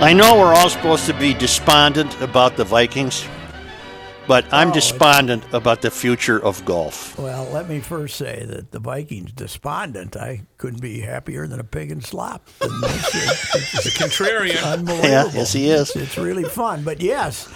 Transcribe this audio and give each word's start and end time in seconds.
I 0.00 0.12
know 0.12 0.38
we're 0.38 0.54
all 0.54 0.70
supposed 0.70 1.06
to 1.06 1.14
be 1.14 1.34
despondent 1.34 2.20
about 2.20 2.56
the 2.56 2.64
Vikings, 2.64 3.26
but 4.28 4.44
I'm 4.52 4.68
Oh, 4.70 4.74
despondent 4.74 5.42
about 5.52 5.82
the 5.82 5.90
future 5.90 6.38
of 6.44 6.64
golf. 6.64 7.18
Well, 7.18 7.44
let 7.52 7.68
me 7.68 7.80
first 7.80 8.16
say 8.16 8.44
that 8.46 8.70
the 8.70 8.78
Vikings 8.78 9.32
despondent. 9.32 10.16
I 10.16 10.42
couldn't 10.58 10.80
be 10.82 11.00
happier 11.00 11.46
than 11.48 11.58
a 11.58 11.64
pig 11.64 11.90
in 11.90 12.00
slop. 12.02 12.46
And 12.60 12.70
it's, 12.84 13.74
it's 13.74 13.84
The 13.84 13.90
contrarian. 14.04 14.62
unbelievable. 14.72 15.08
Yeah, 15.08 15.30
yes, 15.32 15.52
he 15.52 15.70
is. 15.70 15.88
It's, 15.90 15.96
it's 15.96 16.18
really 16.18 16.44
fun. 16.44 16.84
But 16.84 17.00
yes, 17.00 17.48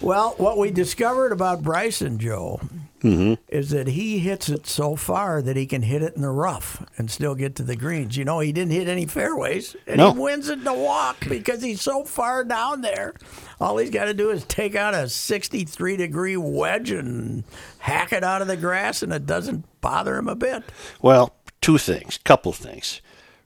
well, 0.00 0.34
what 0.38 0.58
we 0.58 0.70
discovered 0.70 1.30
about 1.32 1.62
Bryson 1.62 2.18
Joe 2.18 2.60
Mm-hmm. 3.02 3.34
is 3.48 3.68
that 3.68 3.86
he 3.88 4.18
hits 4.20 4.48
it 4.48 4.66
so 4.66 4.96
far 4.96 5.42
that 5.42 5.56
he 5.58 5.66
can 5.66 5.82
hit 5.82 6.02
it 6.02 6.16
in 6.16 6.22
the 6.22 6.30
rough 6.30 6.82
and 6.96 7.10
still 7.10 7.34
get 7.34 7.54
to 7.56 7.62
the 7.62 7.76
greens. 7.76 8.16
You 8.16 8.24
know, 8.24 8.40
he 8.40 8.50
didn't 8.50 8.72
hit 8.72 8.88
any 8.88 9.04
fairways, 9.04 9.76
and 9.86 9.98
No. 9.98 10.12
he 10.14 10.18
wins 10.20 10.48
it 10.48 10.60
in 10.60 10.64
the 10.64 10.72
walk 10.72 11.18
because 11.28 11.60
he's 11.62 11.82
so 11.82 12.04
far 12.04 12.44
down 12.44 12.80
there. 12.80 13.12
All 13.60 13.76
he's 13.78 13.90
got 13.90 14.06
to 14.06 14.14
do 14.14 14.30
is 14.30 14.44
take 14.44 14.74
out 14.74 14.94
a 14.94 15.08
63 15.08 15.96
degree 15.96 16.36
wedge 16.36 16.90
and 16.90 17.44
hack 17.78 18.12
it 18.12 18.24
out 18.24 18.42
of 18.42 18.48
the 18.48 18.56
grass, 18.56 19.02
and 19.02 19.12
it 19.12 19.26
doesn't 19.26 19.64
bother 19.80 20.16
him 20.16 20.28
a 20.28 20.34
bit. 20.34 20.64
Well, 21.00 21.34
two 21.60 21.78
things, 21.78 22.18
couple 22.24 22.52
things. 22.52 23.00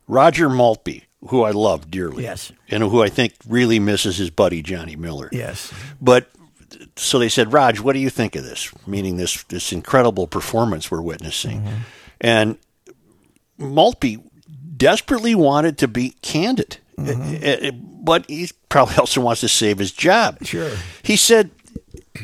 Roger 0.06 0.48
Maltbie, 0.48 1.02
who 1.28 1.42
I 1.42 1.50
love 1.50 1.90
dearly, 1.90 2.22
Yes. 2.24 2.50
and 2.68 2.82
who 2.82 3.02
I 3.02 3.08
think 3.08 3.34
really 3.46 3.78
misses 3.78 4.16
his 4.16 4.30
buddy 4.30 4.62
Johnny 4.62 4.96
Miller. 4.96 5.28
Yes. 5.32 5.72
But 6.00 6.30
so 6.96 7.18
they 7.18 7.28
said, 7.28 7.52
Raj, 7.52 7.80
what 7.80 7.92
do 7.94 7.98
you 7.98 8.10
think 8.10 8.36
of 8.36 8.44
this? 8.44 8.72
Meaning 8.86 9.16
this 9.16 9.42
this 9.44 9.72
incredible 9.72 10.26
performance 10.26 10.90
we're 10.90 11.00
witnessing. 11.02 11.60
Mm-hmm. 11.62 11.76
And 12.20 12.58
Maltbie 13.58 14.22
desperately 14.76 15.34
wanted 15.34 15.78
to 15.78 15.88
be 15.88 16.10
candid, 16.22 16.78
Mm-hmm. 17.06 17.64
Uh, 17.64 17.68
uh, 17.68 17.72
but 17.72 18.28
he 18.28 18.50
probably 18.68 18.96
also 18.96 19.20
wants 19.20 19.40
to 19.42 19.48
save 19.48 19.78
his 19.78 19.92
job. 19.92 20.38
Sure. 20.44 20.70
He 21.02 21.16
said, 21.16 21.50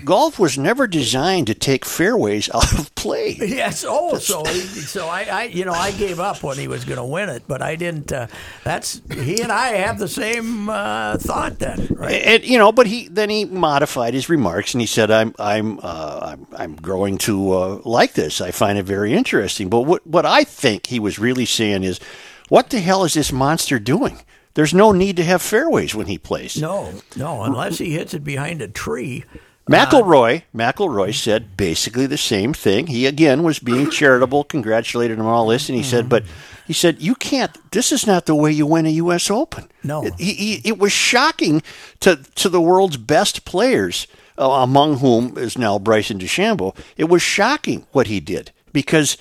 golf 0.05 0.39
was 0.39 0.59
never 0.59 0.87
designed 0.87 1.47
to 1.47 1.55
take 1.55 1.85
fairways 1.85 2.51
out 2.55 2.79
of 2.79 2.95
play. 2.95 3.37
Yes. 3.39 3.85
Oh, 3.87 4.19
so 4.19 4.45
he, 4.45 4.61
so 4.61 5.07
I, 5.09 5.23
I, 5.23 5.43
you 5.45 5.65
know, 5.65 5.73
I 5.73 5.93
gave 5.93 6.19
up 6.19 6.43
when 6.43 6.59
he 6.59 6.69
was 6.69 6.85
going 6.85 6.97
to 6.97 7.05
win 7.05 7.29
it, 7.29 7.45
but 7.47 7.63
I 7.63 7.77
didn't. 7.77 8.13
Uh, 8.13 8.27
that's 8.65 9.01
he 9.13 9.41
and 9.41 9.53
I 9.53 9.69
have 9.69 9.99
the 9.99 10.09
same 10.09 10.69
uh, 10.69 11.19
thought 11.19 11.59
then, 11.59 11.89
right? 11.91 12.23
And 12.23 12.45
you 12.45 12.59
know, 12.59 12.73
but 12.73 12.87
he 12.87 13.09
then 13.09 13.31
he 13.31 13.45
modified 13.45 14.15
his 14.15 14.29
remarks 14.29 14.75
and 14.75 14.81
he 14.81 14.87
said, 14.87 15.11
"I'm 15.11 15.35
I'm 15.39 15.79
uh, 15.83 16.21
I'm, 16.33 16.47
I'm 16.57 16.77
growing 16.77 17.19
to 17.19 17.53
uh, 17.53 17.81
like 17.85 18.15
this. 18.15 18.41
I 18.41 18.51
find 18.51 18.79
it 18.79 18.85
very 18.85 19.13
interesting." 19.13 19.69
But 19.69 19.83
what 19.83 20.07
what 20.07 20.27
I 20.27 20.45
think 20.45 20.87
he 20.87 20.99
was 20.99 21.19
really 21.19 21.47
saying 21.47 21.85
is, 21.85 22.01
"What 22.49 22.71
the 22.71 22.81
hell 22.81 23.05
is 23.05 23.15
this 23.15 23.33
monster 23.33 23.79
doing? 23.79 24.21
There's 24.55 24.75
no 24.75 24.93
need 24.93 25.17
to 25.17 25.25
have 25.25 25.43
fairways 25.43 25.95
when 25.95 26.07
he 26.07 26.19
plays." 26.19 26.61
No, 26.61 26.93
no, 27.17 27.43
unless 27.43 27.79
he 27.79 27.93
hits 27.93 28.15
it 28.15 28.25
behind 28.25 28.63
a 28.63 28.69
tree. 28.69 29.25
McIlroy 29.69 30.43
McIlroy 30.55 31.15
said 31.15 31.57
basically 31.57 32.07
the 32.07 32.19
same 32.19 32.53
thing. 32.53 32.87
He 32.87 33.07
again 33.07 33.43
was 33.43 33.59
being 33.59 33.91
charitable, 34.01 34.45
congratulated 34.45 35.19
him 35.19 35.27
on 35.27 35.33
all 35.33 35.47
this, 35.47 35.69
and 35.69 35.77
he 35.77 35.83
said, 35.83 36.09
"But 36.09 36.25
he 36.67 36.73
said 36.73 37.01
you 37.01 37.15
can't. 37.15 37.57
This 37.71 37.91
is 37.91 38.07
not 38.07 38.27
the 38.27 38.35
way 38.35 38.53
you 38.53 38.67
win 38.67 38.87
a 38.87 38.91
U.S. 38.91 39.31
Open." 39.31 39.69
No. 39.83 40.05
it, 40.05 40.15
he, 40.19 40.35
he, 40.35 40.69
it 40.69 40.79
was 40.79 40.93
shocking 40.93 41.63
to 42.01 42.17
to 42.35 42.49
the 42.49 42.61
world's 42.61 42.99
best 42.99 43.45
players, 43.47 44.07
uh, 44.39 44.45
among 44.49 44.99
whom 44.99 45.39
is 45.39 45.57
now 45.57 45.79
Bryson 45.79 46.19
DeChambeau. 46.19 46.77
It 46.99 47.09
was 47.09 47.23
shocking 47.23 47.87
what 47.93 48.09
he 48.09 48.21
did 48.21 48.53
because 48.73 49.17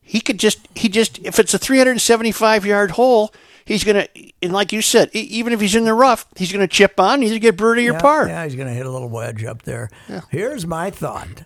he 0.00 0.22
could 0.22 0.38
just 0.38 0.66
he 0.74 0.88
just 0.88 1.18
if 1.18 1.38
it's 1.38 1.52
a 1.52 1.58
375 1.58 2.64
yard 2.64 2.92
hole. 2.92 3.32
He's 3.70 3.84
gonna, 3.84 4.08
and 4.42 4.52
like 4.52 4.72
you 4.72 4.82
said, 4.82 5.10
even 5.12 5.52
if 5.52 5.60
he's 5.60 5.76
in 5.76 5.84
the 5.84 5.94
rough, 5.94 6.26
he's 6.34 6.50
gonna 6.50 6.66
chip 6.66 6.98
on. 6.98 7.22
He's 7.22 7.30
gonna 7.30 7.38
get 7.38 7.56
birdie 7.56 7.88
or 7.88 7.92
yeah, 7.92 8.00
par. 8.00 8.26
Yeah, 8.26 8.42
he's 8.42 8.56
going 8.56 8.66
to 8.66 8.74
hit 8.74 8.84
a 8.84 8.90
little 8.90 9.08
wedge 9.08 9.44
up 9.44 9.62
there. 9.62 9.90
Yeah. 10.08 10.22
Here's 10.28 10.66
my 10.66 10.90
thought. 10.90 11.44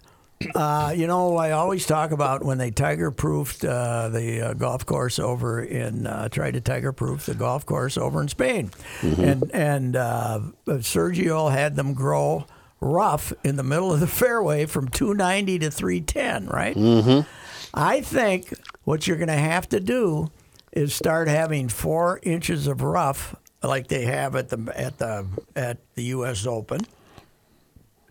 Uh, 0.55 0.95
you 0.97 1.07
know, 1.07 1.37
I 1.37 1.51
always 1.51 1.85
talk 1.85 2.13
about 2.13 2.43
when 2.43 2.57
they 2.57 2.71
tiger 2.71 3.11
proofed 3.11 3.63
uh, 3.63 4.09
the 4.09 4.41
uh, 4.41 4.55
golf 4.55 4.87
course 4.87 5.19
over 5.19 5.63
in, 5.63 6.07
uh, 6.07 6.31
tried 6.31 6.55
to 6.55 6.63
tiger 6.63 6.93
proof 6.93 7.27
the 7.27 7.35
golf 7.35 7.67
course 7.67 7.99
over 7.99 8.23
in 8.23 8.29
Spain. 8.29 8.71
And, 9.03 9.51
and 9.53 9.95
uh, 9.95 10.41
Sergio 10.67 11.53
had 11.53 11.77
them 11.77 11.93
grow 11.93 12.47
rough 12.81 13.35
in 13.45 13.57
the 13.57 13.63
middle 13.63 13.93
of 13.93 14.01
the 14.01 14.07
fairway 14.23 14.65
from 14.65 14.89
290 14.89 15.59
to 15.59 15.71
310, 15.71 16.47
right? 16.47 16.75
Mm-hmm. 16.75 17.29
I 17.75 18.01
think 18.01 18.55
what 18.85 19.07
you're 19.07 19.19
going 19.19 19.29
to 19.29 19.35
have 19.35 19.69
to 19.69 19.81
do 19.81 20.31
is 20.75 20.93
start 20.93 21.29
having 21.29 21.69
four 21.69 22.21
inches 22.23 22.67
of 22.67 22.83
rough 22.83 23.37
like 23.63 23.87
they 23.87 24.05
have 24.05 24.37
at 24.37 24.49
the 24.51 24.73
at 24.77 24.99
the 24.99 25.27
at 25.57 25.79
the 25.95 26.03
U.S. 26.05 26.47
Open 26.47 26.81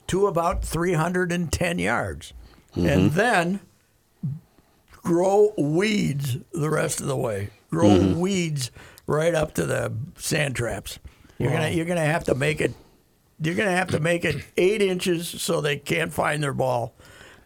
to 0.08 0.28
about 0.28 0.64
310 0.64 1.80
yards, 1.80 2.34
and 2.76 3.12
then 3.12 3.60
grow 4.92 5.54
weeds 5.58 6.38
the 6.52 6.70
rest 6.70 7.02
of 7.02 7.08
the 7.08 7.18
way. 7.18 7.50
Grow 7.70 8.14
weeds 8.16 8.72
right 9.06 9.36
up 9.36 9.54
to 9.56 9.66
the 9.66 9.94
sand 10.18 10.56
traps. 10.56 11.00
You're 11.38 11.52
gonna 11.52 11.70
you're 11.70 11.86
gonna 11.86 12.06
have 12.06 12.24
to 12.26 12.36
make 12.36 12.62
it. 12.62 12.74
You're 13.42 13.56
gonna 13.56 13.72
have 13.72 13.90
to 13.90 14.00
make 14.00 14.24
it 14.24 14.44
eight 14.58 14.82
inches 14.82 15.28
so 15.28 15.60
they 15.62 15.78
can't 15.78 16.14
find 16.14 16.42
their 16.42 16.54
ball. 16.54 16.94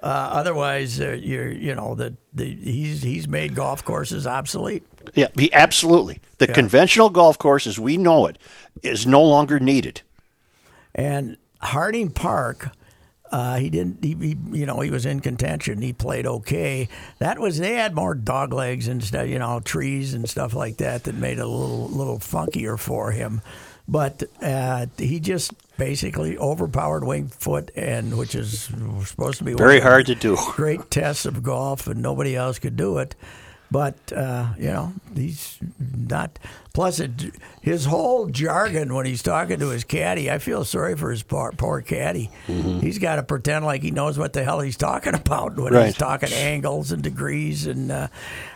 Uh, 0.03 0.29
otherwise, 0.31 1.01
uh, 1.01 1.17
you're 1.19 1.51
you 1.51 1.73
know 1.73 1.95
that 1.95 2.13
the, 2.34 2.45
he's 2.45 3.01
he's 3.01 3.28
made 3.28 3.55
golf 3.55 3.84
courses 3.84 4.28
obsolete. 4.28 4.84
Yeah, 5.13 5.28
he, 5.38 5.51
absolutely. 5.53 6.19
The 6.38 6.47
conventional 6.47 7.09
golf 7.09 7.38
course 7.38 7.66
as 7.66 7.79
we 7.79 7.97
know 7.97 8.28
it 8.28 8.38
is 8.84 9.07
no 9.07 9.23
longer 9.23 9.59
needed. 9.59 10.01
And 10.94 11.38
Harding 11.62 12.12
Park, 12.12 12.69
uh, 13.31 13.57
he 13.57 13.69
didn't. 13.69 14.03
He, 14.03 14.13
he, 14.13 14.38
you 14.57 14.66
know, 14.66 14.79
he 14.79 14.90
was 14.90 15.06
in 15.06 15.19
contention. 15.19 15.81
He 15.81 15.94
played 15.94 16.25
okay. 16.25 16.88
That 17.19 17.40
was 17.40 17.57
they 17.57 17.73
had 17.73 17.94
more 17.94 18.16
dog 18.16 18.53
legs 18.53 18.88
and 18.88 19.03
stuff, 19.03 19.28
you 19.28 19.40
know, 19.40 19.59
trees 19.59 20.13
and 20.13 20.29
stuff 20.29 20.53
like 20.53 20.78
that 20.78 21.03
that 21.06 21.16
made 21.16 21.40
it 21.40 21.41
a 21.41 21.47
little 21.47 21.90
little 21.90 22.19
funkier 22.19 22.79
for 22.79 23.12
him. 23.12 23.41
But 23.88 24.23
uh, 24.41 24.88
he 24.97 25.19
just 25.19 25.53
basically 25.78 26.38
overpowered 26.38 27.06
Winged 27.06 27.34
Foot, 27.34 27.72
and 27.75 28.17
which 28.17 28.35
is 28.35 28.69
supposed 29.06 29.38
to 29.38 29.44
be 29.46 29.53
Very 29.53 29.79
hard 29.79 30.07
to 30.07 30.16
do. 30.16 30.38
Great 30.51 30.91
tests 30.91 31.25
of 31.25 31.41
golf, 31.41 31.88
and 31.88 32.01
nobody 32.01 32.35
else 32.35 32.59
could 32.59 32.75
do 32.75 32.97
it. 32.97 33.16
But 33.69 34.13
uh, 34.16 34.53
you 34.57 34.67
know, 34.67 34.94
he's 35.13 35.59
not. 35.94 36.40
Plus, 36.73 36.99
it, 37.02 37.11
his 37.61 37.85
whole 37.85 38.28
jargon 38.28 38.93
when 38.93 39.05
he's 39.05 39.22
talking 39.22 39.59
to 39.59 39.69
his 39.69 39.84
caddy, 39.84 40.31
I 40.31 40.37
feel 40.37 40.64
sorry 40.64 40.96
for 40.96 41.11
his 41.11 41.22
poor, 41.23 41.52
poor 41.52 41.81
caddy. 41.81 42.29
He's 42.46 42.97
got 42.97 43.17
to 43.17 43.23
pretend 43.23 43.66
like 43.66 43.81
he 43.84 43.91
knows 43.91 44.17
what 44.17 44.31
the 44.31 44.43
hell 44.43 44.61
he's 44.61 44.78
talking 44.78 45.14
about 45.22 45.58
when 45.58 45.73
Right. 45.73 45.87
he's 45.87 45.96
talking 45.97 46.31
angles 46.31 46.91
and 46.93 47.03
degrees 47.03 47.67
and 47.67 47.91
uh, 47.91 48.08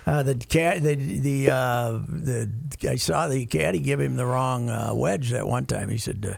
uh, 0.05 0.23
the 0.23 0.35
cat. 0.35 0.81
The 0.81 0.95
the 0.95 1.51
uh, 1.51 1.99
the 2.07 2.49
I 2.89 2.95
saw 2.95 3.27
the 3.27 3.45
caddy 3.47 3.79
give 3.79 3.99
him 3.99 4.15
the 4.15 4.25
wrong 4.25 4.69
uh, 4.69 4.91
wedge 4.93 5.31
that 5.31 5.45
one 5.47 5.65
time. 5.65 5.89
He 5.89 5.97
said. 5.97 6.37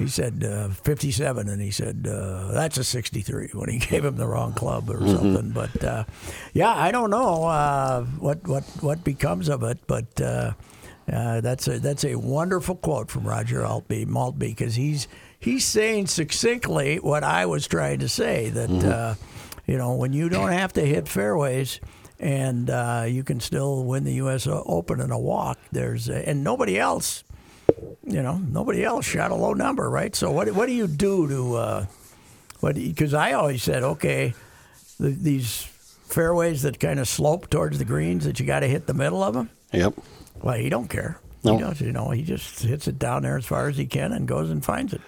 He 0.00 0.08
said 0.08 0.42
uh, 0.42 0.70
57, 0.70 1.48
and 1.48 1.60
he 1.60 1.70
said 1.70 2.08
uh, 2.10 2.52
that's 2.52 2.78
a 2.78 2.84
63 2.84 3.50
when 3.52 3.68
he 3.68 3.78
gave 3.90 4.04
him 4.04 4.16
the 4.16 4.26
wrong 4.26 4.54
club 4.54 4.90
or 4.90 5.06
something. 5.06 5.50
But 5.50 5.84
uh, 5.84 6.04
yeah, 6.54 6.74
I 6.74 6.90
don't 6.90 7.10
know 7.10 7.44
uh, 7.44 8.04
what 8.18 8.46
what 8.48 8.64
what 8.80 9.04
becomes 9.04 9.48
of 9.48 9.62
it. 9.62 9.78
But 9.86 10.20
uh, 10.20 10.52
uh, 11.12 11.40
that's 11.40 11.68
a 11.68 11.78
that's 11.78 12.04
a 12.04 12.14
wonderful 12.16 12.76
quote 12.76 13.10
from 13.10 13.26
Roger 13.26 13.60
Altby 13.60 14.06
Maltbie 14.06 14.38
because 14.38 14.74
he's 14.74 15.06
he's 15.38 15.64
saying 15.64 16.06
succinctly 16.06 16.96
what 16.96 17.22
I 17.22 17.46
was 17.46 17.66
trying 17.66 17.98
to 18.00 18.08
say 18.08 18.48
that 18.50 18.70
uh, 18.70 19.14
you 19.66 19.76
know 19.76 19.94
when 19.94 20.12
you 20.12 20.28
don't 20.28 20.52
have 20.52 20.72
to 20.74 20.80
hit 20.80 21.08
fairways 21.08 21.78
and 22.18 22.70
uh, 22.70 23.04
you 23.08 23.24
can 23.24 23.40
still 23.40 23.84
win 23.84 24.04
the 24.04 24.14
U.S. 24.14 24.46
Open 24.46 25.00
in 25.00 25.10
a 25.10 25.18
walk. 25.18 25.58
There's 25.72 26.08
and 26.08 26.44
nobody 26.44 26.78
else, 26.78 27.24
you 28.10 28.22
know, 28.22 28.36
nobody 28.38 28.84
else 28.84 29.04
shot 29.06 29.30
a 29.30 29.34
low 29.34 29.52
number, 29.54 29.88
right? 29.88 30.14
So 30.14 30.30
what 30.30 30.50
what 30.52 30.66
do 30.66 30.72
you 30.72 30.86
do 30.86 31.26
to 31.28 31.54
uh, 31.56 31.86
what? 32.60 32.74
Because 32.74 33.14
I 33.14 33.32
always 33.32 33.62
said, 33.62 33.82
okay, 33.82 34.34
the, 34.98 35.10
these 35.10 35.62
fairways 36.08 36.62
that 36.62 36.80
kind 36.80 36.98
of 37.00 37.08
slope 37.08 37.48
towards 37.50 37.78
the 37.78 37.84
greens 37.84 38.24
that 38.24 38.40
you 38.40 38.46
got 38.46 38.60
to 38.60 38.68
hit 38.68 38.86
the 38.86 38.94
middle 38.94 39.22
of 39.22 39.34
them. 39.34 39.50
Yep. 39.72 39.94
Well, 40.42 40.56
he 40.56 40.68
don't 40.68 40.88
care. 40.88 41.18
No. 41.44 41.56
He 41.56 41.62
does, 41.62 41.80
you 41.80 41.92
know, 41.92 42.10
he 42.10 42.22
just 42.22 42.62
hits 42.62 42.86
it 42.88 42.98
down 42.98 43.22
there 43.22 43.36
as 43.38 43.46
far 43.46 43.68
as 43.68 43.76
he 43.78 43.86
can 43.86 44.12
and 44.12 44.26
goes 44.28 44.50
and 44.50 44.62
finds 44.64 44.92
it. 44.92 45.00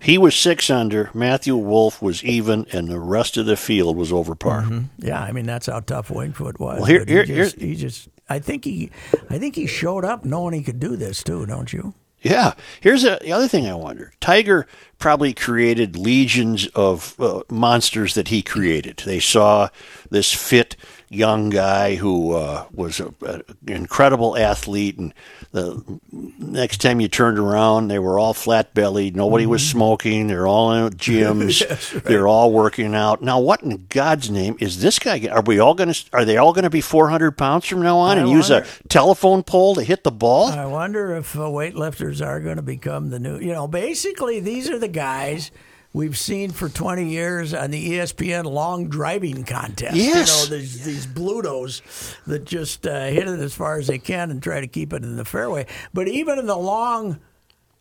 He 0.00 0.18
was 0.18 0.34
six 0.36 0.68
under. 0.68 1.10
Matthew 1.14 1.56
Wolff 1.56 2.02
was 2.02 2.22
even, 2.24 2.66
and 2.72 2.88
the 2.88 2.98
rest 3.00 3.36
of 3.36 3.46
the 3.46 3.56
field 3.56 3.96
was 3.96 4.12
over 4.12 4.34
par. 4.34 4.66
Yeah, 4.98 5.20
I 5.20 5.32
mean 5.32 5.46
that's 5.46 5.66
how 5.66 5.80
tough 5.80 6.08
Wingfoot 6.08 6.58
was. 6.58 6.80
Well, 6.80 6.84
here- 6.84 7.04
he 7.06 7.12
here- 7.12 7.24
just, 7.24 7.56
here- 7.56 7.68
he 7.68 7.74
just, 7.76 8.08
I 8.28 8.38
think 8.40 8.64
he, 8.64 8.90
I 9.30 9.38
think 9.38 9.54
he 9.56 9.66
showed 9.66 10.04
up 10.04 10.24
knowing 10.24 10.54
he 10.54 10.62
could 10.62 10.80
do 10.80 10.96
this 10.96 11.22
too, 11.22 11.46
don't 11.46 11.72
you? 11.72 11.94
Yeah. 12.22 12.54
Here's 12.80 13.04
a, 13.04 13.18
the 13.20 13.32
other 13.32 13.48
thing 13.48 13.66
I 13.66 13.74
wonder. 13.74 14.12
Tiger 14.20 14.66
probably 14.98 15.34
created 15.34 15.96
legions 15.96 16.66
of 16.68 17.20
uh, 17.20 17.42
monsters 17.50 18.14
that 18.14 18.28
he 18.28 18.42
created. 18.42 19.02
They 19.04 19.18
saw 19.20 19.68
this 20.10 20.32
fit 20.32 20.76
young 21.12 21.50
guy 21.50 21.96
who 21.96 22.32
uh, 22.32 22.66
was 22.72 23.00
an 23.00 23.42
incredible 23.66 24.36
athlete, 24.36 24.98
and 24.98 25.14
the 25.52 26.00
next 26.10 26.80
time 26.80 27.00
you 27.00 27.08
turned 27.08 27.38
around, 27.38 27.88
they 27.88 27.98
were 27.98 28.18
all 28.18 28.34
flat 28.34 28.74
bellied. 28.74 29.14
Nobody 29.14 29.46
was 29.46 29.66
smoking. 29.68 30.26
They're 30.26 30.46
all 30.46 30.72
in 30.72 30.92
gyms. 30.94 32.02
They're 32.02 32.26
all 32.26 32.52
working 32.52 32.94
out. 32.94 33.22
Now, 33.22 33.40
what 33.40 33.62
in 33.62 33.86
God's 33.88 34.30
name 34.30 34.56
is 34.60 34.80
this 34.80 34.98
guy? 34.98 35.28
Are 35.30 35.42
we 35.42 35.58
all 35.58 35.74
going 35.74 35.92
to? 35.92 36.04
Are 36.12 36.24
they 36.24 36.36
all 36.36 36.52
going 36.52 36.64
to 36.64 36.70
be 36.70 36.80
400 36.80 37.32
pounds 37.32 37.66
from 37.66 37.82
now 37.82 37.98
on 37.98 38.18
I 38.18 38.22
and 38.22 38.30
use 38.30 38.50
a 38.50 38.64
telephone 38.88 39.42
pole 39.42 39.74
to 39.74 39.82
hit 39.82 40.04
the 40.04 40.10
ball? 40.10 40.48
I 40.48 40.66
wonder 40.66 41.14
if 41.16 41.36
uh, 41.36 41.40
weightlifters 41.40 42.24
are 42.24 42.40
going 42.40 42.56
to 42.56 42.62
become 42.62 43.10
the 43.10 43.18
new. 43.18 43.38
You 43.38 43.52
know, 43.52 43.68
basically 43.68 44.40
these 44.40 44.70
are 44.70 44.78
the 44.78 44.88
guys. 44.88 45.50
We've 45.94 46.16
seen 46.16 46.50
for 46.50 46.70
20 46.70 47.10
years 47.10 47.52
on 47.52 47.70
the 47.70 47.92
ESPN 47.92 48.44
long 48.44 48.88
driving 48.88 49.44
contest. 49.44 49.94
Yes. 49.94 50.44
You 50.44 50.50
know, 50.50 50.56
these, 50.58 50.84
these 50.84 51.06
Blutos 51.06 51.82
that 52.26 52.46
just 52.46 52.86
uh, 52.86 53.06
hit 53.06 53.28
it 53.28 53.40
as 53.40 53.52
far 53.54 53.78
as 53.78 53.88
they 53.88 53.98
can 53.98 54.30
and 54.30 54.42
try 54.42 54.60
to 54.60 54.66
keep 54.66 54.92
it 54.94 55.02
in 55.02 55.16
the 55.16 55.24
fairway. 55.24 55.66
But 55.92 56.08
even 56.08 56.38
in 56.38 56.46
the 56.46 56.56
long 56.56 57.20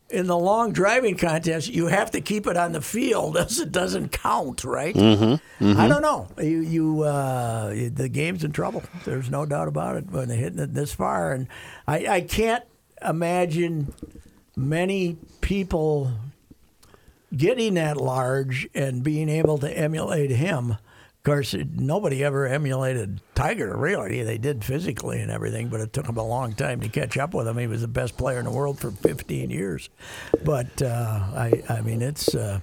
in 0.09 0.27
the 0.27 0.37
long 0.37 0.73
driving 0.73 1.15
contest, 1.15 1.69
you 1.69 1.87
have 1.87 2.11
to 2.11 2.19
keep 2.19 2.45
it 2.45 2.57
on 2.57 2.73
the 2.73 2.81
field 2.81 3.37
else 3.37 3.59
it 3.59 3.71
doesn't 3.71 4.11
count, 4.11 4.63
right? 4.65 4.93
Mm-hmm, 4.93 5.79
I 5.79 5.87
don't 5.87 6.01
know. 6.01 6.27
You, 6.37 6.59
you 6.59 7.03
uh, 7.03 7.69
the 7.69 8.09
game's 8.09 8.43
in 8.43 8.51
trouble. 8.51 8.83
There's 9.05 9.29
no 9.29 9.45
doubt 9.45 9.67
about 9.67 9.95
it 9.95 10.11
when 10.11 10.27
they're 10.27 10.37
hitting 10.37 10.59
it 10.59 10.73
this 10.73 10.93
far, 10.93 11.31
and 11.31 11.47
I, 11.87 12.07
I 12.07 12.21
can't 12.21 12.65
imagine 13.01 13.93
many 14.55 15.17
people 15.39 16.11
getting 17.35 17.75
that 17.75 17.97
large 17.97 18.67
and 18.73 19.03
being 19.03 19.29
able 19.29 19.57
to 19.59 19.77
emulate 19.77 20.31
him. 20.31 20.71
Of 20.71 21.23
course, 21.23 21.53
nobody 21.53 22.23
ever 22.23 22.47
emulated 22.47 23.21
Tiger, 23.35 23.77
really. 23.77 24.23
They 24.23 24.39
did 24.39 24.63
physically 24.63 25.21
and 25.21 25.29
everything, 25.29 25.69
but 25.69 25.79
it 25.79 25.93
took 25.93 26.07
him 26.07 26.17
a 26.17 26.25
long 26.25 26.53
time 26.53 26.81
to 26.81 26.89
catch 26.89 27.15
up 27.15 27.35
with 27.35 27.47
him. 27.47 27.57
He 27.59 27.67
was 27.67 27.81
the 27.81 27.87
best 27.87 28.17
player 28.17 28.39
in 28.39 28.45
the 28.45 28.51
world 28.51 28.79
for 28.79 28.89
15 28.89 29.51
years. 29.51 29.89
But, 30.43 30.81
uh, 30.81 30.87
I, 31.35 31.63
I 31.69 31.81
mean, 31.81 32.01
it's, 32.01 32.33
uh, 32.33 32.61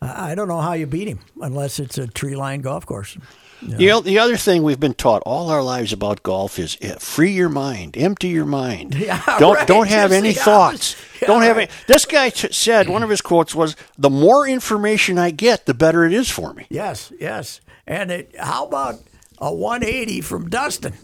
I 0.00 0.34
don't 0.34 0.48
know 0.48 0.62
how 0.62 0.72
you 0.72 0.86
beat 0.86 1.08
him 1.08 1.18
unless 1.42 1.78
it's 1.78 1.98
a 1.98 2.06
tree 2.06 2.36
lined 2.36 2.62
golf 2.62 2.86
course. 2.86 3.18
The, 3.62 3.90
o- 3.92 4.00
the 4.00 4.18
other 4.18 4.36
thing 4.36 4.62
we've 4.62 4.80
been 4.80 4.94
taught 4.94 5.22
all 5.26 5.50
our 5.50 5.62
lives 5.62 5.92
about 5.92 6.22
golf 6.22 6.58
is 6.58 6.78
eh, 6.80 6.94
free 6.98 7.32
your 7.32 7.48
mind, 7.48 7.96
empty 7.96 8.28
your 8.28 8.46
mind. 8.46 8.94
Yeah, 8.98 9.22
don't 9.38 9.56
right, 9.56 9.66
don't 9.68 9.88
have 9.88 10.10
just 10.10 10.18
any 10.24 10.32
thoughts. 10.48 10.96
Yeah, 11.20 11.28
don't 11.28 11.42
have 11.42 11.56
right. 11.56 11.68
any. 11.70 11.82
This 11.86 12.04
guy 12.06 12.30
t- 12.30 12.52
said 12.52 12.88
one 12.88 13.02
of 13.02 13.10
his 13.10 13.20
quotes 13.20 13.54
was, 13.54 13.76
"The 13.98 14.10
more 14.10 14.48
information 14.48 15.18
I 15.18 15.30
get, 15.30 15.66
the 15.66 15.74
better 15.74 16.04
it 16.04 16.12
is 16.12 16.30
for 16.30 16.54
me." 16.54 16.66
Yes, 16.70 17.12
yes. 17.20 17.60
And 17.86 18.10
it, 18.10 18.34
how 18.38 18.66
about 18.66 18.96
a 19.38 19.52
180 19.52 20.20
from 20.22 20.48
Dustin? 20.48 20.94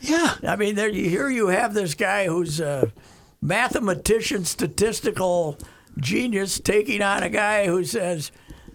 Yeah, 0.00 0.34
I 0.46 0.56
mean, 0.56 0.76
there 0.76 0.88
you 0.88 1.08
here 1.10 1.28
you 1.28 1.48
have 1.48 1.74
this 1.74 1.94
guy 1.94 2.26
who's 2.26 2.60
a 2.60 2.92
mathematician, 3.42 4.44
statistical 4.44 5.58
genius, 5.98 6.60
taking 6.60 7.02
on 7.02 7.22
a 7.22 7.28
guy 7.28 7.66
who 7.66 7.84
says, 7.84 8.30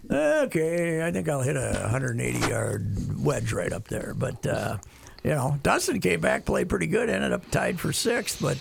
"Okay, 0.09 1.05
I 1.05 1.11
think 1.11 1.27
I'll 1.29 1.41
hit 1.41 1.55
a 1.55 1.79
180 1.81 2.39
yard 2.49 3.23
wedge 3.23 3.51
right 3.53 3.71
up 3.73 3.87
there." 3.87 4.13
But 4.15 4.45
uh, 4.45 4.77
you 5.23 5.31
know, 5.31 5.59
Dustin 5.63 5.99
came 6.01 6.21
back, 6.21 6.45
played 6.45 6.69
pretty 6.69 6.87
good, 6.87 7.09
ended 7.09 7.31
up 7.33 7.49
tied 7.51 7.79
for 7.79 7.91
sixth. 7.93 8.41
But 8.41 8.57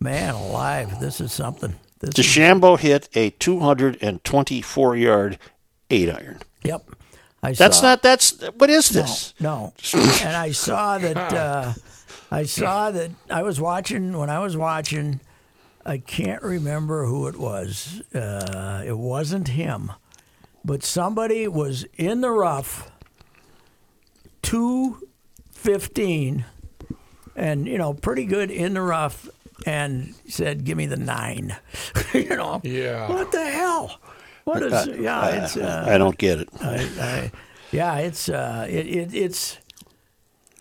man, 0.00 0.34
alive, 0.34 1.00
this 1.00 1.20
is 1.20 1.32
something. 1.32 1.74
This 2.00 2.18
is, 2.18 2.26
DeChambeau 2.26 2.78
hit 2.78 3.08
a 3.14 3.30
224 3.30 4.96
yard 4.96 5.38
eight 5.90 6.10
iron. 6.10 6.38
yep. 6.62 6.82
I 7.42 7.52
That's 7.52 7.76
saw- 7.78 7.82
not. 7.90 8.02
That's 8.02 8.40
what 8.56 8.70
is 8.70 8.88
this? 8.88 9.32
No, 9.38 9.72
and 9.94 10.36
I 10.36 10.50
saw 10.52 10.98
that. 10.98 11.16
Uh, 11.16 11.72
I 12.30 12.42
saw 12.44 12.90
that. 12.90 13.10
I 13.30 13.42
was 13.42 13.60
watching 13.60 14.16
when 14.18 14.30
I 14.30 14.40
was 14.40 14.56
watching. 14.56 15.20
I 15.84 15.98
can't 15.98 16.42
remember 16.42 17.04
who 17.06 17.28
it 17.28 17.36
was. 17.36 18.02
Uh, 18.12 18.82
it 18.84 18.98
wasn't 18.98 19.48
him, 19.48 19.92
but 20.66 20.82
somebody 20.82 21.46
was 21.46 21.86
in 21.96 22.20
the 22.20 22.30
rough. 22.30 22.90
Two 24.42 25.08
fifteen, 25.50 26.44
and 27.34 27.66
you 27.66 27.78
know, 27.78 27.94
pretty 27.94 28.26
good 28.26 28.50
in 28.50 28.74
the 28.74 28.82
rough, 28.82 29.28
and 29.64 30.14
said, 30.28 30.64
"Give 30.64 30.76
me 30.76 30.86
the 30.86 30.96
nine. 30.96 31.56
you 32.12 32.36
know, 32.36 32.60
Yeah. 32.62 33.08
What 33.08 33.32
the 33.32 33.44
hell? 33.44 33.98
What 34.44 34.62
is? 34.62 34.86
Yeah, 34.98 35.44
it's. 35.44 35.56
Uh, 35.56 35.86
I 35.88 35.98
don't 35.98 36.16
get 36.18 36.40
it. 36.40 36.48
I, 36.60 36.88
I, 37.00 37.32
yeah, 37.72 37.96
it's 37.98 38.28
uh, 38.28 38.66
it, 38.68 38.86
it, 38.86 39.14
it's 39.14 39.58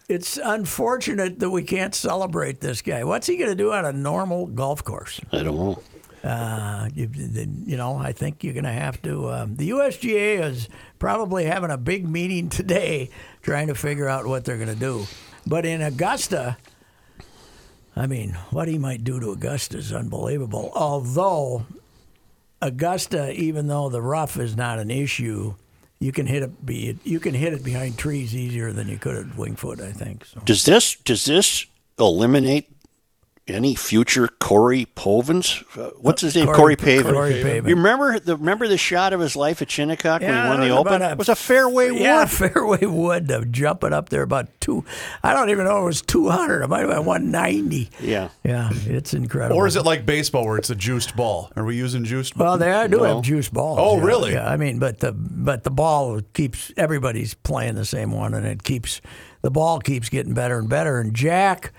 it's 0.07 0.37
unfortunate 0.43 1.39
that 1.39 1.49
we 1.49 1.63
can't 1.63 1.93
celebrate 1.93 2.61
this 2.61 2.81
guy. 2.81 3.03
What's 3.03 3.27
he 3.27 3.37
going 3.37 3.51
to 3.51 3.55
do 3.55 3.71
on 3.71 3.85
a 3.85 3.93
normal 3.93 4.47
golf 4.47 4.83
course? 4.83 5.19
I 5.31 5.43
don't 5.43 5.55
know. 5.55 5.83
Uh, 6.25 6.89
you, 6.95 7.07
you 7.13 7.77
know, 7.77 7.97
I 7.97 8.11
think 8.11 8.43
you're 8.43 8.55
going 8.55 8.63
to 8.63 8.71
have 8.71 8.99
to. 9.03 9.29
Um, 9.31 9.57
the 9.57 9.69
USGA 9.69 10.43
is 10.43 10.67
probably 10.97 11.45
having 11.45 11.69
a 11.69 11.77
big 11.77 12.09
meeting 12.09 12.49
today, 12.49 13.11
trying 13.43 13.67
to 13.67 13.75
figure 13.75 14.09
out 14.09 14.25
what 14.25 14.43
they're 14.43 14.57
going 14.57 14.69
to 14.69 14.75
do. 14.75 15.05
But 15.45 15.67
in 15.67 15.83
Augusta, 15.83 16.57
I 17.95 18.07
mean, 18.07 18.31
what 18.49 18.67
he 18.67 18.79
might 18.79 19.03
do 19.03 19.19
to 19.19 19.31
Augusta 19.31 19.77
is 19.77 19.93
unbelievable. 19.93 20.71
Although 20.73 21.67
Augusta, 22.59 23.31
even 23.33 23.67
though 23.67 23.89
the 23.89 24.01
rough 24.01 24.37
is 24.37 24.57
not 24.57 24.79
an 24.79 24.89
issue, 24.89 25.53
you 25.99 26.11
can 26.11 26.25
hit 26.25 26.41
it. 26.41 26.97
You 27.03 27.19
can 27.19 27.35
hit 27.35 27.53
it 27.53 27.63
behind 27.63 27.99
trees 27.99 28.35
easier 28.35 28.73
than 28.73 28.89
you 28.89 28.97
could 28.97 29.15
at 29.15 29.25
Wingfoot. 29.37 29.79
I 29.79 29.91
think 29.91 30.25
so. 30.25 30.41
Does 30.43 30.65
this 30.65 30.95
does 30.95 31.25
this 31.25 31.67
eliminate 31.99 32.74
any 33.47 33.75
future 33.75 34.27
Corey 34.39 34.87
Povens? 34.95 35.63
Uh, 35.77 35.91
what's 35.99 36.21
his 36.21 36.35
name? 36.35 36.47
Corey, 36.47 36.75
Pavin. 36.75 37.13
Corey 37.13 37.43
Pavin. 37.43 37.69
You 37.69 37.75
remember 37.75 38.19
the 38.19 38.35
remember 38.37 38.67
the 38.67 38.77
shot 38.77 39.13
of 39.13 39.19
his 39.19 39.35
life 39.35 39.61
at 39.61 39.69
Shinnecock 39.69 40.21
when 40.21 40.33
he 40.33 40.49
won 40.49 40.59
the 40.61 40.69
Open? 40.69 41.01
a- 41.03 41.11
it 41.11 41.17
was 41.17 41.29
a 41.29 41.35
fairway 41.35 41.91
Yeah, 41.91 42.21
wood. 42.21 42.29
fairway 42.53 42.85
wood. 42.85 43.27
To 43.27 43.45
jumping 43.45 43.93
up 43.93 44.09
there 44.09 44.23
about 44.23 44.47
two. 44.59 44.83
I 45.21 45.33
don't 45.33 45.49
even 45.51 45.65
know 45.65 45.77
if 45.77 45.81
it 45.83 45.85
was 45.85 46.01
two 46.01 46.29
hundred. 46.29 46.63
It 46.63 46.67
might 46.69 46.79
have 46.81 46.89
been 46.89 47.05
one 47.05 47.29
ninety. 47.29 47.91
Yeah. 48.01 48.29
Yeah, 48.43 48.69
it's 48.85 49.13
incredible. 49.13 49.57
Or 49.57 49.67
is 49.67 49.75
it 49.75 49.83
like 49.85 50.05
baseball 50.05 50.45
where 50.45 50.57
it's 50.57 50.69
a 50.71 50.75
juiced 50.75 51.15
ball? 51.15 51.51
Are 51.55 51.63
we 51.65 51.75
using 51.75 52.03
juiced 52.03 52.35
ball? 52.35 52.57
Well, 52.57 52.57
they 52.57 52.87
do 52.87 52.97
No. 52.97 53.15
have 53.15 53.23
juice 53.23 53.49
balls. 53.49 53.77
Oh, 53.79 53.97
yeah, 53.97 54.03
really? 54.03 54.33
Yeah, 54.33 54.49
I 54.49 54.57
mean, 54.57 54.79
but 54.79 55.01
the 55.01 55.11
but 55.11 55.63
the 55.63 55.71
ball 55.71 56.21
keeps 56.33 56.71
everybody's 56.77 57.35
playing 57.35 57.75
the 57.75 57.85
same 57.85 58.11
one, 58.11 58.33
and 58.33 58.45
it 58.45 58.63
keeps 58.63 59.01
the 59.43 59.51
ball 59.51 59.79
keeps 59.79 60.09
getting 60.09 60.33
better 60.33 60.57
and 60.57 60.67
better. 60.67 60.99
And 60.99 61.13
Jack, 61.13 61.71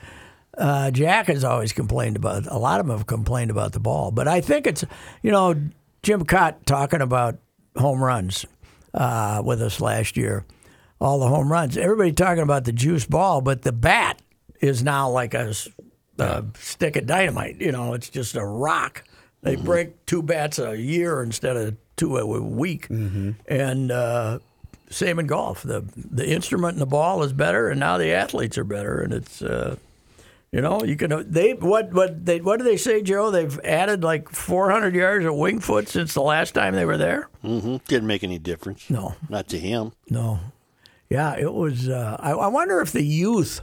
uh, 0.57 0.91
Jack 0.91 1.27
has 1.27 1.45
always 1.45 1.73
complained 1.73 2.17
about. 2.17 2.47
A 2.47 2.59
lot 2.59 2.81
of 2.81 2.87
them 2.87 2.97
have 2.97 3.07
complained 3.07 3.51
about 3.51 3.73
the 3.73 3.81
ball, 3.81 4.11
but 4.11 4.27
I 4.29 4.41
think 4.41 4.67
it's 4.67 4.85
you 5.23 5.31
know 5.31 5.55
Jim 6.03 6.25
Kaat 6.25 6.65
talking 6.65 7.01
about 7.01 7.39
home 7.77 8.03
runs 8.03 8.47
uh, 8.95 9.43
with 9.45 9.61
us 9.61 9.81
last 9.81 10.17
year, 10.17 10.45
all 11.01 11.19
the 11.19 11.29
home 11.29 11.51
runs. 11.53 11.77
Everybody 11.77 12.13
talking 12.13 12.43
about 12.43 12.65
the 12.65 12.73
juice 12.73 13.05
ball, 13.07 13.41
but 13.41 13.63
the 13.63 13.73
bat 13.73 14.21
is 14.61 14.83
now 14.83 15.11
like 15.11 15.35
a, 15.35 15.53
a 16.19 16.45
stick 16.59 16.97
of 16.97 17.07
dynamite. 17.07 17.61
You 17.61 17.73
know, 17.73 17.93
it's 17.95 18.09
just 18.09 18.35
a 18.37 18.45
rock. 18.45 19.05
They 19.43 19.57
break 19.57 20.07
two 20.07 20.23
bats 20.23 20.59
a 20.59 20.77
year 20.77 21.23
instead 21.23 21.57
of 21.57 21.77
two 21.97 22.17
a 22.17 22.43
week, 22.43 22.89
and 23.47 23.93
uh, 23.93 24.39
same 24.91 25.19
in 25.19 25.27
golf. 25.27 25.63
the 25.63 25.85
The 25.95 26.29
instrument 26.29 26.73
and 26.73 26.81
the 26.81 26.87
ball 26.87 27.23
is 27.23 27.33
better, 27.33 27.69
and 27.69 27.79
now 27.79 27.99
the 27.99 28.11
athletes 28.13 28.57
are 28.57 28.65
better, 28.65 29.01
and 29.01 29.13
it's. 29.13 29.43
Uh, 29.43 29.77
you 30.53 30.61
know, 30.61 30.83
you 30.85 30.97
can. 30.97 31.31
They 31.31 31.53
what 31.55 31.93
what 31.93 32.25
they 32.25 32.41
what 32.41 32.59
do 32.59 32.65
they 32.65 32.76
say, 32.76 33.03
Joe? 33.03 33.31
They've 33.31 33.59
added 33.61 34.03
like 34.05 34.29
400 34.31 34.95
yards 34.95 35.25
of 35.26 35.35
wing 35.35 35.61
foot 35.61 35.88
since 35.88 36.15
the 36.15 36.23
last 36.23 36.53
time 36.53 36.75
they 36.75 36.85
were 36.85 36.97
there. 36.97 37.29
hmm 37.43 37.76
Didn't 37.88 38.07
make 38.07 38.25
any 38.25 38.38
difference. 38.38 38.88
No. 38.88 39.15
Not 39.29 39.49
to 39.49 39.59
him. 39.59 39.93
No. 40.09 40.38
yeah, 41.11 41.37
it 41.37 41.53
was. 41.53 41.88
Uh, 41.88 42.17
I, 42.21 42.31
I 42.33 42.47
wonder 42.49 42.81
if 42.81 42.93
the 42.93 43.05
youth 43.05 43.61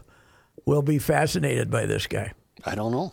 will 0.66 0.82
be 0.82 1.00
fascinated 1.00 1.70
by 1.72 1.86
this 1.86 2.06
guy. 2.08 2.34
I 2.66 2.76
don't 2.76 2.92
know. 2.92 3.12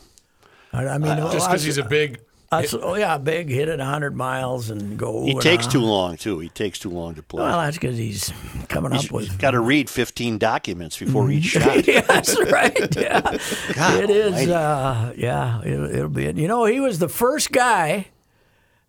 I, 0.72 0.86
I 0.86 0.98
mean, 0.98 1.16
Just 1.32 1.48
because 1.48 1.62
he's 1.64 1.78
a 1.78 1.84
big. 1.84 2.20
Us- 2.52 2.74
oh 2.74 2.94
yeah, 2.96 3.16
big 3.18 3.48
hit 3.48 3.68
it 3.68 3.78
hundred 3.80 4.16
miles 4.16 4.70
and 4.70 4.98
go. 4.98 5.24
He 5.24 5.34
takes 5.38 5.66
too 5.66 5.80
long 5.80 6.16
too. 6.16 6.38
He 6.40 6.48
takes 6.48 6.78
too 6.78 6.90
long 6.90 7.14
to 7.14 7.22
play. 7.22 7.42
Well, 7.42 7.58
that's 7.60 7.76
because 7.76 7.96
he's 7.96 8.32
coming 8.68 8.92
up 8.92 9.02
He's 9.02 9.12
with. 9.12 9.38
got 9.38 9.52
to 9.52 9.60
read 9.60 9.88
15 9.88 10.38
documents 10.38 10.98
before 10.98 11.30
each 11.30 11.44
shot. 11.56 11.86
yeah, 11.86 12.00
that's 12.00 12.36
right. 12.50 12.96
Yeah, 12.96 13.20
God 13.74 14.02
it 14.04 14.10
is. 14.10 14.26
almighty. 14.32 14.52
Uh, 14.52 15.12
yeah, 15.16 15.60
it, 15.62 15.94
it'll 15.96 16.08
be. 16.08 16.24
You 16.24 16.48
know, 16.48 16.64
he 16.64 16.80
was 16.80 16.98
the 16.98 17.08
first 17.08 17.52
guy, 17.52 18.08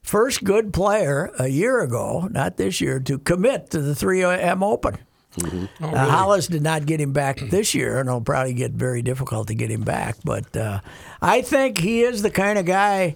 first 0.01 0.43
good 0.43 0.73
player 0.73 1.31
a 1.37 1.47
year 1.47 1.81
ago, 1.81 2.27
not 2.31 2.57
this 2.57 2.81
year, 2.81 2.99
to 3.01 3.19
commit 3.19 3.69
to 3.71 3.79
the 3.81 3.93
3M 3.93 4.63
Open. 4.63 4.97
Oh, 5.41 5.47
Uh, 5.47 5.67
really? 5.87 5.97
Hollis 6.09 6.47
did 6.47 6.61
not 6.61 6.85
get 6.85 6.99
him 6.99 7.13
back 7.13 7.39
this 7.39 7.73
year, 7.73 7.99
and 7.99 8.09
it'll 8.09 8.19
probably 8.21 8.53
get 8.53 8.71
very 8.71 9.01
difficult 9.01 9.47
to 9.47 9.53
get 9.55 9.71
him 9.71 9.81
back. 9.81 10.17
But 10.25 10.57
uh, 10.57 10.81
I 11.21 11.41
think 11.41 11.77
he 11.77 12.01
is 12.01 12.21
the 12.21 12.29
kind 12.31 12.59
of 12.59 12.65
guy 12.65 13.15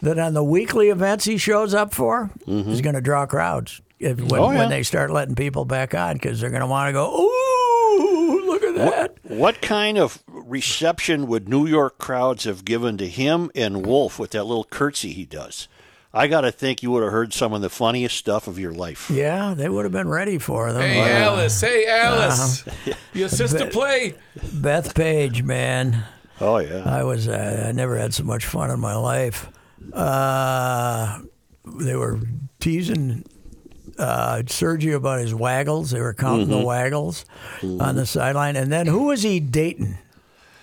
that 0.00 0.18
on 0.18 0.34
the 0.34 0.44
weekly 0.44 0.88
events 0.90 1.24
he 1.24 1.38
shows 1.38 1.74
up 1.74 1.94
for 1.94 2.30
is 2.46 2.80
going 2.80 2.94
to 2.94 3.00
draw 3.00 3.26
crowds 3.26 3.80
if, 3.98 4.18
when, 4.20 4.40
Oh, 4.40 4.50
yeah. 4.50 4.58
when 4.58 4.68
they 4.70 4.82
start 4.82 5.10
letting 5.10 5.34
people 5.34 5.64
back 5.64 5.94
on 5.94 6.14
because 6.14 6.40
they're 6.40 6.50
going 6.50 6.60
to 6.60 6.66
want 6.66 6.88
to 6.88 6.92
go, 6.92 7.16
ooh, 7.18 8.42
look 8.46 8.62
at 8.62 8.74
that. 8.76 9.16
What 9.24 9.60
kind 9.62 9.96
of 9.98 10.22
reception 10.28 11.26
would 11.28 11.48
New 11.48 11.66
York 11.66 11.98
crowds 11.98 12.44
have 12.44 12.64
given 12.64 12.96
to 12.98 13.08
him 13.08 13.50
and 13.54 13.86
Wolff 13.86 14.18
with 14.18 14.32
that 14.32 14.44
little 14.44 14.64
curtsy 14.64 15.12
he 15.12 15.24
does? 15.24 15.68
I 16.14 16.28
got 16.28 16.42
to 16.42 16.52
think 16.52 16.82
you 16.82 16.90
would 16.92 17.02
have 17.02 17.12
heard 17.12 17.34
some 17.34 17.52
of 17.52 17.60
the 17.60 17.68
funniest 17.68 18.16
stuff 18.16 18.46
of 18.48 18.58
your 18.58 18.72
life. 18.72 19.10
Yeah, 19.10 19.52
they 19.54 19.68
would 19.68 19.84
have 19.84 19.92
been 19.92 20.08
ready 20.08 20.38
for 20.38 20.72
them. 20.72 20.80
Hey, 20.80 21.00
Uh, 21.00 21.26
Alice. 21.30 21.60
Hey, 21.60 21.86
Alice. 21.86 22.66
Uh-huh. 22.66 22.92
You 23.12 23.24
assist 23.26 23.58
to 23.58 23.66
play. 23.66 24.14
Bethpage, 24.38 25.42
man. 25.42 26.04
Oh 26.40 26.58
yeah. 26.58 26.82
I 26.86 27.02
was 27.02 27.28
uh, 27.28 27.66
I 27.68 27.72
never 27.72 27.96
had 27.96 28.14
so 28.14 28.24
much 28.24 28.44
fun 28.46 28.70
in 28.70 28.80
my 28.80 28.94
life. 28.94 29.50
Uh, 29.92 31.20
they 31.78 31.96
were 31.96 32.20
teasing 32.60 33.24
uh, 33.98 34.42
Sergio 34.46 34.96
about 34.96 35.20
his 35.20 35.34
waggles. 35.34 35.90
They 35.90 36.00
were 36.00 36.14
counting 36.14 36.48
Mm-hmm. 36.48 36.60
the 36.60 36.64
waggles 36.66 37.24
on 37.62 37.96
the 37.96 38.06
sideline. 38.06 38.56
And 38.56 38.70
then 38.72 38.86
who 38.86 39.04
was 39.04 39.22
he 39.22 39.40
dating? 39.40 39.98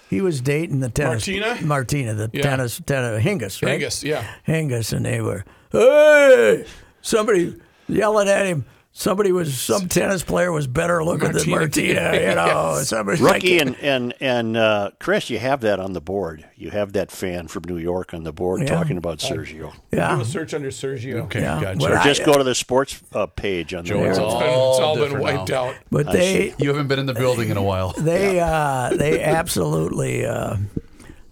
He 0.10 0.22
was 0.22 0.42
dating 0.42 0.80
the 0.82 0.89
tennis 0.89 1.27
Martina? 1.27 1.58
Martina, 1.65 2.13
the 2.13 2.30
Yeah. 2.34 2.44
tennis, 2.44 2.80
tennis 2.86 3.24
Hingis, 3.24 3.63
right? 3.63 3.74
Angus, 3.74 4.03
yeah. 4.03 4.24
Hingis, 4.48 4.94
and 4.94 5.06
they 5.06 5.22
were, 5.22 5.44
hey, 5.72 6.65
somebody 7.01 7.56
yelling 7.88 8.27
at 8.30 8.46
him. 8.46 8.65
Somebody 8.96 9.32
was 9.32 9.60
some 9.60 9.88
tennis 9.88 10.22
player 10.22 10.52
was 10.52 10.68
better 10.68 11.04
looking 11.04 11.32
than 11.32 11.50
Martina. 11.50 12.00
Martina. 12.02 12.30
You 12.30 12.36
know, 12.36 12.76
Yes. 12.78 12.90
somebody 12.90 13.20
Rookie 13.24 13.58
like, 13.58 13.68
and 13.68 13.76
and 13.82 14.14
and 14.20 14.56
uh, 14.56 14.92
Chris, 15.00 15.32
you 15.32 15.40
have 15.40 15.62
that 15.62 15.80
on 15.80 15.94
the 15.94 16.00
board. 16.00 16.46
You 16.56 16.70
have 16.70 16.94
that 16.94 17.10
fan 17.12 17.48
from 17.48 17.64
New 17.68 17.80
York 17.80 18.14
on 18.14 18.24
the 18.24 18.32
board 18.32 18.62
Yeah. 18.62 18.68
talking 18.68 18.98
about 18.98 19.18
Sergio. 19.18 19.72
Do 19.92 19.98
yeah. 19.98 20.22
a 20.22 20.24
search 20.24 20.54
under 20.54 20.70
Sergio. 20.70 21.24
Okay, 21.24 21.42
Yeah. 21.42 21.60
gotcha. 21.60 21.80
What 21.80 21.92
Or 21.92 21.98
I- 21.98 22.04
just 22.04 22.24
go 22.24 22.34
to 22.38 22.44
the 22.44 22.54
sports 22.54 23.02
uh, 23.14 23.26
page 23.26 23.74
on 23.74 23.84
the 23.84 23.90
Joe, 23.90 23.96
board. 23.96 24.10
it's 24.10 24.20
It's 24.20 24.28
all, 24.28 24.40
been, 24.40 24.50
it's 24.50 24.80
all 24.80 24.96
been 24.98 25.20
wiped 25.20 25.50
now. 25.50 25.66
out. 25.70 25.76
But 25.90 26.12
they 26.12 26.54
You 26.60 26.70
haven't 26.70 26.88
been 26.88 27.00
in 27.00 27.08
the 27.08 27.16
building 27.16 27.50
in 27.50 27.58
a 27.58 27.64
while. 27.64 27.94
they 27.98 28.40
uh, 28.40 28.92
they 28.96 29.24
absolutely 29.24 30.24
uh, 30.24 30.58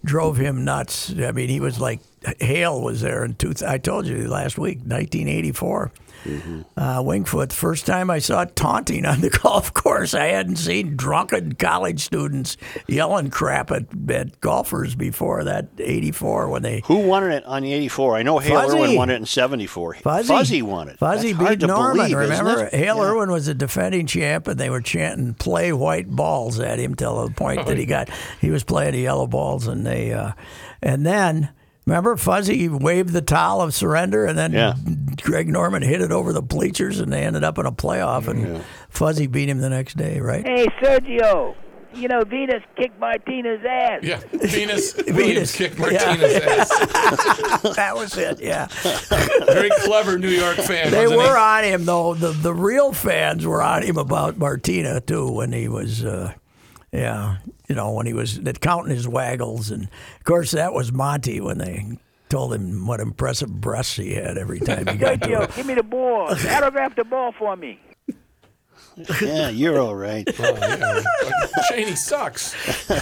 drove 0.04 0.36
him 0.36 0.64
nuts. 0.64 1.14
I 1.16 1.30
mean, 1.30 1.48
he 1.48 1.60
was 1.60 1.78
like 1.78 2.00
Hale 2.40 2.80
was 2.80 3.00
there 3.00 3.24
in 3.24 3.34
two. 3.34 3.52
I 3.66 3.78
told 3.78 4.06
you 4.06 4.28
last 4.28 4.58
week, 4.58 4.78
1984. 4.78 5.92
Uh, 6.76 7.02
Wingfoot. 7.02 7.48
The 7.48 7.54
first 7.56 7.84
time 7.84 8.08
I 8.08 8.20
saw 8.20 8.44
taunting 8.44 9.04
on 9.04 9.22
the 9.22 9.30
golf 9.42 9.74
course, 9.74 10.14
I 10.14 10.26
hadn't 10.26 10.54
seen 10.56 10.96
drunken 10.96 11.56
college 11.56 11.98
students 12.00 12.56
yelling 12.86 13.28
crap 13.30 13.72
at, 13.72 13.86
at 14.08 14.40
golfers 14.40 14.94
before 14.94 15.42
that. 15.44 15.68
84 15.78 16.48
when 16.48 16.62
they 16.62 16.82
Who 16.84 16.98
won 16.98 17.28
it 17.30 17.44
on 17.44 17.62
the 17.62 17.72
'84? 17.72 18.16
I 18.16 18.22
know 18.22 18.38
Hale 18.38 18.60
Fuzzy. 18.60 18.78
Irwin 18.78 18.94
won 18.96 19.10
it 19.10 19.16
in 19.16 19.26
'74. 19.26 19.94
Fuzzy, 19.96 20.62
won 20.62 20.88
it. 20.88 20.98
Fuzzy 20.98 21.32
That's 21.32 21.50
beat 21.50 21.60
to 21.60 21.66
Norman. 21.66 21.96
believe, 21.96 22.16
remember? 22.16 22.66
Hale 22.68 22.98
Yeah. 22.98 23.02
Irwin 23.02 23.30
was 23.32 23.48
a 23.48 23.54
defending 23.54 24.06
champ, 24.06 24.46
and 24.46 24.60
they 24.60 24.70
were 24.70 24.80
chanting 24.80 25.34
"Play 25.34 25.72
white 25.72 26.08
balls" 26.08 26.60
at 26.60 26.78
him 26.78 26.94
till 26.94 27.26
the 27.26 27.34
point 27.34 27.66
that 27.66 27.76
he 27.78 27.84
got 27.96 28.08
he 28.40 28.50
was 28.50 28.62
playing 28.62 28.92
the 28.92 29.00
yellow 29.00 29.26
balls, 29.26 29.66
and 29.66 29.84
they 29.84 30.12
uh, 30.12 30.32
and 30.80 31.04
then. 31.04 31.50
Remember, 31.86 32.16
Fuzzy 32.16 32.68
waved 32.68 33.10
the 33.12 33.22
towel 33.22 33.60
of 33.60 33.74
surrender, 33.74 34.24
and 34.24 34.38
then 34.38 34.52
Yeah. 34.52 34.74
Greg 35.22 35.48
Norman 35.48 35.82
hit 35.82 36.00
it 36.00 36.12
over 36.12 36.32
the 36.32 36.42
bleachers, 36.42 37.00
and 37.00 37.12
they 37.12 37.22
ended 37.22 37.42
up 37.44 37.58
in 37.58 37.66
a 37.66 37.72
playoff. 37.72 38.28
And 38.28 38.62
Fuzzy 38.88 39.26
beat 39.26 39.48
him 39.48 39.58
the 39.60 39.68
next 39.70 39.96
day, 39.96 40.20
right? 40.20 40.46
Hey, 40.46 40.66
Sergio. 40.80 41.54
You 41.94 42.08
know, 42.08 42.22
Venus 42.24 42.62
kicked 42.74 42.98
Martina's 42.98 43.60
ass. 43.68 43.98
Yeah, 44.02 44.18
Venus, 44.32 44.92
Venus. 44.96 45.14
Williams 45.14 45.52
kicked 45.54 45.78
Martinez' 45.78 46.34
ass. 46.36 46.68
that 47.76 47.92
was 47.94 48.16
it. 48.16 48.40
Yeah, 48.40 48.68
Very 49.46 49.68
clever 49.80 50.16
New 50.18 50.30
York 50.30 50.56
fan. 50.56 50.90
they 50.90 51.02
wasn't 51.06 51.18
were 51.20 51.36
he? 51.36 51.42
on 51.42 51.64
him 51.64 51.84
though. 51.84 52.14
The 52.14 52.30
the 52.30 52.54
real 52.54 52.94
fans 52.94 53.44
were 53.46 53.60
on 53.62 53.82
him 53.82 53.98
about 53.98 54.38
Martina 54.38 55.02
too 55.02 55.30
when 55.30 55.52
he 55.52 55.68
was, 55.68 56.02
uh, 56.02 56.32
yeah, 56.92 57.38
you 57.68 57.74
know, 57.74 57.92
when 57.92 58.06
he 58.06 58.12
was 58.12 58.40
counting 58.60 58.94
his 58.94 59.08
waggles, 59.08 59.70
and 59.70 59.84
of 59.84 60.24
course 60.24 60.50
that 60.52 60.72
was 60.72 60.92
Monty 60.92 61.40
when 61.40 61.58
they 61.58 61.98
told 62.28 62.54
him 62.54 62.86
what 62.86 63.00
impressive 63.00 63.60
breasts 63.60 63.96
he 63.96 64.14
had 64.14 64.38
every 64.38 64.60
time 64.60 64.86
he 64.86 64.96
got 64.96 65.20
to 65.22 65.42
it. 65.42 65.54
Give 65.54 65.66
me 65.66 65.74
the 65.74 65.82
ball. 65.82 66.28
Autograph 66.30 66.94
the 66.96 67.04
ball 67.04 67.32
for 67.32 67.56
me. 67.56 67.78
Yeah, 69.22 69.48
you're 69.48 69.78
all 69.80 69.94
right. 69.96 70.28
Oh, 70.38 70.56
yeah. 70.60 71.02
Cheney 71.70 71.94
sucks. 71.94 72.52
How 72.88 72.96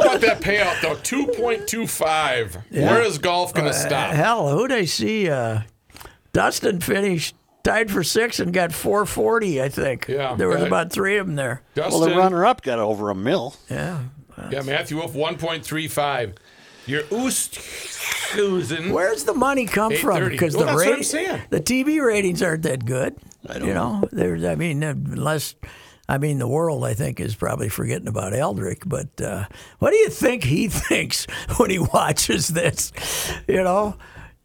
about 0.00 0.20
that 0.20 0.40
payout 0.40 0.80
though? 0.82 0.96
Two 0.96 1.26
point 1.28 1.66
two 1.66 1.86
five. 1.86 2.56
Where 2.70 3.02
is 3.02 3.16
golf 3.18 3.54
going 3.54 3.66
to 3.66 3.72
stop? 3.72 4.12
Hell, 4.12 4.50
who'd 4.50 4.72
I 4.72 4.84
see? 4.84 5.30
Uh, 5.30 5.60
Dustin 6.32 6.80
finished 6.80 7.34
tied 7.66 7.90
for 7.90 8.02
six 8.04 8.38
and 8.40 8.52
got 8.52 8.72
440. 8.72 9.60
I 9.62 9.68
think. 9.68 10.06
Yeah, 10.08 10.34
there 10.36 10.48
was 10.48 10.60
yeah. 10.60 10.66
about 10.66 10.92
three 10.92 11.18
of 11.18 11.26
them 11.26 11.36
there. 11.36 11.62
Dustin, 11.74 12.00
Well, 12.00 12.08
the 12.08 12.16
runner-up 12.16 12.62
got 12.62 12.78
over 12.78 13.10
a 13.10 13.14
mill. 13.14 13.56
Yeah. 13.68 14.00
yeah, 14.50 14.62
Matthew 14.62 14.96
Wolff 14.98 15.14
one 15.14 15.36
point 15.36 15.64
three 15.64 15.88
five. 15.88 16.34
Your 16.86 17.02
Oosthuizen. 17.04 18.92
Where's 18.92 19.24
the 19.24 19.34
money 19.34 19.66
come 19.66 19.94
from? 19.96 20.28
Because 20.28 20.56
Well, 20.56 20.66
the 20.66 20.72
that's 20.72 20.76
what 20.76 20.86
I'm 20.86 20.90
rati- 20.92 21.02
saying. 21.02 21.42
the 21.50 21.60
TV 21.60 22.00
ratings 22.04 22.42
aren't 22.42 22.62
that 22.62 22.84
good. 22.84 23.16
I 23.48 23.58
don't 23.58 23.68
you 23.68 23.74
know. 23.74 24.08
There's, 24.12 24.44
I 24.44 24.54
mean, 24.54 24.82
unless, 24.82 25.54
I 26.08 26.18
mean, 26.18 26.38
the 26.38 26.46
world 26.48 26.84
I 26.84 26.94
think 26.94 27.18
is 27.20 27.34
probably 27.34 27.68
forgetting 27.68 28.08
about 28.08 28.32
Eldrick. 28.34 28.82
But 28.86 29.20
uh, 29.20 29.46
what 29.80 29.90
do 29.90 29.96
you 29.96 30.08
think 30.10 30.44
he 30.44 30.68
thinks 30.88 31.26
when 31.56 31.70
he 31.70 31.78
watches 31.94 32.48
this? 32.48 32.92
You 33.48 33.62
know, 33.64 33.96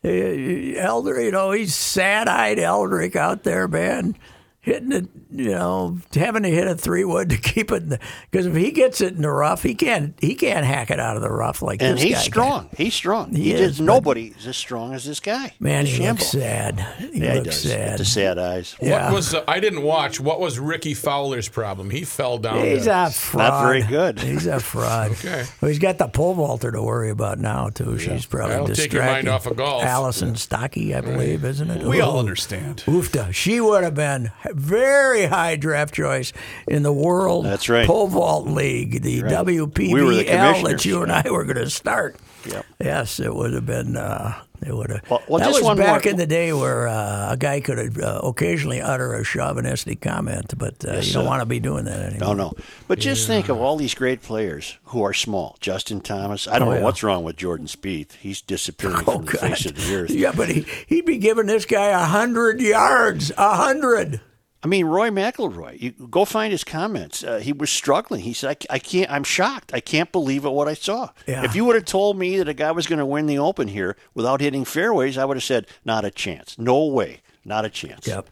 Eldrick. 0.03 1.25
You 1.25 1.31
know, 1.31 1.51
he's 1.51 1.75
sad-eyed 1.75 2.57
Eldrick 2.57 3.15
out 3.15 3.43
there, 3.43 3.67
man. 3.67 4.15
Hitting 4.63 4.91
it, 4.91 5.07
you 5.31 5.49
know, 5.49 5.97
having 6.13 6.43
to 6.43 6.49
hit 6.49 6.67
a 6.67 6.75
three 6.75 7.03
wood 7.03 7.31
to 7.31 7.37
keep 7.39 7.71
it, 7.71 7.99
because 8.29 8.45
if 8.45 8.55
he 8.55 8.69
gets 8.69 9.01
it 9.01 9.15
in 9.15 9.23
the 9.23 9.31
rough, 9.31 9.63
he 9.63 9.73
can't 9.73 10.13
he 10.21 10.35
can't 10.35 10.63
hack 10.67 10.91
it 10.91 10.99
out 10.99 11.15
of 11.15 11.23
the 11.23 11.31
rough 11.31 11.63
like 11.63 11.81
And 11.81 11.97
this 11.97 12.03
he's 12.03 12.13
guy 12.13 12.21
can. 12.21 12.31
strong. 12.31 12.69
He's 12.77 12.93
strong. 12.93 13.33
He 13.33 13.41
He, 13.45 13.53
is, 13.53 13.61
is. 13.61 13.77
but- 13.79 13.85
Nobody 13.85 14.35
is 14.37 14.45
as 14.45 14.57
strong 14.57 14.93
as 14.93 15.03
this 15.03 15.19
guy. 15.19 15.53
Man, 15.59 15.87
he 15.87 15.97
Shambo. 16.03 16.09
looks 16.09 16.27
sad. 16.27 16.79
He 16.99 17.21
Yeah, 17.23 17.33
he 17.33 17.39
looks 17.39 17.63
does. 17.63 17.71
sad. 17.71 17.97
The 17.97 18.05
sad 18.05 18.37
eyes. 18.37 18.75
Yeah. 18.79 19.05
What 19.05 19.15
was 19.15 19.33
uh, 19.33 19.43
I 19.47 19.59
didn't 19.59 19.81
watch? 19.81 20.19
What 20.19 20.39
was 20.39 20.59
Rickie 20.59 20.93
Fowler's 20.93 21.49
problem? 21.49 21.89
He 21.89 22.03
fell 22.03 22.37
down. 22.37 22.63
He's 22.63 22.83
to- 22.85 23.05
a 23.07 23.09
fraud. 23.09 23.49
Not 23.49 23.63
very 23.63 23.81
good. 23.81 24.19
He's 24.21 24.45
a 24.45 24.59
fraud. 24.59 25.11
Okay. 25.21 25.43
Well, 25.59 25.69
he's 25.69 25.79
got 25.79 25.97
the 25.97 26.07
pole 26.07 26.35
vaulter 26.35 26.71
to 26.71 26.83
worry 26.83 27.09
about 27.09 27.39
now 27.39 27.69
too. 27.69 27.97
She's 27.97 28.27
probably 28.27 28.51
That'll 28.57 28.67
take 28.75 28.93
your 28.93 29.01
mind 29.03 29.25
distracted. 29.25 29.29
off 29.29 29.47
of 29.51 29.57
golf. 29.57 29.83
Allison 29.83 30.35
Stokke, 30.35 30.93
I 30.95 31.01
believe, 31.01 31.43
isn't 31.43 31.69
it? 31.71 31.83
We 31.83 31.99
all 31.99 32.19
understand. 32.19 32.83
Oofta. 32.85 33.33
She 33.33 33.59
would 33.59 33.83
have 33.83 33.95
been 33.95 34.31
very 34.53 35.25
high 35.25 35.55
draft 35.55 35.93
choice 35.93 36.33
in 36.67 36.83
the 36.83 36.93
World 36.93 37.45
That's 37.45 37.69
right. 37.69 37.85
Pole 37.87 38.07
Vault 38.07 38.47
League, 38.47 39.01
the 39.01 39.21
Right. 39.23 39.31
WPBL 39.31 39.93
We 39.93 40.23
the 40.23 40.69
that 40.69 40.85
you 40.85 41.01
and 41.03 41.11
I 41.11 41.23
were 41.29 41.43
going 41.43 41.57
to 41.57 41.69
start. 41.69 42.15
Yep. 42.45 42.65
Yes, 42.79 43.19
it 43.19 43.33
would 43.33 43.53
have 43.53 43.67
been. 43.67 43.95
Uh, 43.95 44.33
it 44.65 44.75
would 44.75 44.89
have. 44.89 45.01
Well- 45.09 45.21
well, 45.27 45.39
that 45.39 45.45
just 45.51 45.63
was 45.63 45.77
back 45.77 46.05
more- 46.05 46.11
in 46.11 46.17
the 46.17 46.25
day 46.25 46.51
where 46.53 46.87
uh, 46.87 47.33
a 47.33 47.37
guy 47.37 47.59
could 47.61 48.01
uh, 48.01 48.21
occasionally 48.23 48.81
utter 48.81 49.13
a 49.13 49.23
chauvinistic 49.23 50.01
comment, 50.01 50.53
but 50.57 50.83
uh, 50.87 50.97
you 51.01 51.13
don't 51.13 51.25
want 51.27 51.41
to 51.41 51.45
be 51.45 51.59
doing 51.59 51.85
that 51.85 51.99
anymore. 51.99 52.35
No, 52.35 52.49
no. 52.49 52.53
But 52.87 52.97
just 52.99 53.27
think 53.27 53.49
of 53.49 53.57
all 53.57 53.75
these 53.77 53.93
great 53.93 54.23
players 54.23 54.77
who 54.85 55.03
are 55.03 55.13
small. 55.13 55.55
Justin 55.59 56.01
Thomas. 56.01 56.47
I 56.47 56.57
don't 56.57 56.67
Oh, 56.67 56.71
know 56.71 56.77
yeah. 56.79 56.83
what's 56.83 57.03
wrong 57.03 57.23
with 57.23 57.37
Jordan 57.37 57.67
Spieth. 57.67 58.13
He's 58.13 58.41
disappearing 58.41 59.03
Oh 59.07 59.17
from 59.17 59.25
the 59.25 59.31
face 59.33 59.65
of 59.67 59.75
the 59.75 59.95
earth. 59.95 60.09
Yeah, 60.21 60.31
but 60.35 60.49
he, 60.49 60.65
he'd 60.87 61.05
be 61.05 61.17
giving 61.19 61.45
this 61.45 61.65
guy 61.65 61.87
a 61.89 62.05
hundred 62.05 62.59
yards. 62.59 63.31
A 63.37 63.55
hundred. 63.55 64.19
I 64.63 64.67
mean, 64.67 64.85
Roy 64.85 65.09
McIlroy. 65.09 65.81
You 65.81 65.91
go 65.91 66.23
find 66.23 66.51
his 66.51 66.63
comments. 66.63 67.23
Uh, 67.23 67.39
he 67.39 67.51
was 67.51 67.71
struggling. 67.71 68.21
He 68.21 68.33
said, 68.33 68.57
I, 68.69 68.75
"I 68.75 68.79
can't. 68.79 69.09
I'm 69.11 69.23
shocked. 69.23 69.71
I 69.73 69.79
can't 69.79 70.11
believe 70.11 70.45
it. 70.45 70.51
What 70.51 70.67
I 70.67 70.75
saw. 70.75 71.09
Yeah. 71.25 71.43
If 71.43 71.55
you 71.55 71.65
would 71.65 71.75
have 71.75 71.85
told 71.85 72.17
me 72.19 72.37
that 72.37 72.47
a 72.47 72.53
guy 72.53 72.71
was 72.71 72.85
going 72.85 72.99
to 72.99 73.05
win 73.05 73.25
the 73.25 73.39
Open 73.39 73.67
here 73.67 73.95
without 74.13 74.39
hitting 74.39 74.63
fairways, 74.65 75.17
I 75.17 75.25
would 75.25 75.37
have 75.37 75.43
said, 75.43 75.65
not 75.83 76.05
a 76.05 76.11
chance. 76.11 76.59
No 76.59 76.85
way. 76.85 77.21
Not 77.43 77.65
a 77.65 77.69
chance. 77.69 78.05
Yep. 78.07 78.27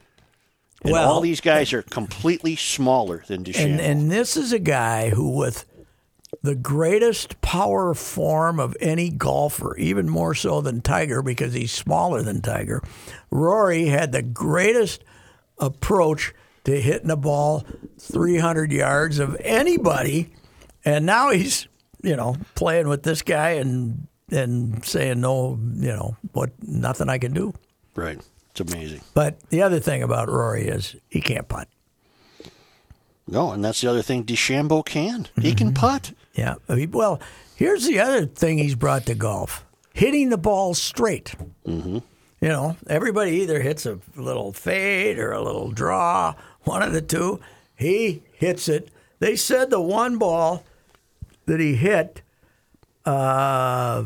And 0.84 0.94
Well- 0.94 1.12
all 1.12 1.22
these 1.22 1.42
guys 1.42 1.74
are 1.74 1.82
completely 1.82 2.56
smaller 2.56 3.24
than 3.28 3.44
DeChambeau. 3.44 3.66
And 3.66 3.82
and 3.82 4.12
this 4.12 4.38
is 4.38 4.54
a 4.54 4.60
guy 4.60 5.10
who 5.10 5.32
with 5.36 5.66
the 6.44 6.56
greatest 6.56 7.42
power 7.42 7.96
form 7.96 8.60
of 8.60 8.78
any 8.80 9.10
golfer, 9.10 9.76
even 9.78 10.08
more 10.08 10.36
so 10.36 10.62
than 10.62 10.80
Tiger 10.82 11.24
because 11.24 11.54
he's 11.54 11.72
smaller 11.72 12.22
than 12.22 12.40
Tiger. 12.42 12.84
Rory 13.32 13.88
had 13.88 14.12
the 14.12 14.22
greatest 14.22 15.04
approach 15.60 16.34
to 16.66 16.80
hitting 16.80 17.10
a 17.10 17.16
ball 17.16 17.66
300 18.00 18.72
yards 18.72 19.20
of 19.20 19.36
anybody, 19.42 20.30
and 20.86 21.06
now 21.06 21.30
he's 21.32 21.68
you 22.02 22.16
know 22.16 22.36
playing 22.56 22.88
with 22.88 23.04
this 23.04 23.22
guy 23.22 23.52
and 23.52 24.08
and 24.32 24.84
saying 24.86 25.20
no, 25.22 25.60
you 25.76 25.90
know 25.90 26.16
what, 26.34 26.52
nothing 26.62 27.10
I 27.10 27.18
can 27.18 27.34
do. 27.34 27.54
right. 27.96 28.20
It's 28.52 28.74
amazing. 28.74 29.02
But 29.14 29.40
the 29.52 29.62
other 29.62 29.80
thing 29.80 30.02
about 30.02 30.28
Rory 30.28 30.68
is 30.68 30.96
he 31.08 31.22
can't 31.22 31.48
putt. 31.48 31.68
No, 33.28 33.52
and 33.52 33.64
that's 33.64 33.82
the 33.82 33.88
other 33.88 34.02
thing 34.02 34.24
DeChambeau 34.24 34.84
can. 34.86 35.28
He 35.36 35.50
Mm-hmm. 35.50 35.58
can 35.58 35.74
putt. 35.76 36.14
Yeah. 36.34 36.56
Well, 36.68 37.20
here's 37.56 37.86
the 37.86 38.00
other 38.00 38.26
thing 38.26 38.58
he's 38.58 38.74
brought 38.76 39.06
to 39.06 39.14
golf 39.16 39.64
hitting 39.94 40.30
the 40.30 40.38
ball 40.38 40.74
straight. 40.74 41.36
Mm-hmm. 41.68 42.00
You 42.42 42.50
know, 42.50 42.78
everybody 42.88 43.32
either 43.32 43.62
hits 43.62 43.86
a 43.86 44.00
little 44.16 44.54
fade 44.54 45.20
or 45.20 45.32
a 45.34 45.42
little 45.42 45.72
draw, 45.72 46.36
one 46.62 46.82
of 46.82 46.94
the 46.94 47.02
two. 47.02 47.40
He 47.76 48.24
hits 48.34 48.70
it. 48.70 48.90
They 49.20 49.36
said 49.36 49.70
the 49.70 49.82
one 49.82 50.18
ball 50.18 50.64
that 51.46 51.60
he 51.60 51.76
hit, 51.76 52.22
uh, 53.06 54.06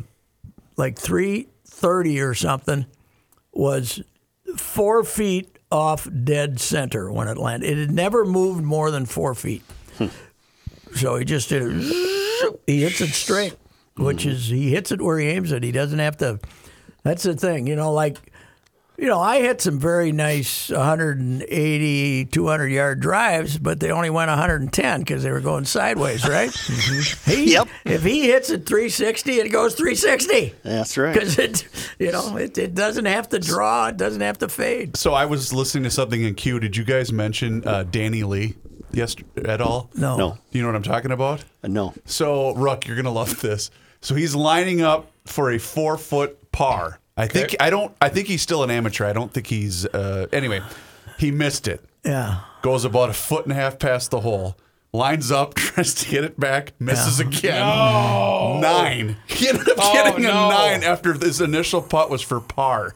like 0.75 0.97
330 0.97 2.19
or 2.21 2.33
something, 2.33 2.87
was 3.51 4.01
four 4.57 5.03
feet 5.03 5.59
off 5.71 6.07
dead 6.23 6.59
center 6.59 7.11
when 7.11 7.27
it 7.27 7.37
landed. 7.37 7.69
It 7.69 7.77
had 7.77 7.91
never 7.91 8.25
moved 8.25 8.63
more 8.63 8.89
than 8.89 9.05
four 9.05 9.35
feet. 9.35 9.63
So 10.95 11.17
he 11.17 11.25
just 11.25 11.49
did 11.49 11.63
it. 11.65 12.09
He 12.67 12.81
hits 12.81 12.99
it 12.99 13.11
straight, 13.11 13.55
which 13.95 14.25
is 14.25 14.47
he 14.49 14.69
hits 14.71 14.91
it 14.91 15.01
where 15.01 15.17
he 15.17 15.27
aims 15.27 15.53
it. 15.53 15.63
He 15.63 15.71
doesn't 15.71 15.99
have 15.99 16.17
to. 16.17 16.39
That's 17.03 17.23
the 17.23 17.35
thing, 17.35 17.67
you 17.67 17.75
know. 17.75 17.91
Like, 17.93 18.17
you 18.97 19.07
know, 19.07 19.19
I 19.19 19.41
hit 19.41 19.59
some 19.61 19.79
very 19.79 20.11
nice 20.11 20.69
180, 20.69 22.25
200 22.25 22.67
yard 22.67 22.99
drives, 22.99 23.57
but 23.57 23.79
they 23.79 23.91
only 23.91 24.09
went 24.09 24.29
110 24.29 24.99
because 24.99 25.23
they 25.23 25.31
were 25.31 25.41
going 25.41 25.65
sideways, 25.65 26.27
right? 26.27 26.51
he, 27.25 27.53
Yep. 27.53 27.67
If 27.85 28.03
he 28.03 28.27
hits 28.27 28.49
it 28.49 28.65
360, 28.65 29.31
it 29.39 29.49
goes 29.49 29.75
360 29.75 30.53
That's 30.63 30.97
right. 30.97 31.13
because 31.13 31.37
it, 31.39 31.67
you 31.99 32.11
know, 32.11 32.37
it, 32.37 32.57
it 32.57 32.75
doesn't 32.75 33.05
have 33.05 33.29
to 33.29 33.39
draw. 33.39 33.87
It 33.87 33.97
doesn't 33.97 34.21
have 34.21 34.37
to 34.39 34.47
fade. 34.47 34.95
So 34.95 35.13
I 35.13 35.25
was 35.25 35.51
listening 35.53 35.83
to 35.85 35.91
something 35.91 36.21
in 36.23 36.35
Q. 36.35 36.59
Did 36.59 36.77
you 36.77 36.83
guys 36.83 37.11
mention 37.11 37.67
uh, 37.67 37.83
Danny 37.83 38.23
Lee 38.23 38.55
Yes, 38.91 39.15
at 39.43 39.59
all? 39.59 39.89
No. 39.95 40.17
No. 40.17 40.37
You 40.51 40.61
know 40.61 40.67
what 40.67 40.75
I'm 40.75 40.83
talking 40.83 41.11
about? 41.11 41.43
Uh, 41.63 41.67
no. 41.67 41.95
So, 42.05 42.53
Ruck, 42.55 42.85
you're 42.85 42.95
gonna 42.95 43.11
love 43.11 43.41
this. 43.41 43.71
So 44.01 44.13
he's 44.13 44.35
lining 44.35 44.81
up 44.83 45.11
for 45.25 45.51
a 45.51 45.57
four 45.57 45.97
foot 45.97 46.37
par. 46.53 46.99
I 47.17 47.27
think 47.27 47.55
I 47.59 47.69
don't. 47.69 47.93
I 48.01 48.07
think 48.09 48.27
he's 48.29 48.41
still 48.41 48.63
an 48.63 48.71
amateur. 48.71 49.05
I 49.05 49.11
don't 49.13 49.31
think 49.33 49.47
he's. 49.47 49.85
Uh, 49.85 50.27
anyway, 50.31 50.61
he 51.19 51.29
missed 51.31 51.67
it. 51.67 51.83
Yeah. 52.05 52.39
Goes 52.61 52.85
about 52.85 53.09
a 53.09 53.13
foot 53.13 53.43
and 53.43 53.51
a 53.51 53.55
half 53.55 53.77
past 53.77 54.09
the 54.11 54.21
hole. 54.21 54.55
Lines 54.93 55.31
up, 55.31 55.53
tries 55.55 55.93
to 55.95 56.05
hit 56.07 56.23
it 56.23 56.39
back, 56.39 56.71
misses 56.79 57.19
again. 57.19 57.59
Nine. 58.61 59.17
He 59.27 59.47
ended 59.49 59.67
up 59.69 59.75
Oh, 59.79 59.93
getting 59.93 60.23
no. 60.23 60.29
a 60.47 60.49
nine 60.49 60.83
after 60.83 61.13
his 61.13 61.41
initial 61.41 61.81
putt 61.81 62.09
was 62.09 62.21
for 62.21 62.39
par. 62.39 62.95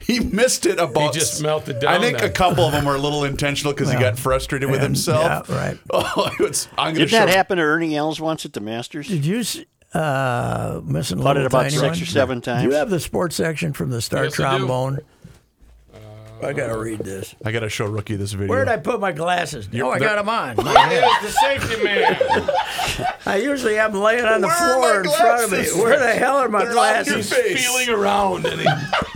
He 0.00 0.20
missed 0.20 0.66
it 0.66 0.78
about. 0.78 1.14
just 1.14 1.42
melted 1.42 1.80
down 1.80 1.94
I 1.94 1.98
think 1.98 2.18
then. 2.18 2.28
a 2.28 2.32
couple 2.32 2.64
of 2.64 2.72
them 2.72 2.84
were 2.84 2.94
a 2.94 2.98
little 2.98 3.24
intentional 3.24 3.72
because 3.72 3.90
he 3.90 3.98
got 3.98 4.18
frustrated 4.18 4.68
with 4.70 4.80
and- 4.80 4.88
himself. 4.88 5.48
yeah, 5.48 5.56
right. 5.56 5.78
Oh, 5.90 6.30
it's, 6.40 6.68
I'm 6.76 6.92
gonna 6.92 7.06
Did 7.06 7.10
that 7.14 7.28
show- 7.30 7.34
happen 7.34 7.56
to 7.56 7.62
Ernie 7.62 7.96
Els 7.96 8.20
once 8.20 8.44
at 8.44 8.52
the 8.52 8.60
Masters? 8.60 9.08
Did 9.08 9.24
you 9.24 9.38
s- 9.40 9.60
uh, 9.94 10.80
missing 10.84 11.18
a 11.18 11.22
Putted 11.22 11.42
little 11.42 11.46
about 11.46 11.58
tiny 11.62 11.70
six 11.76 11.82
one? 11.82 11.92
or 12.02 12.06
seven 12.06 12.38
Do 12.38 12.44
times. 12.50 12.64
you 12.64 12.72
have 12.72 12.90
the 12.90 13.00
sports 13.00 13.36
section 13.36 13.72
from 13.72 13.90
the 13.90 14.00
Star 14.02 14.24
Yes, 14.24 14.38
I 14.40 14.52
do. 14.52 14.58
Trombone? 14.58 14.98
I 16.42 16.52
gotta 16.52 16.76
read 16.76 16.98
this. 16.98 17.34
I 17.44 17.52
gotta 17.52 17.70
show 17.70 17.86
Rookie 17.86 18.16
this 18.16 18.32
video. 18.32 18.48
Where 18.48 18.64
did 18.64 18.70
I 18.72 18.76
put 18.76 19.00
my 19.00 19.12
glasses? 19.12 19.66
Oh, 19.80 19.90
I 19.90 19.98
they're- 19.98 20.08
got 20.08 20.16
them 20.16 20.28
on. 20.28 20.56
Where's 20.64 21.22
the 21.22 21.28
safety 21.30 21.82
man? 21.82 22.18
I 23.26 23.36
usually 23.42 23.76
have 23.76 23.92
them 23.92 24.02
laying 24.02 24.24
on 24.26 24.42
the 24.42 24.48
Where 24.48 24.56
are 24.56 24.74
floor 24.74 24.92
my 25.04 25.10
in 25.10 25.16
front 25.16 25.44
of 25.44 25.50
me. 25.52 25.56
glasses? 25.58 25.76
Where 25.76 25.98
the 25.98 26.12
hell 26.12 26.36
are 26.36 26.48
my 26.50 26.58
They're 26.64 26.68
on 26.70 26.74
your 26.74 26.82
glasses? 27.14 27.32
face. 27.32 27.64
Feeling 27.66 27.88
around 27.88 28.44
and 28.46 28.60
he, 28.60 28.66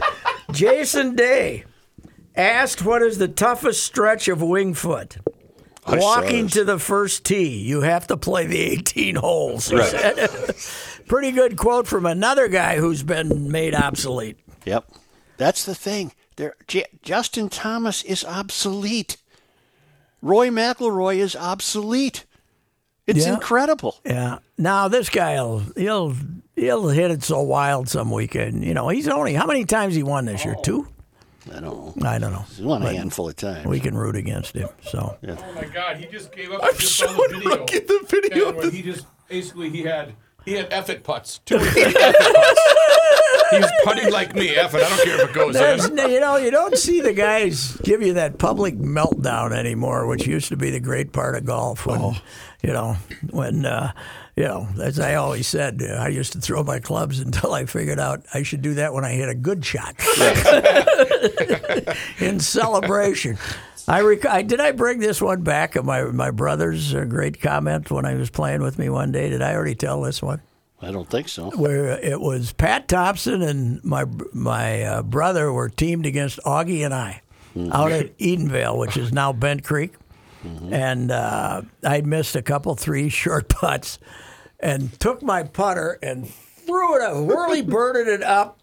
Jason 0.53 1.17
Day 1.17 1.65
asked, 2.35 2.83
"What 2.85 3.03
is 3.03 3.19
the 3.19 3.29
toughest 3.29 3.85
stretch 3.85 4.29
of 4.29 4.41
Wing 4.41 4.73
Foot?" 4.73 5.19
I 5.89 5.99
Walking 5.99 6.49
to 6.49 6.65
the 6.65 6.79
first 6.79 7.25
tee, 7.25 7.59
you 7.59 7.81
have 7.81 8.07
to 8.09 8.17
play 8.17 8.47
the 8.47 8.61
18 8.61 9.17
holes. 9.17 9.73
Right. 9.73 9.89
said. 9.89 11.05
Pretty 11.09 11.33
good 11.33 11.57
quote 11.57 11.87
from 11.87 12.05
another 12.07 12.49
guy 12.49 12.77
who's 12.77 13.03
been 13.03 13.51
made 13.51 13.75
obsolete. 13.75 14.39
Yep. 14.67 14.91
That's 15.39 15.65
the 15.65 15.75
thing. 15.75 16.13
There, 16.37 16.55
J- 16.67 16.85
Justin 17.03 17.49
Thomas 17.49 18.03
is 18.03 18.25
obsolete. 18.25 19.17
Roy 20.21 20.49
McIlroy 20.49 21.17
is 21.17 21.35
obsolete. 21.35 22.25
It's 23.07 23.25
Yeah. 23.27 23.35
incredible. 23.35 23.97
Yeah. 24.05 24.39
Now 24.59 24.89
this 24.89 25.09
guy'll 25.09 25.61
he'll 25.77 26.15
he'll 26.57 26.89
hit 26.89 27.11
it 27.11 27.23
so 27.23 27.41
wild 27.41 27.89
some 27.89 28.11
weekend. 28.11 28.65
You 28.65 28.75
know, 28.75 28.89
he's 28.89 29.09
only 29.09 29.33
how 29.33 29.47
many 29.47 29.65
times 29.65 29.95
he 29.95 30.03
won 30.03 30.27
this 30.27 30.45
year? 30.45 30.57
Oh. 30.59 30.63
Two? 30.63 30.89
I 31.55 31.61
don't 31.61 31.97
know. 31.97 32.09
I 32.09 32.19
don't 32.19 32.33
know. 32.33 32.45
He's 32.49 32.61
won 32.61 32.83
a 32.83 32.87
But 32.87 32.95
handful 32.97 33.29
of 33.29 33.37
times. 33.37 33.67
We 33.67 33.81
can 33.81 33.97
root 33.97 34.17
against 34.17 34.55
him. 34.55 34.69
So 34.83 35.17
oh 35.27 35.53
my 35.55 35.65
god, 35.65 35.97
he 35.97 36.07
just 36.07 36.33
gave 36.33 36.53
up. 36.53 36.63
I'm 36.63 36.69
I 36.69 36.73
just 36.79 36.97
saw 36.97 37.07
showing 37.07 37.31
the 37.33 37.39
video. 37.39 37.57
Rookie 37.59 37.79
the 37.81 38.07
video 38.09 38.49
And 38.49 38.51
of 38.51 38.57
when 38.57 38.67
this. 38.67 38.75
he 38.75 38.83
just 38.83 39.07
basically 39.29 39.71
he 39.71 39.83
had 39.83 40.15
he 40.45 40.53
had 40.55 40.69
effort 40.73 41.03
putts. 41.03 41.39
Two 41.45 41.57
or 41.57 41.61
three 41.61 41.83
effort 41.85 42.17
putts. 42.35 42.61
He 43.51 43.59
was 43.61 43.73
putting 43.85 44.13
like 44.13 44.35
me. 44.35 44.51
Effort. 44.51 44.83
I 44.83 44.89
don't 44.91 45.05
care 45.05 45.23
if 45.23 45.31
it 45.31 45.35
goes 45.35 45.55
There's, 45.55 45.87
in. 45.87 45.97
you 46.11 46.21
know, 46.21 46.37
you 46.37 46.51
don't 46.51 46.77
see 46.77 47.01
the 47.01 47.15
guys 47.15 47.77
give 47.83 48.03
you 48.03 48.13
that 48.15 48.37
public 48.39 48.77
meltdown 48.77 49.53
anymore, 49.57 50.07
which 50.07 50.27
used 50.27 50.49
to 50.49 50.57
be 50.57 50.71
the 50.71 50.81
great 50.81 51.13
part 51.13 51.35
of 51.35 51.47
golf. 51.47 51.87
When, 51.87 51.99
Oh. 52.01 52.15
you 52.63 52.73
know, 52.75 52.97
when, 53.31 53.65
uh, 53.65 53.93
you 54.39 54.45
know, 54.45 54.69
as 54.81 55.01
I 55.01 55.17
always 55.17 55.49
said, 55.49 55.83
uh, 55.83 55.95
I 55.95 56.09
used 56.09 56.33
to 56.35 56.41
throw 56.41 56.63
my 56.63 56.79
clubs 56.79 57.19
until 57.27 57.53
I 57.53 57.67
figured 57.67 57.99
out 57.99 58.25
I 58.33 58.45
should 58.45 58.63
do 58.63 58.75
that 58.75 58.95
when 58.95 59.05
I 59.05 59.13
hit 59.13 59.29
a 59.29 59.35
good 59.35 59.65
shot 59.65 59.97
in 62.21 62.39
celebration. 62.39 63.37
I, 63.89 64.03
rec- 64.03 64.27
I 64.27 64.43
did 64.43 64.61
I 64.61 64.73
bring 64.73 65.01
this 65.01 65.21
one 65.21 65.43
back 65.43 65.75
of 65.75 65.85
my 65.85 66.05
my 66.05 66.31
brother's 66.31 66.95
uh, 66.95 67.05
great 67.05 67.41
comment 67.41 67.91
when 67.91 68.05
I 68.05 68.15
was 68.15 68.31
playing 68.31 68.63
with 68.63 68.79
me 68.79 68.89
one 68.89 69.11
day. 69.11 69.31
Did 69.31 69.43
I 69.43 69.55
already 69.55 69.75
tell 69.75 70.03
this 70.03 70.23
one? 70.23 70.41
I 70.81 70.93
don't 70.93 71.11
think 71.11 71.29
so. 71.29 71.51
where 71.51 71.99
it 71.99 72.21
was 72.21 72.53
Pat 72.53 72.87
Thompson 72.87 73.43
and 73.43 73.83
my 73.83 74.05
my 74.33 74.83
uh, 74.83 75.03
brother 75.03 75.53
were 75.53 75.69
teamed 75.69 76.07
against 76.07 76.39
Augie 76.45 76.85
and 76.85 76.95
I 76.95 77.23
out 77.73 77.91
at 77.91 78.17
Edenvale, 78.19 78.79
which 78.79 78.97
is 78.97 79.13
now 79.13 79.33
Bent 79.33 79.65
Creek, 79.65 79.95
and 80.71 81.11
uh, 81.11 81.63
I 81.83 82.03
missed 82.03 82.37
a 82.37 82.43
couple 82.43 82.77
three 82.77 83.09
short 83.09 83.49
putts, 83.49 83.99
and 84.61 84.99
took 85.01 85.23
my 85.23 85.43
putter 85.43 85.99
and 86.03 86.29
threw 86.29 86.97
it, 86.97 87.03
up, 87.03 87.25
whirly 87.25 87.63
birded 87.63 88.09
it 88.09 88.23
up, 88.23 88.61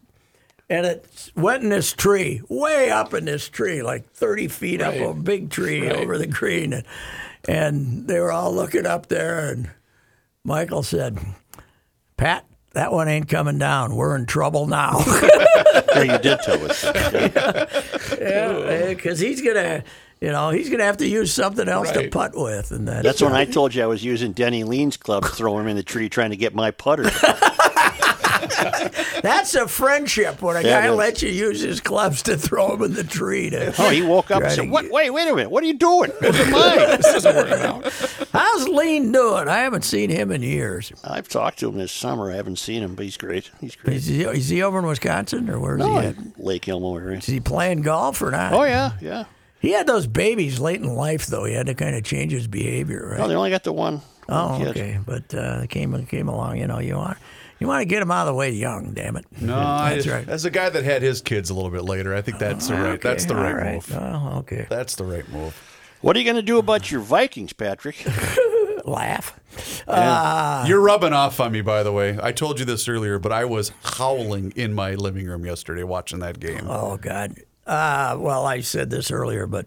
and 0.70 0.86
it 0.86 1.32
went 1.36 1.64
in 1.64 1.70
this 1.70 1.94
tree, 1.94 2.42
way 2.50 2.90
up 2.90 3.14
in 3.14 3.26
this 3.26 3.50
tree, 3.50 3.82
like 3.82 4.10
thirty 4.12 4.48
feet 4.48 4.82
up, 4.82 4.96
a 4.96 5.14
big 5.14 5.50
tree 5.50 5.90
over 5.90 6.18
the 6.18 6.28
green, 6.28 6.74
and, 6.74 6.84
and 7.48 8.08
they 8.08 8.20
were 8.20 8.32
all 8.32 8.54
looking 8.54 8.86
up 8.86 9.08
there, 9.08 9.50
and 9.50 9.70
Michael 10.44 10.84
said. 10.84 11.18
Pat, 12.18 12.46
that 12.72 12.94
one 12.94 13.10
ain't 13.10 13.28
coming 13.28 13.58
down. 13.58 13.94
We're 13.96 14.16
in 14.16 14.26
trouble 14.26 14.68
now. 14.68 15.02
Yeah, 15.96 16.02
you 16.02 16.18
did 16.18 16.40
tell 16.42 16.70
us. 16.70 16.82
that. 16.82 18.18
yeah, 18.22 18.94
because 18.94 19.20
he's 19.20 19.42
gonna, 19.42 19.84
you 20.26 20.32
know, 20.32 20.50
he's 20.50 20.70
gonna 20.72 20.84
have 20.86 20.98
to 20.98 21.08
use 21.08 21.32
something 21.32 21.70
else 21.70 21.92
to 21.92 22.10
putt 22.10 22.36
with, 22.36 22.72
and 22.72 22.88
that's, 22.88 23.04
That's 23.04 23.22
when 23.22 23.34
I 23.34 23.46
told 23.58 23.76
you 23.76 23.84
I 23.84 23.86
was 23.86 24.04
using 24.04 24.32
Denny 24.34 24.64
Lean's 24.64 24.98
club 24.98 25.24
to 25.24 25.30
throw 25.30 25.58
him 25.60 25.68
in 25.68 25.76
the 25.76 25.84
tree 25.84 26.10
trying 26.10 26.32
to 26.32 26.36
get 26.38 26.56
my 26.56 26.72
putter. 26.72 27.04
that's 29.22 29.56
a 29.56 29.68
friendship 29.68 30.42
when 30.42 30.56
a 30.56 30.62
Yeah, 30.62 30.82
guy 30.82 30.90
lets 30.90 31.22
you 31.22 31.30
use 31.30 31.62
his 31.62 31.80
clubs 31.82 32.24
to 32.24 32.38
throw 32.38 32.74
him 32.76 32.84
in 32.84 32.94
the 32.94 33.04
tree. 33.04 33.50
To, 33.52 33.74
Oh, 33.78 33.90
he 33.90 34.02
woke 34.02 34.32
up 34.32 34.44
and 34.44 34.52
said, 34.52 34.70
"What? 34.70 34.90
Wait, 34.92 35.10
wait 35.12 35.28
a 35.28 35.36
minute! 35.36 35.52
What 35.52 35.64
are 35.64 35.68
you 35.68 35.78
doing? 35.78 36.12
Those 36.22 36.40
are 36.40 36.52
mine." 36.52 36.78
This 36.98 37.14
isn't 37.16 37.36
working 37.36 37.54
out. 37.66 37.94
How's 38.34 38.68
Lean 38.68 39.12
doing? 39.12 39.48
I 39.48 39.60
haven't 39.60 39.84
seen 39.84 40.10
him 40.10 40.32
in 40.32 40.42
years. 40.42 40.92
I've 41.04 41.28
talked 41.28 41.60
to 41.60 41.70
him 41.70 41.78
this 41.78 41.92
summer. 41.92 42.32
I 42.32 42.36
haven't 42.36 42.58
seen 42.60 42.82
him, 42.84 42.96
but 42.96 43.06
he's 43.06 43.18
great. 43.18 43.52
He's 43.62 43.76
great. 43.76 43.98
Is 43.98 44.06
he, 44.08 44.24
is 44.24 44.50
he 44.50 44.62
over 44.64 44.80
in 44.80 44.86
Wisconsin 44.86 45.50
or 45.50 45.60
where's 45.60 45.82
Oh, 45.82 46.00
he 46.00 46.08
at? 46.08 46.16
Lake 46.40 46.68
Elmo 46.68 46.98
area. 46.98 47.18
Is 47.20 47.26
he 47.26 47.40
playing 47.40 47.82
golf 47.84 48.22
or 48.22 48.32
not? 48.32 48.54
Oh 48.54 48.64
yeah, 48.64 48.92
yeah. 49.02 49.26
He 49.66 49.72
had 49.74 49.88
those 49.88 50.08
babies 50.08 50.60
late 50.60 50.80
in 50.82 50.88
life, 50.96 51.26
though. 51.28 51.44
He 51.46 51.54
had 51.54 51.66
to 51.68 51.74
kind 51.74 51.96
of 51.96 52.04
change 52.04 52.32
his 52.32 52.48
behavior, 52.48 53.10
right? 53.12 53.20
Well, 53.20 53.28
they 53.28 53.36
only 53.36 53.50
got 53.50 53.64
the 53.64 53.74
one 53.74 54.02
Oh, 54.30 54.56
kid. 54.60 54.68
okay. 54.70 55.00
But 55.06 55.34
uh, 55.34 55.66
came 55.68 56.06
came 56.06 56.28
along. 56.28 56.58
You 56.58 56.68
know, 56.68 56.80
you 56.80 56.96
want 56.96 57.18
you 57.60 57.68
want 57.68 57.82
to 57.82 57.86
get 57.86 58.02
him 58.02 58.12
out 58.12 58.22
of 58.28 58.28
the 58.28 58.34
way 58.34 58.52
young. 58.52 58.94
Damn 58.94 59.16
it. 59.18 59.26
No, 59.42 59.56
I, 59.60 59.96
that's 59.96 60.08
right. 60.08 60.28
as 60.28 60.46
a 60.46 60.50
guy 60.50 60.70
that 60.70 60.84
had 60.84 61.02
his 61.02 61.22
kids 61.22 61.50
a 61.50 61.54
little 61.54 61.72
bit 61.72 61.84
later, 61.84 62.16
I 62.16 62.22
think 62.22 62.38
that's 62.40 62.68
the 62.68 62.76
right. 62.76 63.02
That's 63.02 63.26
the 63.26 63.34
Okay, 63.36 63.54
right, 63.54 63.74
move. 63.74 63.92
Oh, 63.96 64.38
okay. 64.40 64.68
That's 64.70 64.96
the 64.96 65.04
right 65.06 65.28
move. 65.30 65.56
What 66.02 66.16
are 66.16 66.20
you 66.20 66.26
going 66.26 66.36
to 66.36 66.42
do 66.44 66.60
about 66.60 66.92
your 66.92 67.02
Vikings, 67.02 67.54
Patrick? 67.54 68.06
Laugh. 68.86 69.40
You're 70.68 70.82
rubbing 70.82 71.14
off 71.14 71.40
on 71.40 71.52
me, 71.52 71.62
by 71.62 71.82
the 71.82 71.92
way. 71.92 72.20
I 72.22 72.32
told 72.32 72.60
you 72.60 72.66
this 72.66 72.88
earlier, 72.88 73.18
but 73.18 73.32
I 73.32 73.46
was 73.46 73.72
howling 73.84 74.54
in 74.56 74.74
my 74.76 74.94
living 74.96 75.26
room 75.26 75.46
yesterday 75.46 75.84
watching 75.84 76.20
that 76.20 76.40
game. 76.40 76.68
Oh 76.70 76.98
God. 76.98 77.36
Uh, 77.66 78.16
well, 78.20 78.46
I 78.46 78.62
said 78.62 78.90
this 78.90 79.10
earlier, 79.12 79.48
but 79.48 79.66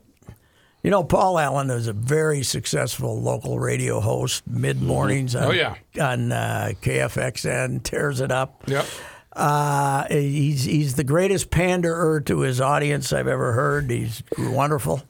you 0.82 0.90
know, 0.90 1.02
Paul 1.02 1.38
Allen 1.38 1.70
is 1.70 1.88
a 1.88 1.92
very 1.92 2.42
successful 2.44 3.20
local 3.20 3.58
radio 3.58 4.00
host. 4.00 4.46
Mid 4.46 4.80
mornings 4.80 5.34
on, 5.34 5.44
Oh, 5.44 5.50
yeah. 5.50 5.74
on 6.00 6.30
uh, 6.30 6.70
KFXN 6.80 7.82
tears 7.82 8.20
it 8.20 8.30
up. 8.30 8.62
Yep. 8.66 8.86
Uh, 9.32 10.06
he's 10.08 10.64
he's 10.64 10.94
the 10.94 11.04
greatest 11.04 11.50
panderer 11.50 12.20
to 12.22 12.40
his 12.40 12.60
audience 12.60 13.12
I've 13.12 13.28
ever 13.28 13.52
heard. 13.52 13.90
He's 13.90 14.22
wonderful 14.38 15.02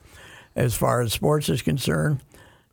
as 0.57 0.75
far 0.75 1.01
as 1.03 1.13
sports 1.13 1.49
is 1.49 1.63
concerned. 1.63 2.21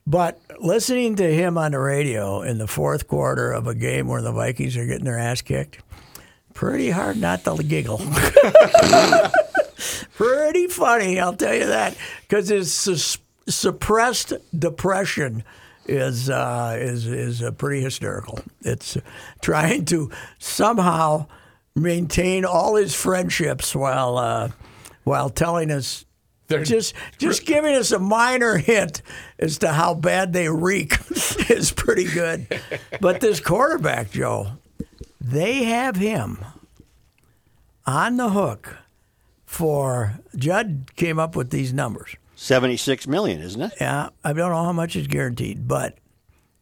But 0.07 0.39
listening 0.59 1.15
to 1.17 1.23
him 1.33 1.57
on 1.57 1.71
the 1.71 1.79
radio 1.79 2.41
in 2.41 2.57
the 2.59 2.67
fourth 2.67 3.07
quarter 3.07 3.51
of 3.51 3.67
a 3.67 3.75
game 3.75 4.07
where 4.07 4.21
the 4.21 4.31
Vikings 4.31 4.77
are 4.77 4.85
getting 4.85 5.05
their 5.05 5.17
ass 5.19 5.41
kicked, 5.41 5.79
pretty 6.53 6.89
hard 6.91 7.17
not 7.17 7.43
to 7.43 7.61
giggle. 7.63 8.01
pretty 10.15 10.67
funny, 10.67 11.19
I'll 11.19 11.35
tell 11.35 11.53
you 11.53 11.67
that, 11.67 11.95
because 12.21 12.49
his 12.49 12.73
sus- 12.73 13.17
suppressed 13.47 14.33
depression 14.57 15.43
is 15.87 16.29
uh, 16.29 16.77
is 16.79 17.05
is 17.05 17.41
uh, 17.43 17.51
pretty 17.51 17.81
hysterical. 17.81 18.39
It's 18.61 18.97
trying 19.41 19.85
to 19.85 20.11
somehow 20.39 21.27
maintain 21.75 22.45
all 22.45 22.75
his 22.75 22.95
friendships 22.95 23.75
while 23.75 24.17
uh, 24.17 24.49
while 25.03 25.29
telling 25.29 25.71
us. 25.71 26.05
They're- 26.47 26.63
just 26.63 26.93
just 27.17 27.45
giving 27.47 27.73
us 27.75 27.91
a 27.91 27.97
minor 27.97 28.57
hint 28.57 29.01
as 29.39 29.57
to 29.59 29.69
how 29.71 29.95
bad 29.95 30.31
they 30.31 30.47
reek 30.47 30.93
is 31.49 31.71
pretty 31.71 32.03
good. 32.05 32.47
But 33.01 33.19
this 33.19 33.39
quarterback, 33.39 34.11
Joe, 34.11 34.51
they 35.19 35.63
have 35.63 35.95
him 35.95 36.37
on 37.87 38.17
the 38.17 38.29
hook 38.29 38.77
for 39.55 40.19
Judd 40.35 40.91
came 40.97 41.17
up 41.17 41.35
with 41.35 41.49
these 41.49 41.71
numbers. 41.71 42.17
76 42.35 43.07
million, 43.07 43.39
isn't 43.41 43.61
it? 43.61 43.71
Yeah, 43.79 44.09
I 44.21 44.33
don't 44.33 44.51
know 44.51 44.63
how 44.63 44.73
much 44.73 44.97
is 44.97 45.07
guaranteed, 45.07 45.65
but 45.65 45.97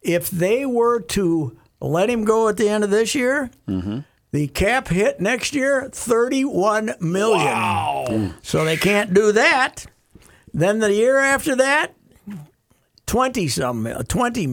if 0.00 0.30
they 0.30 0.64
were 0.64 1.00
to 1.00 1.58
let 1.80 2.08
him 2.08 2.24
go 2.24 2.48
at 2.48 2.56
the 2.56 2.68
end 2.68 2.84
of 2.84 2.90
this 2.90 3.12
year, 3.14 3.50
mm-hmm. 3.66 4.00
the 4.30 4.46
cap 4.46 4.88
hit 4.88 5.20
next 5.20 5.54
year 5.54 5.88
thirty-one 5.90 6.94
million. 7.00 8.34
So 8.42 8.64
they 8.64 8.76
can't 8.76 9.12
do 9.12 9.32
that. 9.32 9.86
Then 10.52 10.78
the 10.78 10.92
year 10.92 11.18
after 11.18 11.56
that, 11.56 11.94
twenty 13.06 13.48
some 13.48 13.82
mil- 13.82 14.04
twenty 14.04 14.46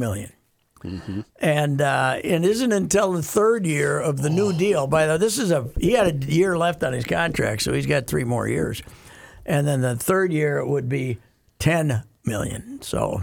million. 0.83 1.25
And 1.39 1.81
uh, 1.81 2.19
it 2.23 2.43
isn't 2.43 2.71
until 2.71 3.13
the 3.13 3.23
third 3.23 3.65
year 3.65 3.99
of 3.99 4.21
the 4.21 4.29
new 4.29 4.53
deal. 4.53 4.87
By 4.87 5.05
the 5.05 5.13
way, 5.13 5.17
this 5.17 5.37
is 5.37 5.51
a 5.51 5.69
he 5.79 5.93
had 5.93 6.23
a 6.23 6.25
year 6.25 6.57
left 6.57 6.83
on 6.83 6.93
his 6.93 7.05
contract, 7.05 7.61
so 7.61 7.73
he's 7.73 7.85
got 7.85 8.07
three 8.07 8.23
more 8.23 8.47
years. 8.47 8.81
And 9.45 9.67
then 9.67 9.81
the 9.81 9.95
third 9.95 10.31
year 10.31 10.57
it 10.57 10.67
would 10.67 10.89
be 10.89 11.19
ten 11.59 12.03
million. 12.25 12.81
So 12.81 13.21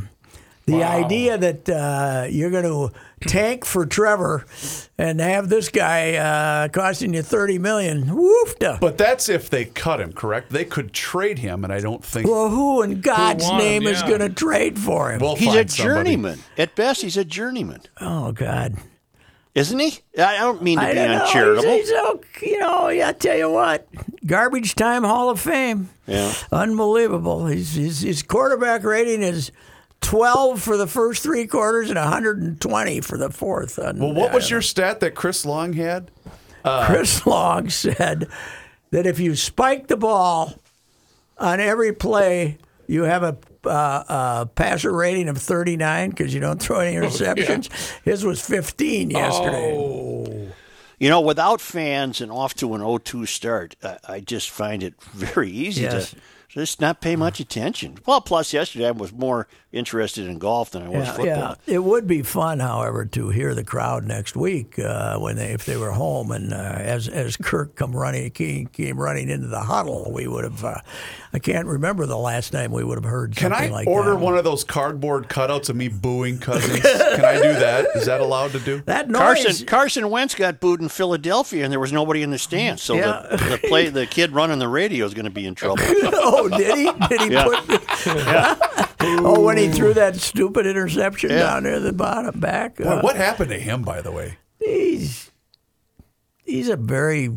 the 0.69 0.85
idea 0.85 1.39
that 1.39 1.69
uh, 1.69 2.27
you're 2.31 2.51
going 2.51 2.65
to 2.65 2.91
tank 3.27 3.65
for 3.65 3.85
Trevor 3.87 4.45
and 4.97 5.21
have 5.21 5.49
this 5.49 5.69
guy 5.69 6.15
uh, 6.17 6.69
costing 6.69 7.15
you 7.15 7.23
thirty 7.23 7.59
million, 7.59 8.05
woofda. 8.07 8.79
But 8.81 8.99
that's 8.99 9.29
if 9.29 9.51
they 9.51 9.65
cut 9.65 10.01
him, 10.01 10.13
correct? 10.13 10.51
They 10.51 10.65
could 10.65 10.93
trade 10.93 11.39
him, 11.39 11.65
and 11.65 11.73
I 11.73 11.81
don't 11.81 12.05
think 12.05 12.29
well, 12.29 12.49
who 12.49 12.83
in 12.83 13.01
God's 13.01 13.45
want 13.45 13.63
him, 13.63 13.69
name 13.69 13.87
is 13.87 14.01
yeah. 14.03 14.09
going 14.09 14.21
to 14.21 14.29
trade 14.29 14.79
for 14.79 15.11
him? 15.13 15.21
we'll 15.21 15.37
He's 15.37 15.49
a 15.49 15.57
find 15.57 15.71
somebody. 15.71 16.11
journeyman. 16.11 16.39
At 16.57 16.75
best, 16.75 17.03
he's 17.03 17.17
a 17.17 17.25
journeyman. 17.25 17.81
oh 18.01 18.33
God. 18.33 18.77
Isn't 19.55 19.79
he? 19.81 19.99
I 20.17 20.37
I 20.37 20.39
don't 20.39 20.63
mean 20.63 20.79
to 20.79 20.85
I 20.85 20.91
be 20.91 20.95
don't 20.95 21.11
know. 21.11 21.25
uncharitable. 21.25 21.69
He's, 21.73 21.89
he's, 21.89 21.99
oh, 21.99 22.21
you 22.43 22.61
know, 22.61 22.87
I 22.89 23.13
tell 23.13 23.37
you 23.37 23.51
what, 23.51 23.89
garbage 24.25 24.77
time 24.77 25.03
Hall 25.03 25.31
of 25.31 25.41
Fame. 25.41 25.89
Yeah. 26.07 26.33
Unbelievable. 26.53 27.47
He's, 27.49 27.75
his, 27.75 28.03
his 28.03 28.23
quarterback 28.23 28.85
rating 28.85 29.23
is 29.23 29.51
12 30.01 30.63
for 30.63 30.77
the 30.77 30.87
first 30.87 31.23
three 31.23 31.47
quarters 31.47 31.89
and 31.91 31.99
120 31.99 33.01
for 33.01 33.19
the 33.19 33.31
fourth. 33.31 33.79
And, 33.79 34.01
Well, 34.01 34.15
what 34.15 34.31
uh, 34.33 34.35
was 34.35 34.51
your 34.51 34.63
stat 34.63 35.01
that 35.01 35.15
Chris 35.15 35.45
Long 35.45 35.73
had? 35.75 36.11
Chris 36.87 37.27
Long 37.27 37.69
said 37.71 38.29
that 38.91 39.07
if 39.07 39.19
you 39.19 39.35
spike 39.37 39.87
the 39.89 39.97
ball 39.97 40.55
on 41.39 41.61
every 41.61 41.93
play, 41.93 42.59
you 42.87 43.03
have 43.05 43.23
a, 43.23 43.37
uh, 43.65 43.69
uh 44.09 44.45
passer 44.47 44.93
rating 44.93 45.29
of 45.29 45.37
39 45.39 46.11
because 46.11 46.33
you 46.33 46.41
don't 46.41 46.61
throw 46.63 46.81
any 46.81 46.97
interceptions. 47.07 47.69
His 48.03 48.25
was 48.25 48.41
15 48.41 49.11
yesterday. 49.11 49.73
Oh, 49.77 50.49
You 50.99 51.09
know, 51.09 51.21
without 51.21 51.61
fans 51.61 52.21
and 52.21 52.31
off 52.33 52.55
to 52.57 52.75
an 52.75 52.81
0-2 52.81 53.27
start, 53.29 53.77
I, 53.83 53.99
I 54.09 54.21
just 54.21 54.51
find 54.51 54.83
it 54.83 54.95
very 55.13 55.51
easy 55.51 55.83
Yes. 55.83 56.11
to 56.11 56.17
just 56.49 56.81
not 56.81 57.01
pay 57.03 57.15
much 57.15 57.41
attention. 57.41 57.99
Well, 58.07 58.21
plus 58.23 58.53
yesterday 58.55 58.89
I 58.89 58.91
was 58.93 59.13
more 59.13 59.47
interested 59.71 60.27
in 60.27 60.39
golf 60.39 60.71
than 60.71 60.83
I 60.83 60.89
was 60.89 61.07
Yeah, 61.07 61.13
football. 61.13 61.57
yeah. 61.67 61.75
It 61.75 61.85
would 61.85 62.07
be 62.07 62.23
fun, 62.23 62.61
however, 62.61 63.05
to 63.05 63.29
hear 63.29 63.55
the 63.55 63.65
crowd 63.65 64.05
next 64.05 64.35
week 64.35 64.79
uh, 64.79 65.19
when 65.19 65.37
they 65.37 65.49
if 65.53 65.67
they 65.67 65.77
were 65.77 65.91
home 65.91 66.31
and 66.31 66.55
uh, 66.55 66.57
as 66.57 67.07
as 67.07 67.37
Kirk 67.37 67.75
come 67.77 67.95
running 67.95 68.31
came, 68.31 68.67
came 68.69 68.99
running 68.99 69.29
into 69.29 69.47
the 69.49 69.61
huddle, 69.61 70.11
we 70.13 70.27
would 70.27 70.45
have. 70.45 70.65
Uh, 70.65 70.81
I 71.35 71.39
can't 71.39 71.67
remember 71.67 72.07
the 72.07 72.17
last 72.17 72.51
time 72.51 72.73
we 72.73 72.83
would 72.83 72.97
have 72.97 73.05
heard 73.05 73.37
Can 73.37 73.51
something 73.53 73.69
I 73.71 73.73
like 73.73 73.87
order 73.87 74.13
that. 74.13 74.21
one 74.21 74.39
of 74.39 74.45
those 74.45 74.65
cardboard 74.65 75.29
cutouts 75.29 75.69
of 75.69 75.77
me 75.77 75.89
booing 75.89 76.39
Cousins? 76.39 76.81
Can 76.81 77.25
I 77.25 77.35
do 77.35 77.53
that? 77.53 77.89
Is 77.95 78.07
that 78.07 78.21
allowed 78.23 78.53
to 78.53 78.61
do? 78.61 78.83
That 78.87 79.11
noise. 79.11 79.19
Carson 79.21 79.67
Carson 79.67 80.11
Wentz 80.11 80.35
got 80.35 80.61
booed 80.61 80.81
in 80.81 80.89
Philadelphia, 80.89 81.65
and 81.65 81.71
there 81.71 81.79
was 81.81 81.93
nobody 81.93 82.23
in 82.23 82.31
the 82.31 82.39
stands. 82.39 82.83
So 82.83 82.95
Yeah. 82.95 83.27
the, 83.31 83.37
the 83.61 83.69
play 83.69 83.91
the 83.91 84.07
kid 84.07 84.33
running 84.33 84.59
the 84.59 84.69
radio 84.69 85.05
is 85.05 85.13
going 85.13 85.27
to 85.27 85.31
be 85.31 85.45
in 85.45 85.55
trouble. 85.55 85.83
oh, 85.87 86.49
did 86.49 86.75
he? 86.75 86.91
Did 87.09 87.21
he 87.21 87.33
Yeah. 87.35 87.45
put? 87.45 88.89
oh, 89.01 89.41
when 89.43 89.58
he 89.59 89.69
threw 89.71 89.95
that 89.95 90.17
stupid 90.17 90.67
interception 90.67 91.31
Yeah. 91.31 91.39
down 91.41 91.63
there 91.65 91.75
at 91.75 91.83
the 91.83 91.93
bottom 91.93 92.39
back. 92.41 92.77
Boy, 92.77 92.85
uh, 92.85 93.01
what 93.03 93.17
happened 93.17 93.51
to 93.51 93.59
him, 93.59 93.83
by 93.83 94.01
the 94.03 94.11
way? 94.13 94.37
he's 94.61 95.31
he's 96.45 96.69
a 96.69 96.77
very 96.77 97.29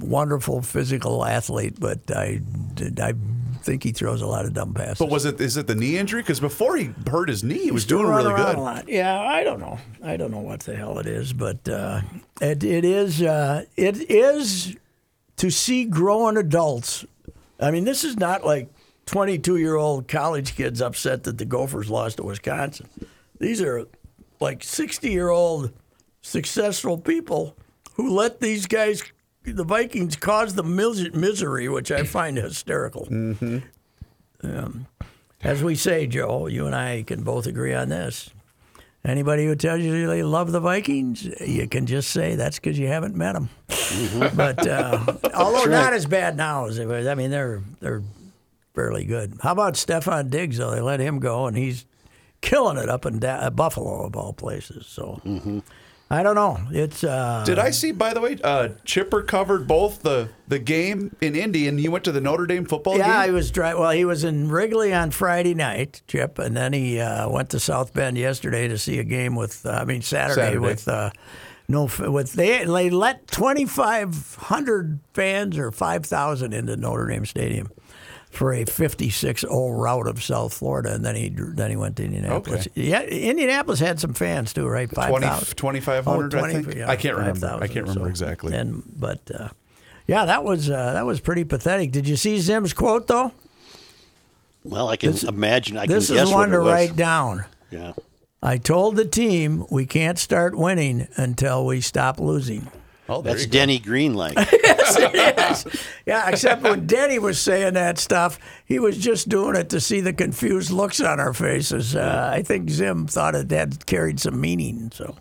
wonderful 0.00 0.62
physical 0.62 1.24
athlete, 1.24 1.74
but 1.78 1.98
I 2.14 2.40
I 3.00 3.14
think 3.62 3.82
he 3.82 3.92
throws 3.92 4.22
a 4.22 4.26
lot 4.26 4.46
of 4.46 4.54
dumb 4.54 4.72
passes. 4.72 4.98
But 4.98 5.10
was 5.10 5.24
it 5.26 5.40
is 5.40 5.56
it 5.56 5.66
the 5.66 5.74
knee 5.74 5.98
injury? 5.98 6.22
Because 6.22 6.40
before 6.40 6.76
he 6.76 6.90
hurt 7.10 7.28
his 7.28 7.44
knee, 7.44 7.58
he 7.64 7.70
was 7.70 7.84
doing 7.84 8.06
really 8.06 8.34
good. 8.34 8.56
A 8.56 8.60
lot. 8.60 8.88
Yeah, 8.88 9.20
I 9.20 9.44
don't 9.44 9.60
know. 9.60 9.78
I 10.02 10.16
don't 10.16 10.30
know 10.30 10.40
what 10.40 10.60
the 10.60 10.74
hell 10.74 10.98
it 10.98 11.06
is, 11.06 11.32
but 11.34 11.68
uh, 11.68 12.00
it 12.40 12.64
it 12.64 12.84
is 12.84 13.20
uh, 13.22 13.64
it 13.76 14.10
is 14.10 14.76
to 15.36 15.50
see 15.50 15.84
grown 15.84 16.36
adults. 16.38 17.04
I 17.60 17.70
mean, 17.70 17.84
this 17.84 18.04
is 18.04 18.16
not 18.18 18.44
like 18.44 18.68
twenty-two 19.10 19.56
year 19.56 19.74
old 19.74 20.06
college 20.06 20.54
kids 20.54 20.80
upset 20.80 21.24
that 21.24 21.36
the 21.36 21.44
Gophers 21.44 21.90
lost 21.90 22.18
to 22.18 22.22
Wisconsin. 22.22 22.88
These 23.38 23.60
are 23.60 23.86
like 24.38 24.62
sixty 24.62 25.10
year 25.10 25.30
old 25.30 25.72
successful 26.22 26.96
people 26.96 27.56
who 27.94 28.14
let 28.14 28.40
these 28.40 28.66
guys. 28.66 29.02
The 29.42 29.64
Vikings 29.64 30.16
cause 30.16 30.54
the 30.54 30.62
mis- 30.62 31.12
misery, 31.14 31.68
which 31.68 31.90
I 31.90 32.04
find 32.04 32.36
hysterical. 32.36 33.08
Um, 34.42 34.86
as 35.42 35.62
we 35.62 35.74
say, 35.74 36.06
Joe, 36.06 36.46
you 36.46 36.66
and 36.66 36.74
I 36.74 37.02
can 37.02 37.22
both 37.22 37.46
agree 37.46 37.74
on 37.74 37.88
this. 37.88 38.30
Anybody 39.02 39.46
who 39.46 39.56
tells 39.56 39.80
you 39.80 40.06
they 40.06 40.22
love 40.22 40.52
the 40.52 40.60
Vikings, 40.60 41.24
you 41.40 41.66
can 41.66 41.86
just 41.86 42.10
say 42.10 42.36
that's 42.36 42.58
because 42.58 42.78
you 42.78 42.86
haven't 42.88 43.16
met 43.16 43.32
them. 43.32 43.48
But 44.36 44.66
uh, 44.66 45.04
although 45.34 45.64
not 45.64 45.94
as 45.94 46.04
bad 46.04 46.36
now 46.36 46.66
as 46.66 46.76
they 46.76 46.84
were, 46.84 47.08
I 47.08 47.14
mean 47.14 47.30
they're 47.30 47.62
they're 47.80 48.02
fairly 48.74 49.04
good. 49.04 49.34
How 49.42 49.52
about 49.52 49.74
Stefon 49.74 50.30
Diggs? 50.30 50.58
Though 50.58 50.70
they 50.70 50.80
let 50.80 51.00
him 51.00 51.18
go, 51.18 51.46
and 51.46 51.56
he's 51.56 51.86
killing 52.40 52.76
it 52.78 52.88
up 52.88 53.04
in 53.06 53.18
da- 53.18 53.36
uh, 53.36 53.50
Buffalo 53.50 54.04
of 54.06 54.16
all 54.16 54.32
places. 54.32 54.86
So 54.86 55.20
I 56.12 56.22
don't 56.24 56.34
know. 56.34 56.58
It's 56.72 57.04
uh, 57.04 57.44
Did 57.46 57.58
I 57.58 57.70
see, 57.70 57.92
by 57.92 58.14
the 58.14 58.20
way, 58.20 58.36
uh, 58.42 58.70
Chipper 58.84 59.22
covered 59.22 59.68
both 59.68 60.02
the, 60.02 60.28
the 60.48 60.58
game 60.58 61.14
in 61.20 61.36
Indy 61.36 61.68
and 61.68 61.78
he 61.78 61.88
went 61.88 62.02
to 62.04 62.12
the 62.12 62.20
Notre 62.20 62.46
Dame 62.46 62.64
football 62.64 62.98
Yeah, 62.98 63.20
he 63.20 63.26
game? 63.28 63.34
was 63.34 63.50
dry. 63.52 63.74
Well, 63.74 63.90
he 63.92 64.04
was 64.04 64.24
in 64.24 64.48
Wrigley 64.50 64.92
on 64.92 65.10
Friday 65.12 65.54
night, 65.54 66.02
Chip, 66.08 66.38
and 66.40 66.56
then 66.56 66.72
he 66.72 66.98
uh, 66.98 67.28
went 67.28 67.50
to 67.50 67.60
South 67.60 67.92
Bend 67.94 68.18
yesterday 68.18 68.66
to 68.68 68.76
see 68.78 68.98
a 68.98 69.04
game 69.04 69.36
with. 69.36 69.64
Uh, 69.64 69.70
I 69.70 69.84
mean 69.84 70.02
Saturday, 70.02 70.40
Saturday. 70.40 70.58
with 70.58 70.88
uh, 70.88 71.10
no 71.68 71.88
with 72.00 72.32
they 72.32 72.64
they 72.64 72.90
let 72.90 73.28
twenty 73.28 73.64
five 73.66 74.34
hundred 74.36 74.98
fans 75.14 75.56
or 75.58 75.70
five 75.70 76.04
thousand 76.06 76.54
into 76.54 76.76
Notre 76.76 77.06
Dame 77.06 77.24
Stadium. 77.26 77.68
For 78.30 78.52
a 78.52 78.64
56-0 78.64 79.76
route 79.76 80.06
of 80.06 80.22
South 80.22 80.54
Florida, 80.54 80.94
and 80.94 81.04
then 81.04 81.16
he 81.16 81.28
then 81.30 81.68
he 81.70 81.76
went 81.76 81.96
to 81.96 82.04
Indianapolis. 82.04 82.68
Yeah, 82.74 83.02
Indianapolis 83.02 83.80
had 83.80 83.98
some 84.00 84.14
fans 84.14 84.52
too, 84.52 84.66
right? 84.68 84.88
20 84.88 85.26
5,000. 85.26 85.56
2,500, 85.56 86.34
Oh, 86.34 86.44
I 86.44 86.52
think. 86.52 86.74
yeah, 86.74 86.88
I 86.88 86.96
can't 86.96 87.16
remember. 87.16 87.58
I 87.60 87.66
can't 87.66 87.86
remember 87.88 88.04
so- 88.04 88.10
exactly. 88.10 88.54
And 88.54 88.82
but 88.96 89.20
uh, 89.34 89.48
yeah, 90.06 90.24
that 90.26 90.44
was 90.44 90.70
uh, 90.70 90.92
that 90.92 91.04
was 91.04 91.20
pretty 91.20 91.44
pathetic. 91.44 91.90
Did 91.92 92.06
you 92.08 92.16
see 92.16 92.38
Zim's 92.38 92.72
quote 92.72 93.06
though? 93.08 93.32
Well, 94.64 94.88
I 94.88 94.96
can 94.96 95.16
imagine. 95.26 95.76
I 95.76 95.86
This 95.86 96.08
can 96.08 96.16
is 96.16 96.22
guess 96.24 96.32
one 96.32 96.50
what 96.50 96.56
to 96.56 96.60
write 96.60 96.94
down. 96.96 97.44
Yeah. 97.70 97.92
I 98.42 98.56
told 98.58 98.96
the 98.96 99.04
team 99.04 99.66
we 99.70 99.86
can't 99.86 100.18
start 100.18 100.56
winning 100.56 101.08
until 101.16 101.66
we 101.66 101.80
stop 101.80 102.18
losing. 102.20 102.68
Oh, 103.10 103.22
That's 103.22 103.42
you 103.42 103.46
go. 103.48 103.52
Denny 103.52 103.78
Green 103.78 104.14
like. 104.14 104.36
Yeah, 106.06 106.28
except 106.28 106.62
when 106.62 106.86
Denny 106.86 107.18
was 107.18 107.38
saying 107.40 107.74
that 107.74 107.98
stuff, 107.98 108.38
he 108.64 108.78
was 108.78 108.96
just 108.98 109.28
doing 109.28 109.54
it 109.56 109.68
to 109.70 109.80
see 109.80 110.00
the 110.00 110.12
confused 110.12 110.70
looks 110.70 111.00
on 111.00 111.20
our 111.20 111.32
faces. 111.32 111.94
Uh, 111.94 112.30
I 112.32 112.42
think 112.42 112.70
Zim 112.70 113.06
thought 113.06 113.34
it 113.34 113.50
had 113.50 113.86
carried 113.86 114.18
some 114.18 114.40
meaning. 114.40 114.90
So 114.92 115.16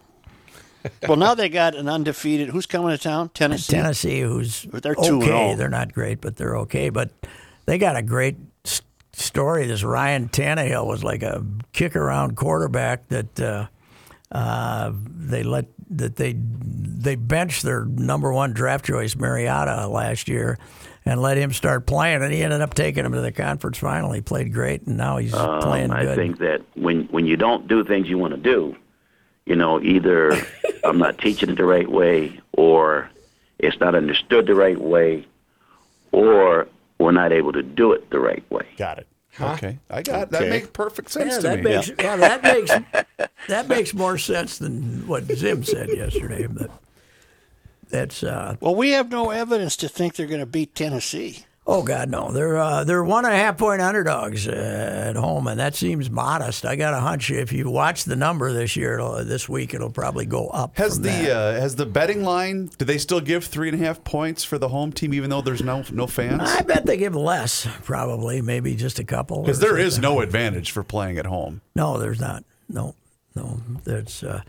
well, 1.08 1.18
now 1.18 1.36
they 1.36 1.50
got 1.50 1.76
an 1.76 1.88
undefeated. 1.90 2.50
Who's 2.50 2.66
coming 2.66 2.90
to 2.92 2.98
town? 2.98 3.30
Tennessee. 3.30 3.74
Tennessee, 3.74 4.22
who's 4.22 4.64
they're 4.72 4.96
2 4.96 5.22
okay, 5.22 5.56
they're 5.56 5.70
not 5.70 5.94
great, 5.94 6.22
but 6.22 6.38
they're 6.38 6.58
okay. 6.60 6.90
But 6.90 7.12
they 7.66 7.78
got 7.78 7.96
a 7.96 8.02
great 8.02 8.38
s- 8.66 8.82
story. 9.14 9.68
This 9.68 9.84
Ryan 9.84 10.30
Tannehill 10.30 10.88
was 10.88 11.04
like 11.04 11.22
a 11.22 11.46
kick 11.74 11.96
around 11.96 12.38
quarterback 12.38 13.08
that 13.10 13.40
uh, 13.40 13.68
uh, 14.32 14.92
they 14.94 15.44
let 15.44 15.66
that 15.92 16.16
they 16.18 16.36
they 16.38 17.16
benched 17.16 17.64
their 17.64 17.86
number 17.86 18.32
one 18.32 18.54
draft 18.54 18.86
choice 18.86 19.16
Mariota 19.16 19.88
last 19.88 20.28
year. 20.28 20.58
And 21.06 21.22
let 21.22 21.38
him 21.38 21.54
start 21.54 21.88
playing, 21.88 22.22
and 22.22 22.32
he 22.32 22.44
ended 22.44 22.62
up 22.62 22.76
taking 22.76 23.04
him 23.04 23.14
to 23.14 23.22
the 23.22 23.32
conference 23.32 23.78
final. 23.80 24.12
He 24.12 24.22
played 24.22 24.54
great, 24.54 24.86
and 24.86 24.98
now 24.98 25.18
he's 25.18 25.32
playing 25.32 25.90
Um, 25.92 25.98
I 25.98 26.04
good. 26.04 26.16
think 26.16 26.38
that 26.40 26.62
when 26.76 27.06
when 27.06 27.26
you 27.26 27.36
don't 27.36 27.68
do 27.68 27.84
things 27.84 28.08
you 28.10 28.18
want 28.20 28.34
to 28.36 28.40
do, 28.40 28.76
you 29.46 29.56
know, 29.56 29.82
either 29.82 30.34
I'm 30.84 31.00
not 31.00 31.18
teaching 31.18 31.50
it 31.50 31.56
the 31.56 31.64
right 31.66 31.90
way, 31.90 32.40
or 32.52 33.10
it's 33.58 33.80
not 33.80 33.96
understood 33.96 34.46
the 34.46 34.54
right 34.56 34.80
way, 34.80 35.26
or 36.12 36.68
we're 37.00 37.12
not 37.12 37.32
able 37.32 37.54
to 37.54 37.64
do 37.64 37.94
it 37.94 38.10
the 38.12 38.20
right 38.20 38.44
way. 38.52 38.68
Got 38.78 39.00
it. 39.00 39.08
Okay, 39.42 39.80
I 39.90 40.02
got 40.02 40.32
that. 40.32 40.50
Makes 40.50 40.68
perfect 40.68 41.12
sense 41.12 41.34
yeah, 41.34 41.38
to 41.38 41.42
that 41.48 41.58
me. 41.64 41.64
makes 41.64 41.90
yeah. 41.90 42.16
that 42.18 42.44
makes 42.44 42.72
that 43.48 43.68
makes 43.68 43.94
more 43.94 44.18
sense 44.18 44.58
than 44.58 45.08
what 45.08 45.26
Zim 45.32 45.64
said 45.64 45.90
yesterday. 45.90 46.48
But 46.48 46.72
that's 47.90 48.24
uh, 48.24 48.56
Well, 48.60 48.76
we 48.76 48.92
have 48.92 49.10
no 49.10 49.30
evidence 49.32 49.76
to 49.78 49.90
think 49.90 50.16
they're 50.16 50.28
going 50.28 50.40
to 50.40 50.46
beat 50.46 50.76
Tennessee. 50.76 51.46
Oh 51.70 51.84
god 51.84 52.10
no, 52.10 52.32
they're 52.32 52.58
uh, 52.58 52.84
they're 52.84 53.04
one 53.04 53.26
and 53.26 53.34
a 53.34 53.38
half 53.38 53.58
point 53.58 53.82
underdogs 53.82 54.48
uh, 54.48 55.06
at 55.10 55.16
home, 55.16 55.48
and 55.48 55.60
that 55.60 55.76
seems 55.76 56.10
modest. 56.10 56.66
I 56.66 56.76
got 56.76 56.94
a 56.94 57.00
hunch 57.00 57.30
if 57.30 57.54
you 57.54 57.70
watch 57.70 58.04
the 58.06 58.16
number 58.16 58.52
this 58.52 58.76
year, 58.76 58.96
it'll, 58.96 59.24
this 59.24 59.48
week, 59.48 59.74
it'll 59.74 59.92
probably 59.92 60.26
go 60.26 60.48
up. 60.48 60.78
Has 60.78 61.00
the 61.00 61.32
uh, 61.34 61.54
has 61.54 61.76
the 61.76 61.86
betting 61.86 62.24
line? 62.24 62.72
Do 62.78 62.86
they 62.86 62.98
still 62.98 63.22
give 63.22 63.46
three 63.46 63.70
and 63.70 63.80
a 63.80 63.86
half 63.86 64.04
points 64.04 64.44
for 64.44 64.58
the 64.58 64.70
home 64.70 64.92
team, 64.92 65.14
even 65.14 65.30
though 65.30 65.42
there's 65.42 65.64
no 65.64 65.84
no 65.92 66.08
fans? 66.08 66.42
I 66.44 66.62
bet 66.64 66.86
they 66.86 66.98
give 66.98 67.16
less, 67.16 67.68
probably 67.84 68.42
maybe 68.42 68.76
just 68.76 68.98
a 69.00 69.04
couple. 69.04 69.44
Because 69.44 69.60
there 69.60 69.78
is 69.78 69.96
something. 69.96 70.16
no 70.16 70.22
advantage 70.22 70.72
for 70.72 70.84
playing 70.84 71.18
at 71.20 71.28
home. 71.28 71.62
no, 71.76 72.00
there's 72.00 72.20
not. 72.20 72.44
No, 72.68 72.96
no, 73.36 73.62
there's. 73.84 74.24
Uh, 74.24 74.42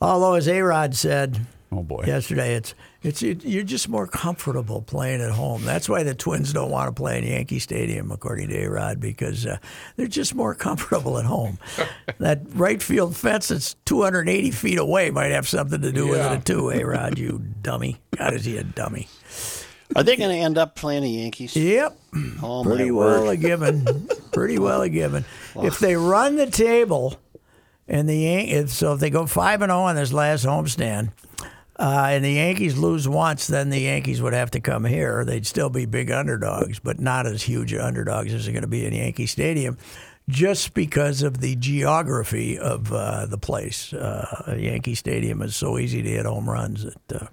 although 0.00 0.34
as 0.34 0.48
A 0.48 0.62
Rod 0.62 0.94
said. 0.94 1.46
Oh 1.70 1.82
boy. 1.82 2.04
yesterday. 2.06 2.54
It's 2.54 2.74
it's 3.02 3.22
it, 3.22 3.44
you're 3.44 3.62
just 3.64 3.88
more 3.88 4.06
comfortable 4.06 4.82
playing 4.82 5.20
at 5.20 5.30
home. 5.30 5.64
That's 5.64 5.88
why 5.88 6.02
the 6.02 6.14
Twins 6.14 6.52
don't 6.52 6.70
want 6.70 6.88
to 6.88 6.92
play 7.00 7.18
in 7.18 7.24
Yankee 7.24 7.58
Stadium, 7.58 8.10
according 8.12 8.48
to 8.50 8.54
Arod, 8.56 9.00
because 9.00 9.44
uh, 9.46 9.58
they're 9.96 10.06
just 10.06 10.34
more 10.34 10.54
comfortable 10.54 11.18
at 11.18 11.24
home. 11.24 11.58
that 12.18 12.40
right 12.54 12.82
field 12.82 13.16
fence 13.16 13.48
that's 13.48 13.74
280 13.86 14.50
feet 14.52 14.78
away 14.78 15.10
might 15.10 15.32
have 15.32 15.48
something 15.48 15.80
to 15.80 15.92
do 15.92 16.06
Yeah. 16.06 16.30
with 16.30 16.40
it 16.40 16.44
too. 16.44 16.62
Arod, 16.74 17.18
you 17.18 17.42
dummy. 17.62 18.00
God, 18.16 18.34
is 18.34 18.44
he 18.44 18.56
a 18.56 18.64
dummy? 18.64 19.08
Are 19.94 20.02
they 20.02 20.16
going 20.16 20.30
to 20.30 20.36
end 20.42 20.56
up 20.56 20.74
playing 20.74 21.02
the 21.02 21.10
Yankees? 21.10 21.54
Yep. 21.54 21.98
Oh, 22.42 22.62
pretty 22.64 22.90
my 22.90 22.98
well 22.98 23.24
word. 23.24 23.30
a 23.32 23.36
given. 23.36 24.08
pretty 24.32 24.58
well 24.58 24.80
a 24.80 24.88
given. 24.88 25.24
If 25.56 25.80
they 25.80 25.96
run 25.96 26.36
the 26.36 26.46
table, 26.46 27.20
and 27.88 28.08
the 28.08 28.16
Yan- 28.16 28.46
if, 28.48 28.70
so 28.70 28.94
if 28.94 29.00
they 29.00 29.10
go 29.10 29.26
five 29.26 29.60
and 29.60 29.68
zero 29.70 29.80
on 29.82 29.96
this 29.96 30.10
last 30.12 30.46
homestand, 30.46 31.10
uh, 31.78 32.08
and 32.10 32.24
the 32.24 32.32
Yankees 32.32 32.76
lose 32.76 33.08
once, 33.08 33.46
then 33.46 33.70
the 33.70 33.80
Yankees 33.80 34.20
would 34.20 34.34
have 34.34 34.50
to 34.52 34.60
come 34.60 34.84
here. 34.84 35.24
They'd 35.24 35.46
still 35.46 35.70
be 35.70 35.86
big 35.86 36.10
underdogs, 36.10 36.78
but 36.78 37.00
not 37.00 37.26
as 37.26 37.42
huge 37.42 37.74
underdogs 37.74 38.32
as 38.34 38.44
they're 38.44 38.52
going 38.52 38.62
to 38.62 38.68
be 38.68 38.84
in 38.84 38.92
Yankee 38.92 39.26
Stadium, 39.26 39.78
just 40.28 40.74
because 40.74 41.22
of 41.22 41.40
the 41.40 41.56
geography 41.56 42.58
of 42.58 42.92
uh, 42.92 43.26
the 43.26 43.38
place. 43.38 43.92
Uh, 43.92 44.56
Yankee 44.58 44.94
Stadium 44.94 45.42
is 45.42 45.56
so 45.56 45.78
easy 45.78 46.02
to 46.02 46.08
hit 46.08 46.26
home 46.26 46.48
runs 46.48 46.84
that. 47.08 47.28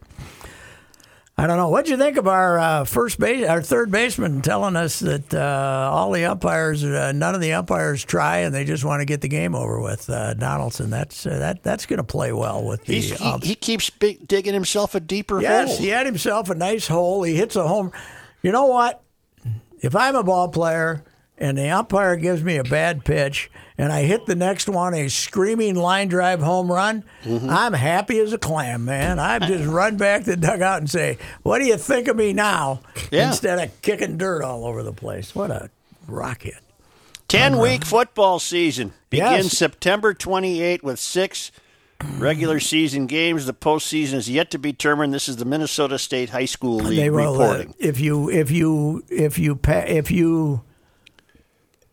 I 1.40 1.48
don't 1.48 1.56
know. 1.56 1.70
What'd 1.70 1.90
you 1.90 1.96
think 1.96 2.18
of 2.18 2.28
our 2.28 2.60
uh, 2.60 2.84
first 2.84 3.18
base, 3.18 3.48
our 3.48 3.62
third 3.62 3.90
baseman, 3.92 4.42
telling 4.42 4.76
us 4.76 5.00
that 5.00 5.34
uh, 5.34 5.90
all 5.90 6.12
the 6.12 6.26
umpires, 6.26 6.84
uh, 6.84 7.14
none 7.14 7.34
of 7.34 7.40
the 7.40 7.54
umpires 7.54 8.04
try, 8.04 8.40
and 8.40 8.54
they 8.54 8.66
just 8.66 8.84
want 8.84 9.00
to 9.00 9.06
get 9.06 9.22
the 9.22 9.30
game 9.30 9.56
over 9.56 9.80
with? 9.80 10.10
Uh, 10.10 10.34
Donaldson, 10.34 10.90
that's 10.90 11.26
uh, 11.26 11.40
that 11.40 11.64
that's 11.64 11.86
going 11.86 11.96
to 11.98 12.04
play 12.04 12.34
well 12.34 12.66
with 12.66 12.84
the 12.84 13.00
he, 13.00 13.38
he 13.42 13.56
keeps 13.56 13.90
big, 13.90 14.28
digging 14.28 14.54
himself 14.54 14.96
a 14.96 15.00
deeper 15.00 15.42
Yes, 15.42 15.70
hole. 15.70 15.78
he 15.78 15.88
had 15.88 16.06
himself 16.06 16.50
a 16.50 16.56
nice 16.56 16.90
hole. 16.90 17.24
He 17.24 17.36
hits 17.36 17.56
a 17.56 17.66
home. 17.66 17.94
You 18.42 18.52
know 18.52 18.66
what? 18.66 19.02
If 19.80 19.96
I'm 19.96 20.16
a 20.18 20.24
ball 20.24 20.50
player 20.50 21.06
and 21.40 21.58
the 21.58 21.70
umpire 21.70 22.16
gives 22.18 22.44
me 22.44 22.58
a 22.58 22.64
bad 22.64 23.04
pitch 23.06 23.50
and 23.78 23.92
I 23.94 24.04
hit 24.04 24.26
the 24.26 24.36
next 24.36 24.68
one 24.70 24.94
a 24.94 25.08
screaming 25.08 25.74
line 25.76 26.10
drive 26.10 26.42
home 26.42 26.70
run, 26.72 27.04
Mm-hmm. 27.24 27.50
I'm 27.50 27.74
happy 27.74 28.20
as 28.20 28.34
a 28.34 28.38
clam, 28.38 28.84
man. 28.86 29.18
I 29.20 29.40
just 29.40 29.66
run 29.68 29.96
back 29.98 30.26
to 30.26 30.32
the 30.32 30.38
dugout 30.38 30.80
and 30.80 30.90
say, 30.90 31.18
"What 31.44 31.60
do 31.60 31.66
you 31.66 31.78
think 31.78 32.08
of 32.10 32.16
me 32.18 32.34
now?" 32.34 32.82
Yeah. 33.12 33.30
Instead 33.30 33.60
of 33.60 33.82
kicking 33.82 34.18
dirt 34.18 34.44
all 34.44 34.66
over 34.66 34.84
the 34.84 34.92
place. 34.94 35.34
What 35.34 35.50
a 35.52 35.70
rocket! 36.08 36.56
10 37.30 37.58
week 37.60 37.86
football 37.86 38.40
season 38.40 38.92
begins 39.10 39.46
Yes. 39.46 39.58
September 39.58 40.14
28 40.14 40.84
with 40.84 41.00
six 41.00 41.52
regular 42.18 42.60
season 42.60 43.06
games. 43.06 43.46
The 43.46 43.54
postseason 43.54 44.16
is 44.16 44.30
yet 44.30 44.50
to 44.52 44.58
be 44.60 44.72
determined. 44.72 45.14
This 45.14 45.30
is 45.30 45.38
the 45.38 45.46
Minnesota 45.46 46.00
State 46.00 46.30
High 46.32 46.46
School 46.46 46.78
League 46.78 46.98
they 46.98 47.10
will. 47.10 47.36
uh, 47.42 47.48
reporting. 47.48 47.76
if 47.80 48.00
you 48.00 48.30
if 48.32 48.50
you 48.52 49.04
if 49.10 49.38
you 49.38 49.60
if 49.64 50.10
you 50.12 50.62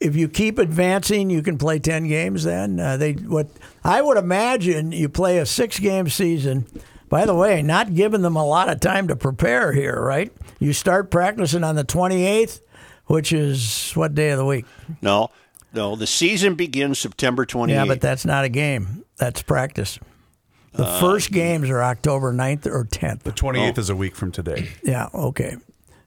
if 0.00 0.14
you 0.16 0.28
keep 0.28 0.58
advancing, 0.58 1.30
you 1.30 1.42
can 1.42 1.58
play 1.58 1.78
ten 1.78 2.06
games. 2.08 2.44
Then 2.44 2.78
uh, 2.78 2.96
they 2.96 3.12
what 3.12 3.48
I 3.84 4.02
would 4.02 4.16
imagine 4.18 4.92
you 4.92 5.08
play 5.08 5.38
a 5.38 5.46
six 5.46 5.78
game 5.78 6.08
season. 6.08 6.66
By 7.08 7.24
the 7.24 7.34
way, 7.34 7.62
not 7.62 7.94
giving 7.94 8.22
them 8.22 8.34
a 8.36 8.44
lot 8.44 8.68
of 8.68 8.80
time 8.80 9.08
to 9.08 9.16
prepare 9.16 9.72
here, 9.72 10.00
right? 10.00 10.32
You 10.58 10.72
start 10.72 11.10
practicing 11.10 11.62
on 11.62 11.76
the 11.76 11.84
twenty 11.84 12.24
eighth, 12.24 12.60
which 13.06 13.32
is 13.32 13.92
what 13.92 14.14
day 14.14 14.30
of 14.30 14.38
the 14.38 14.44
week? 14.44 14.64
no, 15.00 15.30
no, 15.72 15.94
the 15.94 16.06
season 16.06 16.54
begins 16.54 16.98
September 16.98 17.44
28. 17.44 17.74
Yeah, 17.74 17.84
but 17.84 18.00
that's 18.00 18.24
not 18.24 18.44
a 18.44 18.48
game. 18.48 19.04
That's 19.18 19.42
practice. 19.42 19.98
The 20.72 20.86
first 21.00 21.32
games 21.32 21.70
are 21.70 21.82
October 21.82 22.34
9th 22.34 22.66
or 22.66 22.84
10th. 22.84 23.22
The 23.22 23.32
28th 23.32 23.78
is 23.78 23.90
a 23.90 23.96
week 23.96 24.14
from 24.14 24.30
today. 24.30 24.68
Yeah, 24.82 25.08
okay. 25.14 25.56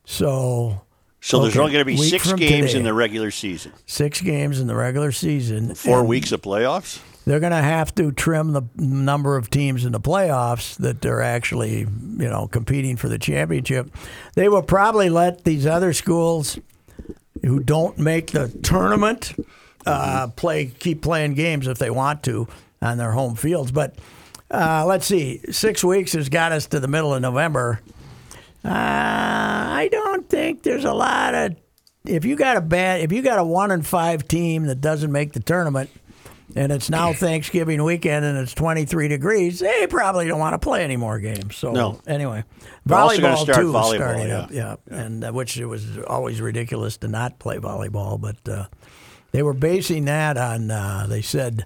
So 0.06 0.82
so 1.22 1.42
there's 1.42 1.58
only 1.58 1.72
going 1.72 1.82
to 1.82 1.86
be 1.86 1.96
week 1.96 2.10
six 2.10 2.32
games 2.34 2.68
today. 2.68 2.80
in 2.80 2.84
the 2.84 2.94
regular 2.94 3.32
season. 3.32 3.74
six 3.86 4.22
games 4.22 4.60
in 4.60 4.68
the 4.68 4.76
regular 4.76 5.12
season. 5.12 5.76
Four 5.76 6.04
weeks 6.04 6.32
of 6.32 6.42
playoffs. 6.42 7.02
They're 7.26 7.40
going 7.40 7.52
to 7.52 7.58
have 7.58 7.94
to 7.96 8.12
trim 8.12 8.54
the 8.54 8.64
number 8.76 9.38
of 9.38 9.50
teams 9.50 9.86
in 9.86 9.92
the 9.92 10.00
playoffs 10.00 10.76
that 10.78 11.06
are 11.06 11.22
actually, 11.22 11.80
you 11.82 11.88
know, 12.30 12.48
competing 12.48 12.96
for 12.96 13.08
the 13.08 13.20
championship. 13.20 13.94
They 14.34 14.50
will 14.50 14.64
probably 14.64 15.10
let 15.10 15.44
these 15.44 15.68
other 15.68 15.94
schools 15.94 16.58
who 17.44 17.60
don't 17.60 18.00
make 18.00 18.32
the 18.32 18.50
tournament 18.64 19.34
uh, 19.86 20.28
play, 20.30 20.68
keep 20.68 21.02
playing 21.02 21.36
games 21.36 21.68
if 21.68 21.78
they 21.78 21.90
want 21.90 22.24
to 22.24 22.48
on 22.82 22.98
their 22.98 23.12
home 23.12 23.36
fields. 23.36 23.72
But 23.72 23.96
uh, 24.50 24.86
let's 24.88 25.06
see, 25.06 25.42
six 25.52 25.84
weeks 25.84 26.14
has 26.14 26.30
got 26.30 26.52
us 26.52 26.66
to 26.68 26.80
the 26.80 26.88
middle 26.88 27.14
of 27.14 27.22
November. 27.22 27.82
Uh, 28.64 28.70
I 28.70 29.90
don't 29.92 30.30
think 30.30 30.64
there's 30.64 30.86
a 30.86 30.94
lot 30.94 31.34
of. 31.34 31.56
If 32.06 32.26
you 32.26 32.36
got 32.36 32.58
a 32.58 32.62
bad, 32.62 33.02
if 33.02 33.12
you 33.12 33.22
got 33.22 33.40
a 33.40 33.44
one 33.44 33.72
and 33.72 33.86
five 33.86 34.28
team 34.28 34.64
that 34.66 34.82
doesn't 34.82 35.12
make 35.12 35.34
the 35.34 35.40
tournament, 35.40 35.90
and 36.56 36.72
it's 36.72 36.90
now 36.90 37.14
Thanksgiving 37.14 37.84
weekend 37.84 38.26
and 38.26 38.38
it's 38.38 38.54
23 38.54 39.08
degrees, 39.10 39.60
they 39.60 39.86
probably 39.88 40.28
don't 40.28 40.40
want 40.40 40.54
to 40.54 40.60
play 40.60 40.84
any 40.84 40.98
more 40.98 41.20
games. 41.20 41.56
So 41.56 41.72
No. 41.72 42.02
anyway, 42.08 42.44
volleyball 42.88 43.38
start 43.44 43.60
too 43.60 43.72
volleyball, 43.72 43.96
starting 43.96 44.28
yeah. 44.28 44.40
up, 44.40 44.52
yeah, 44.52 44.76
and 44.90 45.24
uh, 45.24 45.32
which 45.32 45.58
it 45.58 45.66
was 45.66 45.98
always 46.08 46.42
ridiculous 46.42 46.98
to 46.98 47.08
not 47.08 47.38
play 47.40 47.58
volleyball, 47.58 48.20
but 48.20 48.38
uh, 48.52 48.66
they 49.32 49.44
were 49.44 49.54
basing 49.54 50.06
that 50.06 50.38
on. 50.38 50.72
Uh, 50.72 51.06
they 51.08 51.22
said 51.22 51.66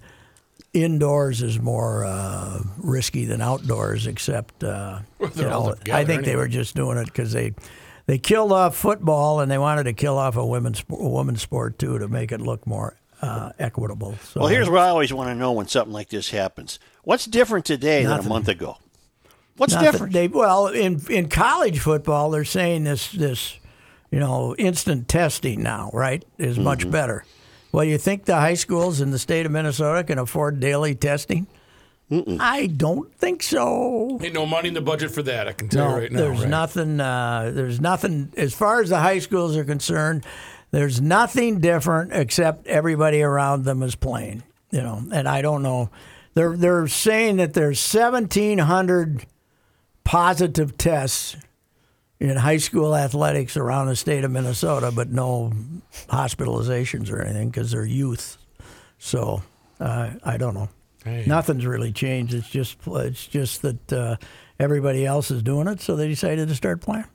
indoors 0.74 1.42
is 1.42 1.60
more 1.60 2.04
uh, 2.06 2.62
risky 2.78 3.26
than 3.26 3.42
outdoors, 3.42 4.08
except 4.08 4.64
uh, 4.64 5.00
you 5.20 5.30
know, 5.44 5.74
together 5.74 5.98
I 5.98 6.06
think 6.06 6.26
they 6.26 6.36
were 6.36 6.48
just 6.48 6.76
doing 6.76 6.98
it 6.98 7.06
because 7.06 7.32
they 7.32 7.54
they 8.06 8.18
killed 8.18 8.52
off 8.52 8.76
football 8.76 9.40
and 9.40 9.50
they 9.52 9.58
wanted 9.58 9.84
to 9.84 9.94
kill 9.94 10.18
off 10.18 10.36
a 10.36 10.46
women's 10.46 10.84
a 10.90 11.08
women's 11.10 11.42
sport 11.42 11.80
too 11.80 12.00
to 12.00 12.08
make 12.08 12.32
it 12.32 12.42
look 12.42 12.66
more 12.68 12.98
uh, 13.22 13.52
equitable. 13.60 14.16
So 14.24 14.42
Well, 14.42 14.50
here's 14.50 14.70
what 14.70 14.80
I 14.82 14.90
always 14.90 15.14
want 15.14 15.30
to 15.30 15.36
know 15.36 15.54
when 15.54 15.68
something 15.68 15.94
like 15.94 16.10
this 16.10 16.30
happens. 16.32 16.80
What's 17.04 17.26
different 17.26 17.66
today 17.66 18.04
than 18.04 18.20
a 18.20 18.24
month 18.24 18.48
ago? 18.50 18.78
What's 19.56 19.74
Nothing. 19.74 19.92
different? 19.92 20.14
They, 20.14 20.28
well, 20.28 20.68
in 20.68 21.00
in 21.10 21.30
college 21.30 21.80
football, 21.80 22.32
they're 22.32 22.44
saying 22.44 22.86
this 22.86 23.12
this 23.12 23.60
you 24.12 24.20
know 24.20 24.56
instant 24.58 25.08
testing 25.08 25.62
now, 25.62 25.92
right, 25.94 26.26
is 26.40 26.56
Mm-hmm. 26.56 26.64
much 26.64 26.90
better. 26.90 27.24
Well, 27.74 27.84
you 27.84 27.98
think 27.98 28.24
the 28.26 28.36
high 28.36 28.54
schools 28.54 29.02
in 29.02 29.12
the 29.12 29.20
state 29.20 29.46
of 29.46 29.52
Minnesota 29.52 30.04
can 30.06 30.20
afford 30.20 30.60
daily 30.62 30.96
testing? 30.96 31.48
I 32.40 32.68
don't 32.68 33.12
think 33.16 33.42
so. 33.42 34.20
Ain't 34.22 34.36
no 34.36 34.46
money 34.46 34.68
in 34.68 34.76
the 34.76 34.82
budget 34.82 35.10
for 35.10 35.24
that. 35.24 35.48
I 35.48 35.54
can 35.54 35.68
tell 35.70 35.90
No, 35.90 35.96
you 35.96 36.02
right 36.04 36.12
now. 36.12 36.20
there's 36.20 36.40
right? 36.42 36.50
nothing. 36.50 37.00
Uh, 37.00 37.52
there's 37.54 37.82
nothing 37.82 38.32
as 38.38 38.54
far 38.54 38.82
as 38.82 38.90
the 38.90 39.00
high 39.00 39.18
schools 39.18 39.58
are 39.58 39.64
concerned. 39.66 40.24
There's 40.70 41.02
nothing 41.02 41.60
different 41.60 42.14
except 42.14 42.68
everybody 42.68 43.24
around 43.24 43.66
them 43.66 43.82
is 43.82 43.96
playing. 43.96 44.44
You 44.70 44.82
know, 44.84 45.04
and 45.12 45.28
I 45.28 45.42
don't 45.42 45.64
know. 45.64 45.90
They're 46.36 46.56
they're 46.56 46.88
saying 46.88 47.38
that 47.38 47.54
there's 47.56 47.80
1,700 47.94 49.26
positive 50.04 50.78
tests 50.78 51.36
in 52.24 52.38
high 52.38 52.58
school 52.58 52.96
athletics 52.96 53.58
around 53.58 53.88
the 53.88 53.96
state 53.98 54.24
of 54.24 54.32
Minnesota, 54.32 54.92
but 54.96 55.10
no 55.10 55.52
hospitalizations 56.08 57.12
or 57.12 57.22
anything 57.22 57.50
because 57.50 57.72
they're 57.72 57.84
youth. 57.84 58.38
So 58.98 59.44
uh, 59.80 60.12
I 60.24 60.38
don't 60.38 60.54
know. 60.54 60.70
Hey. 61.04 61.26
Nothing's 61.28 61.66
really 61.66 61.92
changed. 61.92 62.34
It's 62.34 62.50
just 62.50 62.78
it's 62.88 63.28
just 63.28 63.62
that 63.64 63.92
uh, 63.92 64.16
everybody 64.58 65.06
else 65.06 65.32
is 65.32 65.44
doing 65.44 65.68
it, 65.68 65.82
so 65.82 65.98
they 65.98 66.08
decided 66.08 66.48
to 66.48 66.56
start 66.56 66.80
playing. 66.80 67.06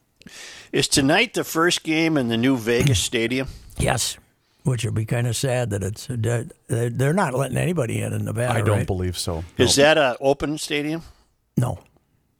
Is 0.72 0.88
tonight 0.88 1.32
the 1.32 1.44
first 1.44 1.84
game 1.84 2.18
in 2.18 2.28
the 2.28 2.36
new 2.36 2.58
Vegas 2.58 2.98
stadium? 2.98 3.48
Yes, 3.78 4.18
which 4.64 4.84
would 4.84 4.94
be 4.94 5.06
kind 5.06 5.26
of 5.26 5.36
sad 5.36 5.70
that 5.70 5.82
it's 5.82 6.06
they're 6.68 7.14
not 7.14 7.32
letting 7.32 7.56
anybody 7.56 8.02
in 8.02 8.12
in 8.12 8.26
Nevada. 8.26 8.58
I 8.58 8.60
don't 8.60 8.78
right? 8.78 8.86
believe 8.86 9.16
so. 9.16 9.42
Is 9.56 9.76
that 9.76 9.96
an 9.96 10.16
open 10.20 10.58
stadium? 10.58 11.00
No, 11.56 11.78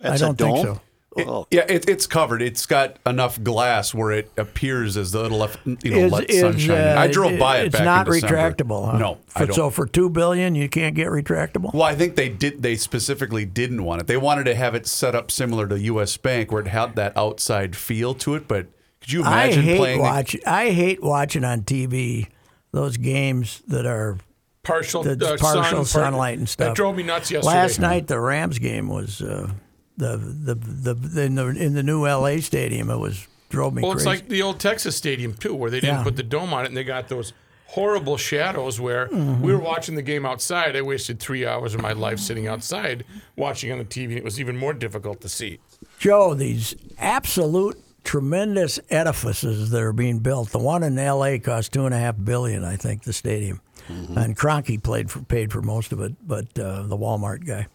That's 0.01 0.21
I 0.21 0.27
don't 0.27 0.35
a 0.35 0.37
dome? 0.37 0.55
think 0.55 0.67
so. 0.67 0.81
Oh, 1.27 1.47
Yeah, 1.51 1.65
it, 1.69 1.89
it's 1.89 2.07
covered. 2.07 2.43
It's 2.43 2.67
got 2.67 2.97
enough 3.07 3.43
glass 3.43 3.93
where 3.95 4.13
it 4.13 4.31
appears 4.37 4.97
as 4.97 5.13
though 5.13 5.25
it'll 5.25 5.39
let, 5.39 5.57
you 5.83 5.91
know, 5.91 5.99
Is- 6.07 6.13
let 6.13 6.31
is, 6.31 6.41
sunshine. 6.41 6.77
in. 6.77 6.97
uh, 6.99 7.01
I 7.01 7.07
drove 7.09 7.39
by 7.39 7.59
it 7.59 7.67
It's 7.67 7.77
back 7.77 7.85
not 7.85 8.07
in 8.07 8.13
December. 8.15 8.37
It's 8.37 8.59
not 8.59 8.59
retractable. 8.67 8.91
Huh? 8.93 8.99
No, 8.99 9.19
I 9.35 9.41
For- 9.41 9.47
don't. 9.47 9.55
So 9.57 9.71
for 9.71 9.87
two 9.87 10.11
billion, 10.11 10.55
you 10.55 10.69
can't 10.69 10.95
get 10.95 11.09
retractable. 11.09 11.73
Well, 11.75 11.83
I 11.83 11.95
think 11.95 12.17
they 12.17 12.29
did. 12.29 12.63
They 12.63 12.77
specifically 12.77 13.45
didn't 13.45 13.85
want 13.85 14.01
it. 14.03 14.07
They 14.07 14.17
wanted 14.17 14.45
to 14.45 14.55
have 14.55 14.75
it 14.75 14.87
set 14.87 15.15
up 15.15 15.31
similar 15.31 15.67
to 15.69 15.79
U.S. 15.81 16.17
Bank, 16.17 16.53
where 16.53 16.63
it 16.63 16.69
had 16.69 16.95
that 16.97 17.17
outside 17.17 17.75
feel 17.77 18.15
to 18.15 18.35
it. 18.35 18.47
But 18.49 18.67
could 19.01 19.13
you 19.13 19.21
imagine 19.21 19.33
I 19.39 19.45
imagine 19.45 19.63
hate 19.65 19.77
playing? 19.79 20.01
watching. 20.01 20.41
I 20.47 20.71
hate 20.71 21.03
watching 21.03 21.45
on 21.45 21.63
TV 21.63 22.29
those 22.73 22.97
games 22.97 23.63
that 23.69 23.87
are 23.87 24.19
partial, 24.63 25.03
the 25.03 25.13
uh, 25.13 25.37
partial 25.39 25.63
sun, 25.63 25.73
part- 25.75 25.87
sunlight 25.87 26.39
and 26.39 26.47
stuff. 26.49 26.69
That 26.69 26.77
drove 26.77 26.97
me 26.97 27.03
nuts 27.03 27.31
yesterday. 27.31 27.57
Last 27.57 27.79
night, 27.79 28.07
the 28.07 28.21
Rams 28.21 28.59
game 28.59 28.89
was 28.89 29.23
uh, 29.23 29.51
the, 29.99 30.55
the 30.55 30.95
the 30.95 31.23
in 31.23 31.35
the 31.35 31.47
in 31.49 31.75
the 31.75 31.83
new 31.83 32.07
LA 32.07 32.39
stadium. 32.39 32.89
It 32.91 32.97
was 32.99 33.27
drove 33.51 33.75
me 33.75 33.83
Well, 33.83 33.93
it's 33.93 34.07
like 34.07 34.29
the 34.29 34.43
old 34.43 34.61
Texas 34.61 34.97
Stadium 34.97 35.35
too, 35.35 35.55
where 35.55 35.71
they 35.71 35.81
didn't 35.81 35.97
Yeah. 35.99 36.03
put 36.05 36.17
the 36.17 36.23
dome 36.23 36.53
on 36.55 36.65
it, 36.65 36.69
and 36.69 36.77
they 36.77 36.85
got 36.85 37.09
those 37.09 37.33
horrible 37.67 38.17
shadows. 38.17 38.81
Where 38.81 39.09
Mm-hmm. 39.09 39.43
we 39.43 39.53
were 39.53 39.59
watching 39.61 39.95
the 39.95 40.03
game 40.03 40.25
outside, 40.27 40.77
I 40.77 40.83
wasted 40.83 41.19
three 41.21 41.47
hours 41.47 41.75
of 41.75 41.83
my 41.83 41.93
life 41.93 42.19
sitting 42.19 42.47
outside 42.47 43.05
watching 43.37 43.71
on 43.73 43.79
the 43.79 43.85
TV. 43.85 44.17
It 44.17 44.25
was 44.25 44.39
even 44.41 44.57
more 44.57 44.73
difficult 44.75 45.21
to 45.23 45.29
see. 45.29 45.59
Joe, 45.99 46.35
these 46.35 46.75
absolute 46.99 47.77
tremendous 48.05 48.79
edifices 48.91 49.71
that 49.71 49.83
are 49.83 49.93
being 49.93 50.19
built. 50.21 50.51
The 50.51 50.59
one 50.59 50.83
in 50.83 50.99
L.A. 50.99 51.39
cost 51.39 51.73
two 51.73 51.85
and 51.87 51.95
a 51.95 51.99
half 51.99 52.17
billion, 52.23 52.65
I 52.65 52.77
think, 52.77 53.03
the 53.03 53.13
stadium, 53.13 53.61
and 53.89 54.37
Kroenke 54.37 54.83
played 54.83 55.11
for 55.11 55.21
paid 55.23 55.51
for 55.53 55.61
most 55.63 55.93
of 55.93 56.01
it, 56.01 56.15
but 56.27 56.59
uh, 56.59 56.83
the 56.83 56.97
Walmart 56.97 57.47
guy. 57.47 57.67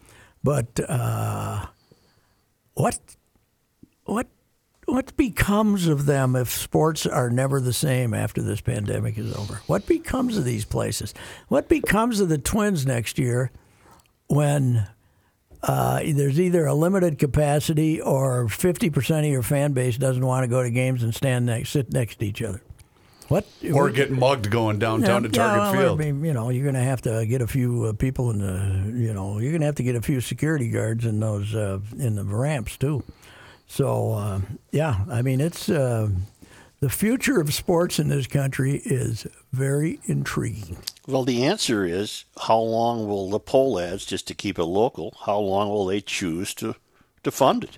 But 0.43 0.79
uh, 0.87 1.65
what 2.73 2.99
what 4.05 4.27
what 4.85 5.15
becomes 5.15 5.87
of 5.87 6.05
them 6.05 6.35
if 6.35 6.49
sports 6.49 7.05
are 7.05 7.29
never 7.29 7.61
the 7.61 7.73
same 7.73 8.13
after 8.13 8.41
this 8.41 8.61
pandemic 8.61 9.17
is 9.17 9.33
over? 9.35 9.61
What 9.67 9.87
becomes 9.87 10.37
of 10.37 10.43
these 10.43 10.65
places? 10.65 11.13
What 11.47 11.69
becomes 11.69 12.19
of 12.19 12.29
the 12.29 12.37
Twins 12.37 12.85
next 12.85 13.17
year 13.17 13.51
when 14.27 14.87
uh, 15.61 16.01
there's 16.05 16.39
either 16.39 16.65
a 16.65 16.73
limited 16.73 17.17
capacity 17.17 18.01
or 18.01 18.45
50% 18.45 19.19
of 19.19 19.25
your 19.25 19.43
fan 19.43 19.71
base 19.71 19.97
doesn't 19.97 20.25
want 20.25 20.43
to 20.43 20.49
go 20.49 20.61
to 20.61 20.69
games 20.69 21.01
and 21.01 21.15
stand 21.15 21.45
next, 21.45 21.69
sit 21.69 21.93
next 21.93 22.19
to 22.19 22.25
each 22.25 22.41
other. 22.41 22.61
What 23.29 23.45
or 23.73 23.89
get 23.89 24.11
mugged 24.11 24.49
going 24.49 24.79
downtown 24.79 25.23
to 25.23 25.29
Target 25.29 25.57
well, 25.57 25.73
Field. 25.73 26.01
I 26.01 26.11
mean, 26.11 26.25
you 26.25 26.33
know, 26.33 26.49
you're 26.49 26.63
going 26.63 26.75
to 26.75 26.81
have 26.81 27.01
to 27.03 27.25
get 27.25 27.41
a 27.41 27.47
few 27.47 27.85
uh, 27.85 27.93
people 27.93 28.29
in 28.31 28.39
the, 28.39 28.99
you 28.99 29.13
know, 29.13 29.39
you're 29.39 29.51
going 29.51 29.61
to 29.61 29.65
have 29.65 29.75
to 29.75 29.83
get 29.83 29.95
a 29.95 30.01
few 30.01 30.19
security 30.21 30.69
guards 30.69 31.05
in 31.05 31.19
those 31.19 31.55
uh, 31.55 31.79
in 31.97 32.15
the 32.15 32.23
ramps 32.23 32.77
too. 32.77 33.03
So 33.67 34.11
uh, 34.13 34.41
yeah, 34.71 35.05
I 35.09 35.21
mean, 35.21 35.41
it's 35.41 35.69
uh, 35.69 36.09
the 36.83 36.89
future 36.89 37.39
of 37.39 37.53
sports 37.53 37.97
in 37.97 38.09
this 38.09 38.27
country 38.27 38.81
is 38.83 39.25
very 39.53 40.01
intriguing. 40.03 40.77
Well, 41.07 41.23
the 41.23 41.45
answer 41.45 41.85
is 41.85 42.25
how 42.41 42.59
long 42.59 43.07
will 43.07 43.29
the 43.29 43.39
Pohlads, 43.39 44.05
just 44.05 44.27
to 44.27 44.33
keep 44.33 44.59
it 44.59 44.65
local, 44.65 45.15
how 45.25 45.39
long 45.39 45.69
will 45.69 45.85
they 45.85 46.01
choose 46.01 46.53
to, 46.55 46.75
to 47.23 47.31
fund 47.31 47.63
it? 47.63 47.77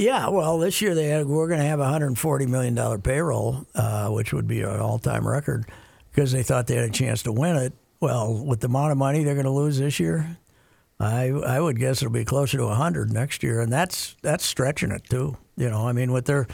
Yeah, 0.00 0.30
well, 0.30 0.58
this 0.58 0.80
year 0.80 0.94
they 0.94 1.08
had, 1.08 1.26
we're 1.26 1.46
going 1.46 1.60
to 1.60 1.66
have 1.66 1.78
a 1.78 1.82
140 1.82 2.46
million 2.46 2.74
dollar 2.74 2.96
payroll, 2.98 3.66
uh, 3.74 4.08
which 4.08 4.32
would 4.32 4.46
be 4.46 4.62
an 4.62 4.80
all 4.80 4.98
time 4.98 5.28
record, 5.28 5.66
because 6.10 6.32
they 6.32 6.42
thought 6.42 6.66
they 6.66 6.76
had 6.76 6.88
a 6.88 6.90
chance 6.90 7.22
to 7.24 7.32
win 7.32 7.56
it. 7.56 7.74
Well, 8.00 8.32
with 8.32 8.60
the 8.60 8.68
amount 8.68 8.92
of 8.92 8.96
money 8.96 9.22
they're 9.24 9.34
going 9.34 9.44
to 9.44 9.50
lose 9.50 9.78
this 9.78 10.00
year, 10.00 10.38
I 10.98 11.28
I 11.28 11.60
would 11.60 11.78
guess 11.78 12.00
it'll 12.00 12.14
be 12.14 12.24
closer 12.24 12.56
to 12.56 12.64
100 12.64 13.12
next 13.12 13.42
year, 13.42 13.60
and 13.60 13.70
that's 13.70 14.16
that's 14.22 14.42
stretching 14.42 14.90
it 14.90 15.04
too. 15.04 15.36
You 15.58 15.68
know, 15.68 15.86
I 15.86 15.92
mean, 15.92 16.12
with 16.12 16.24
their 16.24 16.46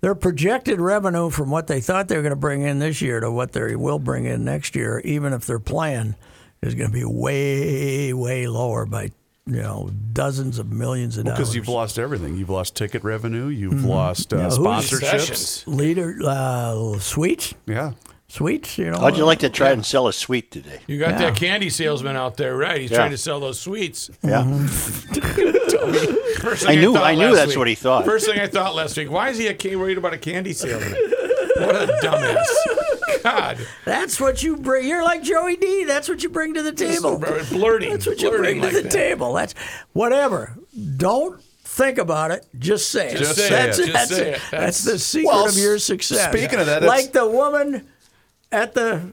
their 0.00 0.14
projected 0.14 0.80
revenue 0.80 1.28
from 1.28 1.50
what 1.50 1.66
they 1.66 1.82
thought 1.82 2.08
they 2.08 2.16
were 2.16 2.22
going 2.22 2.30
to 2.30 2.36
bring 2.36 2.62
in 2.62 2.78
this 2.78 3.02
year 3.02 3.20
to 3.20 3.30
what 3.30 3.52
they 3.52 3.76
will 3.76 3.98
bring 3.98 4.24
in 4.24 4.46
next 4.46 4.74
year, 4.74 5.00
even 5.04 5.34
if 5.34 5.44
their 5.44 5.60
plan 5.60 6.16
is 6.62 6.74
going 6.74 6.88
to 6.88 6.94
be 6.94 7.04
way 7.04 8.14
way 8.14 8.46
lower 8.46 8.86
by 8.86 9.10
you 9.46 9.60
know 9.62 9.90
dozens 10.12 10.58
of 10.58 10.72
millions 10.72 11.18
of 11.18 11.24
dollars. 11.24 11.38
Because 11.38 11.54
you've 11.54 11.68
lost 11.68 11.98
everything. 11.98 12.36
You've 12.36 12.50
lost 12.50 12.74
ticket 12.76 13.04
revenue. 13.04 13.46
You've 13.48 13.84
lost 13.84 14.32
uh, 14.32 14.36
Mm-hmm. 14.36 14.64
Yeah, 14.64 14.70
sponsorships. 14.80 15.66
Leader 15.66 16.16
uh, 16.24 16.98
suites, 16.98 17.54
Yeah. 17.66 17.92
suites. 18.28 18.78
You 18.78 18.90
know, 18.90 18.98
How'd 19.00 19.16
you 19.18 19.24
like 19.26 19.40
to 19.40 19.50
try 19.50 19.70
and 19.70 19.84
sell 19.84 20.08
a 20.08 20.12
sweet 20.12 20.50
today? 20.50 20.80
You 20.86 20.98
got 20.98 21.12
Yeah. 21.12 21.30
that 21.30 21.36
candy 21.36 21.68
salesman 21.70 22.16
out 22.16 22.36
there, 22.38 22.56
right? 22.56 22.80
He's 22.80 22.90
Yeah. 22.90 22.96
trying 22.98 23.10
to 23.10 23.18
sell 23.18 23.38
those 23.40 23.60
sweets. 23.60 24.10
Yeah. 24.22 24.44
First 26.40 26.66
I 26.68 26.74
knew- 26.74 26.94
thought 26.94 27.04
I 27.04 27.14
knew 27.14 27.34
that's 27.34 27.48
week- 27.50 27.58
what 27.58 27.68
he 27.68 27.74
thought. 27.74 28.04
First 28.04 28.26
thing 28.26 28.38
I 28.40 28.46
thought 28.46 28.74
last 28.74 28.96
week, 28.96 29.10
why 29.10 29.28
is 29.30 29.38
he 29.38 29.46
a, 29.48 29.54
ca- 29.54 29.76
worried 29.76 29.98
about 29.98 30.14
a 30.14 30.18
candy 30.18 30.52
salesman? 30.52 30.92
what 31.56 31.76
a 31.76 31.86
dumbass. 32.02 32.46
God. 33.22 33.58
That's 33.84 34.20
what 34.20 34.42
you 34.42 34.56
bring. 34.56 34.86
You're 34.86 35.02
like 35.04 35.22
Joey 35.22 35.56
D. 35.56 35.84
That's 35.84 36.08
what 36.08 36.22
you 36.22 36.28
bring 36.28 36.54
to 36.54 36.62
the 36.62 36.72
table. 36.72 37.18
Blurting. 37.18 37.90
That's 37.90 38.06
what 38.06 38.20
you 38.20 38.28
blurting 38.30 38.60
bring 38.60 38.60
to 38.60 38.66
like 38.66 38.74
the 38.76 38.82
that. 38.82 38.90
table. 38.92 39.32
That's 39.34 39.54
whatever. 39.92 40.56
Don't 40.96 41.40
think 41.42 41.98
about 41.98 42.30
it. 42.30 42.46
Just 42.58 42.90
say 42.90 43.10
it. 43.12 43.16
Just 43.18 43.36
say 43.36 43.48
that's 43.50 43.78
it. 43.78 43.82
Just 43.86 43.92
That's, 43.92 44.10
say 44.16 44.28
it. 44.30 44.34
it. 44.36 44.42
That's, 44.50 44.50
That's- 44.50 44.84
the 44.84 44.98
secret 44.98 45.28
Well, 45.32 45.48
of 45.48 45.56
your 45.56 45.78
success. 45.78 46.28
speaking 46.30 46.58
of 46.60 46.66
that, 46.66 46.82
it's- 46.82 46.88
like 46.88 47.12
the 47.12 47.26
woman 47.26 47.88
at 48.52 48.74
the 48.74 49.12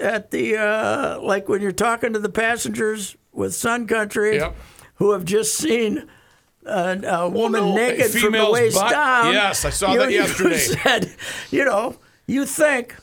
at 0.00 0.30
the 0.30 0.56
uh, 0.56 1.20
like 1.20 1.48
when 1.48 1.60
you're 1.60 1.72
talking 1.72 2.12
to 2.12 2.18
the 2.18 2.28
passengers 2.28 3.16
with 3.32 3.54
Sun 3.54 3.86
Country 3.88 4.36
Yep. 4.36 4.54
who 4.96 5.12
have 5.12 5.24
just 5.24 5.56
seen. 5.56 6.08
A, 6.66 7.00
a 7.02 7.28
woman 7.30 7.62
no, 7.62 7.72
a 7.72 7.74
naked 7.74 8.10
from 8.10 8.32
the 8.32 8.50
waist 8.50 8.76
butt? 8.78 8.90
down. 8.90 9.32
Yes, 9.32 9.64
I 9.64 9.70
saw 9.70 9.92
You- 9.94 9.98
that 10.00 10.10
you 10.12 10.18
yesterday. 10.18 10.58
said, 10.58 11.14
you 11.50 11.64
know, 11.64 11.96
you 12.26 12.44
think 12.44 12.94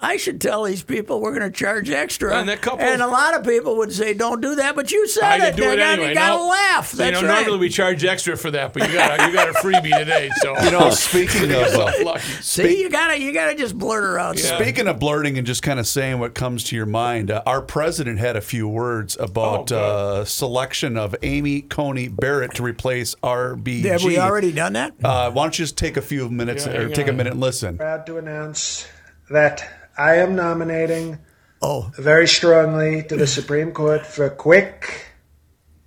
I 0.00 0.16
should 0.16 0.40
tell 0.40 0.62
these 0.62 0.84
people 0.84 1.20
we're 1.20 1.36
going 1.36 1.50
to 1.50 1.56
charge 1.58 1.90
extra. 1.90 2.36
And 2.38 2.48
that 2.48 2.60
couple- 2.62 2.84
and 2.84 3.02
a 3.02 3.06
lot 3.08 3.34
of 3.34 3.44
people 3.44 3.78
would 3.78 3.92
say, 3.92 4.14
"Don't 4.14 4.40
do 4.40 4.54
that," 4.54 4.76
but 4.76 4.92
you 4.92 5.08
said 5.08 5.24
I 5.24 5.36
it. 5.36 5.40
could 5.40 5.56
do 5.56 5.62
They 5.64 5.72
it 5.72 5.76
got- 5.78 5.88
anyway. 5.94 6.08
You 6.10 6.14
got 6.14 6.30
to 6.30 6.36
No. 6.36 6.46
laugh. 6.48 6.92
You 6.92 6.98
That's 6.98 7.20
know, 7.20 7.26
right. 7.28 7.34
normally 7.40 7.58
we 7.58 7.68
charge 7.68 8.04
extra 8.04 8.36
for 8.36 8.52
that, 8.52 8.72
but 8.72 8.86
you 8.86 8.94
got 8.94 9.18
a, 9.18 9.26
you 9.26 9.32
got 9.32 9.48
a 9.48 9.54
freebie 9.54 9.98
today, 9.98 10.30
so 10.40 10.56
You 10.62 10.70
know, 10.70 10.90
speaking 10.90 11.50
of 11.52 11.62
uh. 11.74 12.18
See, 12.40 12.80
you 12.80 12.88
got 12.90 13.08
to 13.08 13.20
you 13.20 13.32
got 13.32 13.50
to 13.50 13.56
just 13.56 13.76
blurt 13.76 14.04
her 14.04 14.20
out. 14.20 14.38
Yeah. 14.40 14.56
Speaking 14.56 14.86
of 14.86 15.00
blurting 15.00 15.36
and 15.36 15.44
just 15.44 15.64
kind 15.64 15.80
of 15.80 15.86
saying 15.88 16.20
what 16.20 16.32
comes 16.32 16.62
to 16.64 16.76
your 16.76 16.86
mind, 16.86 17.32
uh, 17.32 17.42
our 17.44 17.60
president 17.60 18.20
had 18.20 18.36
a 18.36 18.40
few 18.40 18.68
words 18.68 19.16
about 19.18 19.72
Oh, 19.72 20.20
uh, 20.20 20.24
selection 20.24 20.96
of 20.96 21.16
Amy 21.24 21.62
Coney 21.62 22.06
Barrett 22.06 22.54
to 22.54 22.62
replace 22.62 23.16
RBG. 23.24 23.86
Have 23.88 24.04
we 24.04 24.16
already 24.16 24.52
done 24.52 24.74
that? 24.74 24.92
Uh, 25.02 25.32
why 25.32 25.42
don't 25.42 25.58
you 25.58 25.64
just 25.64 25.76
take 25.76 25.96
a 25.96 26.02
few 26.02 26.28
minutes 26.28 26.66
Yeah, 26.66 26.72
or 26.76 26.82
hang 26.84 26.92
take 26.92 27.08
a 27.08 27.12
minute 27.12 27.32
and 27.32 27.40
listen? 27.40 27.76
proud 27.78 28.06
to 28.06 28.18
announce 28.18 28.86
that 29.30 29.68
I 29.98 30.18
am 30.18 30.36
nominating 30.36 31.18
oh, 31.60 31.90
very 31.98 32.28
strongly 32.28 33.02
to 33.02 33.16
the 33.16 33.26
Supreme 33.26 33.72
Court 33.72 34.06
for 34.06 34.30
quick 34.30 35.06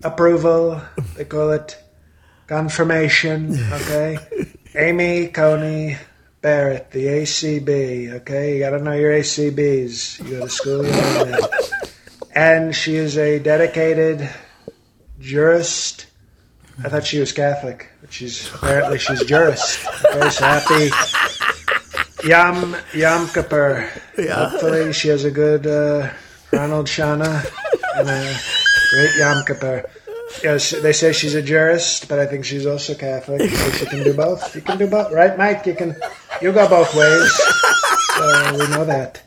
approval. 0.03 0.82
They 1.16 1.24
call 1.24 1.51
it 1.51 1.82
confirmation, 2.45 3.57
okay? 3.72 4.18
Amy 4.76 5.30
Coney 5.30 5.95
Barrett, 6.41 6.91
the 6.91 7.05
ACB. 7.05 8.14
Okay, 8.16 8.55
you 8.55 8.59
got 8.59 8.72
to 8.72 8.84
know 8.84 8.91
your 8.91 9.14
ACBs. 9.14 10.20
You 10.20 10.39
go 10.39 10.45
to 10.45 10.49
school, 10.49 10.84
you 10.84 10.91
know 10.91 11.26
that. 11.26 11.72
And 12.36 12.76
she 12.76 12.97
is 12.97 13.18
a 13.18 13.39
dedicated 13.39 14.30
jurist. 15.20 16.07
I 16.84 16.89
thought 16.89 17.05
she 17.05 17.20
was 17.20 17.32
Catholic, 17.32 17.89
but 18.01 18.12
she's 18.12 18.53
apparently 18.53 18.97
she's 18.97 19.24
jurist. 19.24 19.86
Okay, 20.03 20.30
so 20.32 20.43
happy 20.43 20.89
Yom 22.24 22.76
Yom 22.94 23.28
Kippur. 23.30 23.90
Hopefully, 24.16 24.94
she 24.94 25.08
has 25.10 25.24
a 25.26 25.32
good 25.32 25.66
uh, 25.66 26.12
Ronald 26.52 26.88
Shana 26.88 27.46
and 27.98 28.10
a 28.10 28.40
great 28.92 29.16
Yom 29.18 29.44
Kippur. 29.46 29.90
Yes, 30.44 30.72
they 30.72 30.94
say 30.94 31.12
she's 31.12 31.36
a 31.36 31.42
jurist, 31.42 32.08
but 32.08 32.20
I 32.20 32.26
think 32.26 32.46
she's 32.46 32.66
also 32.66 32.96
Catholic, 32.96 33.50
so 33.50 33.72
she 33.72 33.86
can 33.86 34.04
do 34.04 34.14
both. 34.14 34.56
You 34.56 34.62
can 34.62 34.78
do 34.78 34.88
both, 34.88 35.12
right, 35.12 35.38
Mike? 35.38 35.66
You 35.66 35.76
can, 35.76 35.96
you 36.42 36.52
go 36.52 36.68
both 36.70 36.96
ways. 36.96 37.32
So 38.16 38.54
we 38.54 38.68
know 38.76 38.86
that. 38.86 39.22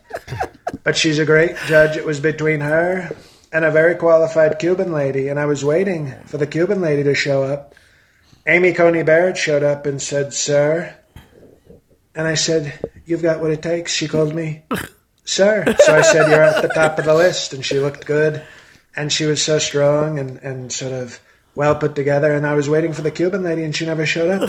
But 0.83 0.97
she's 0.97 1.19
a 1.19 1.25
great 1.25 1.57
judge. 1.67 1.97
It 1.97 2.07
was 2.07 2.21
between 2.21 2.61
her 2.61 3.15
and 3.53 3.65
a 3.65 3.71
very 3.71 3.95
qualified 3.95 4.59
Cuban 4.59 4.93
lady, 4.93 5.29
and 5.29 5.39
I 5.39 5.47
was 5.47 5.65
waiting 5.65 6.15
for 6.27 6.39
the 6.39 6.47
Cuban 6.47 6.81
lady 6.81 7.03
to 7.05 7.15
show 7.15 7.43
up. 7.43 7.75
Amy 8.47 8.73
Coney 8.73 9.03
Barrett 9.03 9.37
showed 9.37 9.63
up 9.63 9.87
and 9.87 10.01
said, 10.01 10.33
"Sir," 10.35 10.95
and 12.15 12.27
I 12.27 12.35
said, 12.35 12.73
"You've 13.07 13.23
got 13.23 13.41
what 13.41 13.51
it 13.51 13.63
takes." 13.63 13.93
She 13.93 14.09
called 14.09 14.35
me, 14.35 14.65
"Sir," 15.25 15.65
so 15.81 15.97
I 15.97 16.03
said, 16.03 16.31
"You're 16.31 16.43
at 16.43 16.63
the 16.63 16.69
top 16.69 16.99
of 16.99 17.05
the 17.05 17.15
list," 17.15 17.53
and 17.53 17.65
she 17.65 17.79
looked 17.79 18.07
good 18.07 18.43
and 18.97 19.13
she 19.13 19.25
was 19.25 19.43
so 19.43 19.59
strong 19.59 20.19
and, 20.19 20.39
and 20.39 20.73
sort 20.73 20.93
of 20.93 21.21
well 21.55 21.75
put 21.75 21.95
together. 21.95 22.33
And 22.33 22.47
I 22.47 22.55
was 22.55 22.69
waiting 22.69 22.93
for 22.93 23.03
the 23.03 23.11
Cuban 23.11 23.43
lady, 23.43 23.65
and 23.65 23.75
she 23.75 23.87
never 23.87 24.07
showed 24.07 24.31
up. 24.31 24.49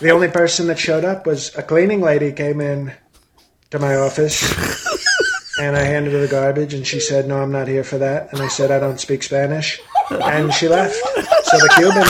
the 0.00 0.10
only 0.10 0.28
person 0.28 0.66
that 0.68 0.78
showed 0.78 1.04
up 1.04 1.26
was 1.26 1.54
a 1.56 1.62
cleaning 1.62 2.00
lady 2.00 2.32
came 2.32 2.60
in 2.60 2.92
to 3.70 3.78
my 3.78 3.96
office, 3.96 4.42
and 5.60 5.76
I 5.76 5.82
handed 5.82 6.12
her 6.12 6.20
the 6.20 6.28
garbage, 6.28 6.74
and 6.74 6.86
she 6.86 7.00
said, 7.00 7.26
"No, 7.26 7.42
I'm 7.42 7.52
not 7.52 7.68
here 7.68 7.84
for 7.84 7.98
that." 7.98 8.32
And 8.32 8.40
I 8.40 8.48
said, 8.48 8.70
"I 8.70 8.78
don't 8.78 9.00
speak 9.00 9.22
Spanish," 9.22 9.80
and 10.10 10.52
she 10.52 10.68
left. 10.68 10.96
So 11.44 11.58
the 11.58 11.72
Cuban 11.76 12.06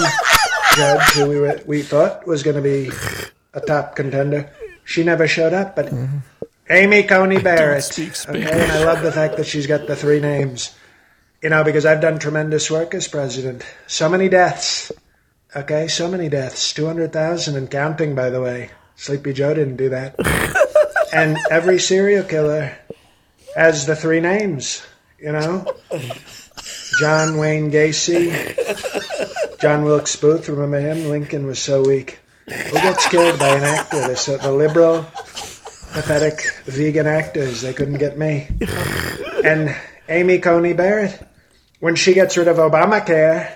judge, 0.77 1.03
who 1.13 1.29
we 1.29 1.41
were, 1.41 1.61
we 1.67 1.83
thought 1.83 2.27
was 2.27 2.43
going 2.43 2.57
to 2.57 2.63
be 2.63 2.91
a 3.55 3.61
top 3.61 3.97
contender, 3.97 4.51
she 4.85 5.03
never 5.03 5.27
showed 5.27 5.53
up. 5.53 5.77
But 5.77 5.93
Amy 6.71 7.03
Coney 7.03 7.41
Barrett, 7.41 7.85
speak 7.85 8.13
okay, 8.29 8.43
and 8.43 8.73
I 8.73 8.85
love 8.85 9.03
the 9.03 9.13
fact 9.13 9.37
that 9.37 9.47
she's 9.47 9.67
got 9.67 9.87
the 9.87 9.97
three 9.97 10.21
names 10.21 10.75
you 11.45 11.51
know, 11.51 11.63
because 11.63 11.85
I've 11.85 12.01
done 12.01 12.19
tremendous 12.19 12.71
work 12.71 12.95
as 12.95 13.07
president. 13.07 13.63
So 13.87 14.09
many 14.09 14.31
deaths. 14.31 14.91
Okay, 15.55 15.89
so 15.89 16.11
many 16.11 16.31
deaths. 16.31 16.73
200,000 16.73 17.55
and 17.55 17.71
counting, 17.71 18.15
by 18.15 18.31
the 18.31 18.41
way. 18.41 18.71
Sleepy 18.97 19.35
Joe 19.35 19.53
didn't 19.53 19.77
do 19.77 19.91
that. 19.91 20.17
and 21.13 21.37
every 21.51 21.79
serial 21.79 22.25
killer 22.25 22.75
has 23.55 23.85
the 23.85 23.95
three 23.95 24.21
names, 24.21 24.87
you 25.21 25.33
know? 25.33 25.67
John 26.99 27.37
Wayne 27.37 27.71
Gacy, 27.71 28.33
John 29.61 29.85
Wilkes 29.85 30.17
Booth, 30.17 30.49
remember 30.49 30.81
him? 30.81 31.11
Lincoln 31.11 31.47
was 31.47 31.59
so 31.59 31.83
weak. 31.83 32.21
Who 32.47 32.73
gets 32.73 33.05
scared 33.05 33.39
by 33.39 33.57
an 33.57 33.65
actor? 33.65 34.01
They're 34.01 34.17
so, 34.17 34.37
the 34.37 34.53
liberal, 34.53 35.03
pathetic 35.03 36.43
vegan 36.67 37.07
actors. 37.07 37.63
They 37.63 37.73
couldn't 37.73 37.99
get 37.99 38.19
me. 38.19 38.49
And 39.45 39.75
Amy 40.09 40.39
Coney 40.39 40.75
Barrett, 40.75 41.27
when 41.81 41.95
she 41.95 42.13
gets 42.13 42.37
rid 42.37 42.49
of 42.49 42.57
Obamacare 42.59 43.51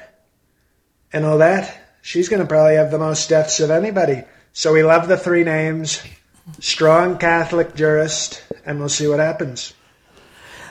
and 1.13 1.27
all 1.27 1.39
that, 1.39 1.77
she's 2.01 2.29
going 2.29 2.41
to 2.41 2.49
probably 2.49 2.77
have 2.77 2.91
the 2.91 2.99
most 2.99 3.29
deaths 3.29 3.61
of 3.61 3.71
anybody. 3.71 4.25
So 4.53 4.73
we 4.73 4.83
love 4.83 5.09
the 5.09 5.17
three 5.19 5.45
names 5.45 6.03
strong 6.61 7.19
Catholic 7.19 7.75
jurist, 7.75 8.43
and 8.65 8.79
we'll 8.79 8.89
see 8.89 9.07
what 9.07 9.19
happens. 9.19 9.75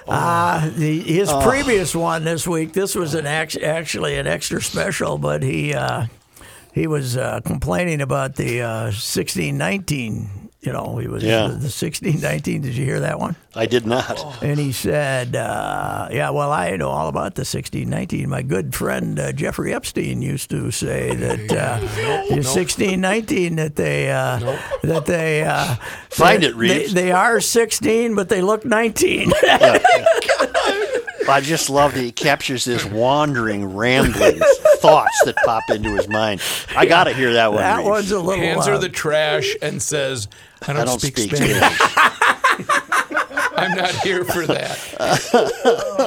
Uh, 0.08 0.70
the, 0.70 1.02
his 1.02 1.32
previous 1.44 1.94
one 1.94 2.24
this 2.24 2.48
week. 2.48 2.74
This 2.74 2.96
was 2.96 3.14
an 3.14 3.26
act, 3.26 3.58
actually 3.58 4.18
an 4.18 4.26
extra 4.26 4.62
special, 4.62 5.18
but 5.18 5.44
he 5.44 5.74
uh, 5.74 6.06
he 6.78 6.88
was 6.88 7.18
uh, 7.18 7.40
complaining 7.44 8.02
about 8.02 8.36
the 8.36 8.62
uh, 8.62 8.84
1619. 8.84 10.30
You 10.62 10.74
know, 10.74 10.98
he 10.98 11.08
was 11.08 11.24
Yeah. 11.24 11.44
the, 11.44 11.54
the 11.70 11.72
1619. 11.72 12.62
Did 12.62 12.76
you 12.76 12.84
hear 12.84 13.00
that 13.02 13.20
one? 13.20 13.36
I 13.56 13.68
did 13.68 13.86
not. 13.86 14.44
And 14.44 14.60
he 14.60 14.72
said, 14.74 15.36
uh, 15.36 16.10
"Yeah, 16.12 16.32
well, 16.32 16.52
I 16.52 16.76
know 16.76 16.90
all 16.90 17.08
about 17.08 17.36
the 17.36 17.46
1619. 17.46 18.28
My 18.30 18.42
good 18.42 18.76
friend 18.76 19.18
uh, 19.20 19.32
Jeffrey 19.32 19.74
Epstein 19.74 20.22
used 20.22 20.50
to 20.50 20.72
say 20.72 21.16
that 21.16 21.52
uh, 21.52 21.80
the 22.30 22.42
1619 22.44 23.56
that 23.56 23.76
they 23.76 24.12
uh, 24.12 24.40
that 24.84 25.06
they 25.06 25.44
uh, 25.44 25.76
Find 26.10 26.44
it, 26.44 26.56
Reeves. 26.56 26.94
They, 26.94 27.04
they 27.04 27.12
are 27.12 27.40
16, 27.40 28.16
but 28.16 28.28
they 28.30 28.42
look 28.42 28.66
19. 28.66 29.32
I 31.30 31.42
just 31.42 31.70
love 31.70 31.94
that 31.94 32.02
he 32.02 32.12
captures 32.12 32.66
this 32.66 32.86
wandering, 32.86 33.76
rambling 33.76 34.40
thoughts 34.80 35.22
that 35.26 35.36
pop 35.46 35.64
into 35.70 35.96
his 35.96 36.08
mind. 36.08 36.42
I 36.76 36.86
got 36.86 37.06
to 37.06 37.14
hear 37.14 37.34
that 37.34 37.52
one. 37.52 37.62
that 37.62 37.78
Reeves. 37.78 37.90
one's 37.90 38.12
a 38.12 38.20
little. 38.20 38.44
Hands 38.44 38.66
her 38.68 38.78
the 38.78 38.90
trash 38.90 39.56
and 39.62 39.82
says, 39.82 40.28
"I 40.64 40.68
don't, 40.74 40.78
I 40.78 40.86
don't 40.86 41.00
speak, 41.00 41.18
speak 41.18 41.36
Spanish. 41.36 41.58
Spanish. 41.58 42.68
I'm 43.58 43.76
not 43.76 43.92
here 44.02 44.24
for 44.24 44.46
that." 44.48 44.78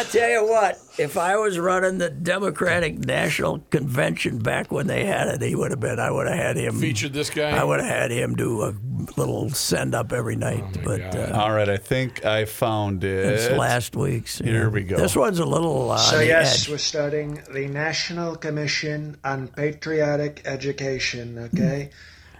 I 0.00 0.04
tell 0.04 0.30
you 0.30 0.46
what, 0.48 0.78
if 0.96 1.18
I 1.18 1.36
was 1.36 1.58
running 1.58 1.98
the 1.98 2.08
Democratic 2.08 2.98
National 3.00 3.58
Convention 3.70 4.38
back 4.38 4.72
when 4.72 4.86
they 4.86 5.04
had 5.04 5.28
it, 5.28 5.42
he 5.42 5.54
would 5.54 5.72
have 5.72 5.80
been. 5.80 6.00
I 6.00 6.10
would 6.10 6.26
have 6.26 6.38
had 6.38 6.56
him 6.56 6.80
Featured 6.80 7.12
this 7.12 7.28
guy. 7.28 7.50
I 7.50 7.62
would 7.62 7.80
have 7.80 7.88
had 7.90 8.10
him 8.10 8.34
do 8.34 8.62
a 8.62 8.72
little 9.18 9.50
send 9.50 9.94
up 9.94 10.14
every 10.14 10.36
night. 10.36 10.64
but 10.82 11.14
uh, 11.14 11.32
All 11.38 11.52
right, 11.52 11.68
I 11.68 11.76
think 11.76 12.24
I 12.24 12.46
found 12.46 13.04
it's 13.04 13.44
it. 13.48 13.58
last 13.58 13.94
week's. 13.94 14.38
Here 14.38 14.70
we 14.70 14.84
go. 14.84 14.96
This 14.96 15.14
one's 15.14 15.38
a 15.38 15.44
little. 15.44 15.90
Uh, 15.90 15.98
So 15.98 16.20
yes, 16.20 16.62
edge. 16.62 16.70
we're 16.70 16.78
starting 16.78 17.42
the 17.52 17.68
National 17.68 18.36
Commission 18.36 19.18
on 19.22 19.48
Patriotic 19.48 20.40
Education. 20.46 21.50
Okay, 21.52 21.90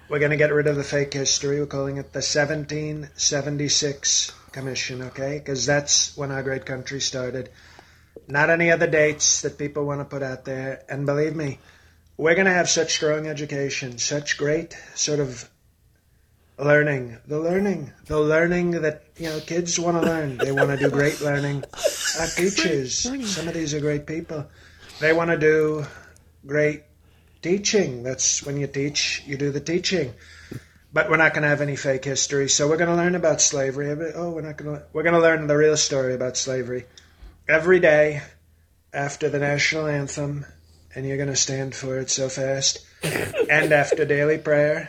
we're 0.08 0.18
going 0.18 0.30
to 0.30 0.38
get 0.38 0.50
rid 0.50 0.66
of 0.66 0.76
the 0.76 0.84
fake 0.84 1.12
history. 1.12 1.60
We're 1.60 1.66
calling 1.66 1.98
it 1.98 2.14
the 2.14 2.22
1776 2.22 4.32
Commission. 4.52 5.02
Okay, 5.02 5.38
because 5.38 5.66
that's 5.66 6.16
when 6.16 6.30
our 6.30 6.42
great 6.42 6.66
country 6.66 7.00
started. 7.00 7.50
Not 8.28 8.50
any 8.50 8.70
other 8.70 8.86
dates 8.86 9.42
that 9.42 9.58
people 9.58 9.84
want 9.84 10.00
to 10.00 10.04
put 10.04 10.22
out 10.22 10.44
there. 10.44 10.84
And 10.88 11.06
believe 11.06 11.34
me, 11.34 11.58
we're 12.16 12.34
going 12.34 12.46
to 12.46 12.52
have 12.52 12.68
such 12.68 12.94
strong 12.94 13.26
education, 13.26 13.98
such 13.98 14.36
great 14.36 14.76
sort 14.94 15.20
of 15.20 15.48
learning. 16.58 17.16
The 17.26 17.40
learning, 17.40 17.92
the 18.06 18.20
learning 18.20 18.82
that 18.82 19.04
you 19.16 19.28
know 19.28 19.40
kids 19.40 19.78
want 19.78 20.02
to 20.02 20.06
learn. 20.06 20.36
They 20.36 20.52
want 20.52 20.70
to 20.70 20.76
do 20.76 20.90
great 20.90 21.20
learning. 21.20 21.64
Our 22.18 22.26
teachers, 22.36 22.98
some 22.98 23.48
of 23.48 23.54
these 23.54 23.74
are 23.74 23.80
great 23.80 24.06
people. 24.06 24.46
They 25.00 25.12
want 25.12 25.30
to 25.30 25.38
do 25.38 25.86
great 26.46 26.82
teaching. 27.42 28.02
That's 28.02 28.44
when 28.44 28.58
you 28.58 28.66
teach, 28.66 29.22
you 29.26 29.36
do 29.36 29.50
the 29.50 29.60
teaching. 29.60 30.12
But 30.92 31.08
we're 31.08 31.16
not 31.18 31.34
going 31.34 31.42
to 31.44 31.48
have 31.48 31.60
any 31.60 31.76
fake 31.76 32.04
history. 32.04 32.48
So 32.48 32.68
we're 32.68 32.76
going 32.76 32.90
to 32.90 32.96
learn 32.96 33.14
about 33.14 33.40
slavery. 33.40 33.90
Oh, 34.14 34.30
we're 34.30 34.40
not 34.40 34.56
going 34.56 34.76
to. 34.76 34.82
We're 34.92 35.04
going 35.04 35.14
to 35.14 35.20
learn 35.20 35.46
the 35.46 35.56
real 35.56 35.76
story 35.76 36.14
about 36.14 36.36
slavery 36.36 36.86
every 37.48 37.78
day 37.78 38.22
after 38.92 39.28
the 39.28 39.38
national 39.38 39.86
anthem, 39.86 40.44
and 40.94 41.06
you're 41.06 41.16
going 41.16 41.28
to 41.28 41.36
stand 41.36 41.74
for 41.76 41.98
it 41.98 42.10
so 42.10 42.28
fast. 42.28 42.84
and 43.02 43.72
after 43.72 44.04
daily 44.04 44.38
prayer, 44.38 44.88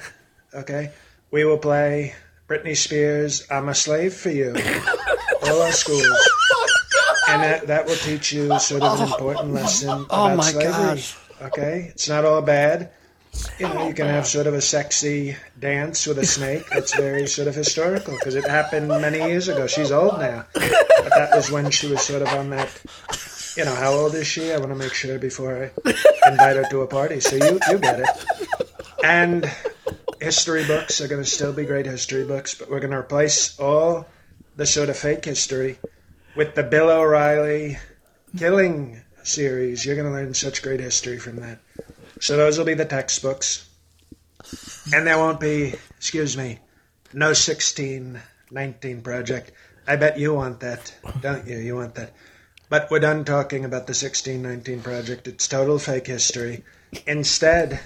okay, 0.53 0.91
we 1.29 1.45
will 1.45 1.59
play 1.59 2.15
Britney 2.47 2.75
Spears' 2.75 3.45
"I'm 3.51 3.69
a 3.69 3.75
Slave 3.75 4.13
for 4.15 4.31
You." 4.31 4.55
All 5.43 5.61
our 5.61 5.71
schools. 5.71 6.03
Oh 6.07 6.67
and 7.29 7.43
that, 7.43 7.67
that 7.67 7.85
will 7.85 7.95
teach 7.95 8.33
you 8.33 8.57
sort 8.59 8.81
of 8.83 8.99
an 8.99 9.07
important 9.07 9.53
lesson 9.53 9.89
Oh, 10.09 10.25
about 10.25 10.37
my 10.37 10.51
slavery. 10.51 10.71
gosh. 10.71 11.17
Okay, 11.41 11.87
it's 11.89 12.09
not 12.09 12.25
all 12.25 12.41
bad. 12.41 12.91
You 13.57 13.67
know, 13.67 13.87
you 13.87 13.93
can 13.93 14.07
have 14.07 14.27
sort 14.27 14.47
of 14.47 14.53
a 14.53 14.61
sexy 14.61 15.37
dance 15.59 16.05
with 16.05 16.17
a 16.17 16.25
snake. 16.25 16.65
That's 16.69 16.93
very 16.95 17.27
sort 17.27 17.47
of 17.47 17.55
historical 17.55 18.15
because 18.15 18.35
it 18.35 18.45
happened 18.45 18.87
many 18.87 19.19
years 19.19 19.47
ago. 19.47 19.67
She's 19.67 19.91
old 19.91 20.19
now, 20.19 20.45
but 20.53 21.09
that 21.15 21.29
was 21.33 21.49
when 21.49 21.71
she 21.71 21.87
was 21.87 22.01
sort 22.01 22.21
of 22.21 22.27
on 22.29 22.49
that. 22.49 22.69
You 23.55 23.65
know, 23.65 23.75
how 23.75 23.91
old 23.91 24.15
is 24.15 24.27
she? 24.27 24.51
I 24.51 24.57
want 24.57 24.71
to 24.71 24.75
make 24.75 24.93
sure 24.93 25.17
before 25.17 25.71
I 25.85 26.29
invite 26.29 26.55
her 26.55 26.65
to 26.69 26.81
a 26.81 26.87
party. 26.87 27.19
So 27.19 27.35
you 27.35 27.59
you 27.69 27.77
get 27.77 27.99
it. 27.99 28.07
And 29.03 29.49
history 30.19 30.65
books 30.65 31.01
are 31.01 31.07
going 31.07 31.23
to 31.23 31.29
still 31.29 31.53
be 31.53 31.65
great 31.65 31.85
history 31.85 32.25
books, 32.25 32.53
but 32.53 32.69
we're 32.69 32.79
going 32.79 32.91
to 32.91 32.97
replace 32.97 33.59
all 33.59 34.07
the 34.55 34.65
sort 34.65 34.89
of 34.89 34.97
fake 34.97 35.25
history 35.25 35.79
with 36.35 36.55
the 36.55 36.63
Bill 36.63 36.89
O'Reilly 36.89 37.77
killing 38.37 39.01
series. 39.23 39.85
You're 39.85 39.95
going 39.95 40.07
to 40.07 40.13
learn 40.13 40.33
such 40.33 40.61
great 40.61 40.79
history 40.79 41.17
from 41.17 41.37
that. 41.37 41.59
So 42.21 42.37
those 42.37 42.57
will 42.57 42.65
be 42.65 42.75
the 42.75 42.85
textbooks. 42.85 43.67
And 44.93 45.07
there 45.07 45.17
won't 45.17 45.39
be, 45.39 45.73
excuse 45.97 46.37
me, 46.37 46.59
no 47.13 47.27
1619 47.27 49.01
project. 49.01 49.51
I 49.87 49.95
bet 49.95 50.19
you 50.19 50.35
want 50.35 50.59
that, 50.59 50.93
don't 51.19 51.47
you? 51.47 51.57
You 51.57 51.75
want 51.75 51.95
that. 51.95 52.13
But 52.69 52.89
we're 52.91 52.99
done 52.99 53.25
talking 53.25 53.65
about 53.65 53.87
the 53.87 53.93
1619 53.93 54.81
project. 54.83 55.27
It's 55.27 55.47
total 55.47 55.79
fake 55.79 56.07
history. 56.07 56.63
Instead, 57.07 57.79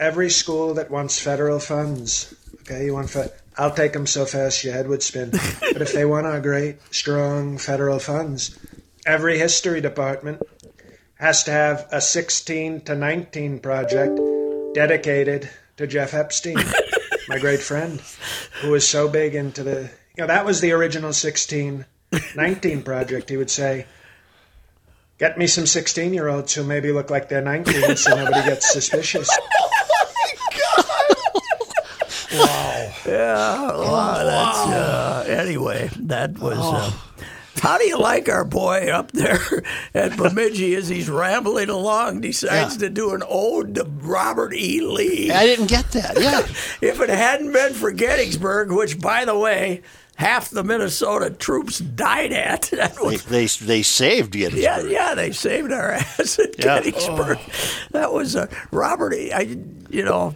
every 0.00 0.30
school 0.30 0.74
that 0.74 0.90
wants 0.90 1.20
federal 1.20 1.60
funds, 1.60 2.34
okay, 2.62 2.86
you 2.86 2.94
want 2.94 3.10
fe- 3.10 3.30
I'll 3.56 3.74
take 3.74 3.92
them 3.92 4.06
so 4.06 4.26
fast 4.26 4.64
your 4.64 4.72
head 4.72 4.88
would 4.88 5.02
spin. 5.02 5.30
but 5.30 5.80
if 5.80 5.92
they 5.92 6.04
want 6.04 6.26
our 6.26 6.40
great, 6.40 6.78
strong 6.92 7.56
federal 7.56 8.00
funds, 8.00 8.58
every 9.06 9.38
history 9.38 9.80
department 9.80 10.42
has 11.20 11.44
to 11.44 11.50
have 11.50 11.86
a 11.92 12.00
16 12.00 12.80
to 12.80 12.94
19 12.94 13.58
project 13.60 14.18
dedicated 14.74 15.50
to 15.76 15.86
Jeff 15.86 16.14
Epstein, 16.14 16.56
my 17.28 17.38
great 17.38 17.60
friend, 17.60 18.00
who 18.62 18.70
was 18.70 18.88
so 18.88 19.06
big 19.06 19.34
into 19.34 19.62
the, 19.62 19.90
you 20.16 20.22
know, 20.22 20.26
that 20.26 20.46
was 20.46 20.62
the 20.62 20.72
original 20.72 21.12
16 21.12 21.84
19 22.34 22.82
project. 22.82 23.28
He 23.28 23.36
would 23.36 23.50
say, 23.50 23.86
Get 25.18 25.36
me 25.36 25.46
some 25.46 25.66
16 25.66 26.14
year 26.14 26.28
olds 26.28 26.54
who 26.54 26.64
maybe 26.64 26.90
look 26.90 27.10
like 27.10 27.28
they're 27.28 27.42
19 27.42 27.96
so 27.96 28.16
nobody 28.16 28.42
gets 28.42 28.72
suspicious. 28.72 29.28
wow. 32.32 32.92
Yeah, 33.06 33.76
wow, 33.76 34.24
that's 34.24 34.58
uh, 34.58 35.24
anyway. 35.28 35.90
That 35.96 36.38
was. 36.38 36.58
Uh, 36.58 36.92
how 37.60 37.78
do 37.78 37.84
you 37.84 37.98
like 37.98 38.28
our 38.28 38.44
boy 38.44 38.88
up 38.90 39.12
there 39.12 39.62
at 39.94 40.16
Bemidji 40.16 40.74
as 40.74 40.88
he's 40.88 41.08
rambling 41.10 41.68
along? 41.68 42.20
Decides 42.22 42.74
Yeah. 42.74 42.88
to 42.88 42.90
do 42.90 43.14
an 43.14 43.22
ode 43.28 43.74
to 43.76 43.84
Robert 44.00 44.54
E. 44.54 44.80
Lee. 44.80 45.30
I 45.30 45.44
didn't 45.46 45.66
get 45.66 45.90
that. 45.92 46.18
Yeah. 46.20 46.40
If 46.80 47.00
it 47.00 47.08
hadn't 47.10 47.52
been 47.52 47.74
for 47.74 47.92
Gettysburg, 47.92 48.72
which, 48.72 48.98
by 49.00 49.24
the 49.24 49.38
way, 49.38 49.82
half 50.16 50.50
the 50.50 50.64
Minnesota 50.64 51.30
troops 51.30 51.78
died 51.78 52.32
at, 52.32 52.62
that 52.72 52.96
they, 52.96 53.16
they 53.16 53.46
they 53.46 53.82
saved 53.82 54.32
Gettysburg. 54.32 54.62
yeah, 54.62 54.80
yeah, 54.82 55.14
they 55.14 55.30
saved 55.32 55.70
our 55.72 55.92
ass 55.92 56.38
at 56.38 56.58
Yeah. 56.58 56.80
Gettysburg. 56.80 57.38
That 57.92 58.12
was 58.12 58.36
uh, 58.36 58.46
Robert. 58.70 59.14
E- 59.14 59.32
I, 59.32 59.40
you 59.90 60.04
know, 60.04 60.34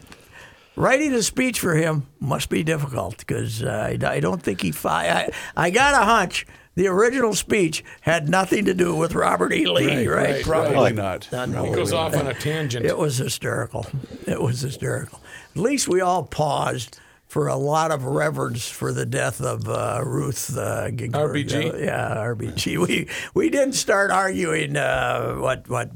writing 0.77 1.13
a 1.15 1.23
speech 1.23 1.61
for 1.61 1.75
him 1.75 2.07
must 2.21 2.49
be 2.51 2.63
difficult 2.63 3.19
because 3.19 3.63
uh, 3.63 3.91
I, 4.03 4.07
I 4.07 4.21
don't 4.21 4.43
think 4.43 4.61
he. 4.61 4.71
Fi- 4.73 5.09
I, 5.09 5.31
I 5.57 5.71
got 5.71 5.95
a 6.01 6.05
hunch. 6.05 6.47
The 6.77 6.89
original 6.89 7.35
speech 7.35 7.85
had 8.01 8.29
nothing 8.29 8.65
to 8.65 8.75
do 8.75 8.95
with 8.97 9.15
Robert 9.15 9.53
E. 9.53 9.67
Lee, 9.67 10.07
right? 10.09 10.35
right, 10.35 10.45
Probably 10.45 10.75
right. 10.77 10.95
not. 10.95 11.29
Not- 11.31 11.49
He 11.69 11.73
goes 11.73 11.93
off 11.93 12.17
on 12.17 12.27
a 12.27 12.35
tangent. 12.35 12.85
It 12.85 12.99
was 12.99 13.19
hysterical. 13.19 13.87
It 14.27 14.41
was 14.41 14.61
hysterical. 14.61 15.21
At 15.55 15.61
least 15.63 15.87
we 15.89 16.01
all 16.01 16.25
paused 16.25 16.99
for 17.29 17.47
a 17.49 17.57
lot 17.57 17.91
of 17.91 18.05
reverence 18.05 18.69
for 18.69 18.93
the 18.93 19.05
death 19.07 19.41
of 19.41 19.69
uh, 19.69 20.01
Ruth 20.05 20.57
uh, 20.57 20.91
Ginsburg. 20.91 21.47
RBG? 21.49 21.75
Uh, 21.75 21.77
yeah, 21.79 22.15
RBG. 22.17 22.79
We 22.89 23.09
we 23.35 23.51
didn't 23.51 23.73
start 23.75 24.11
arguing. 24.13 24.77
Uh, 24.77 25.35
what 25.37 25.69
what 25.69 25.91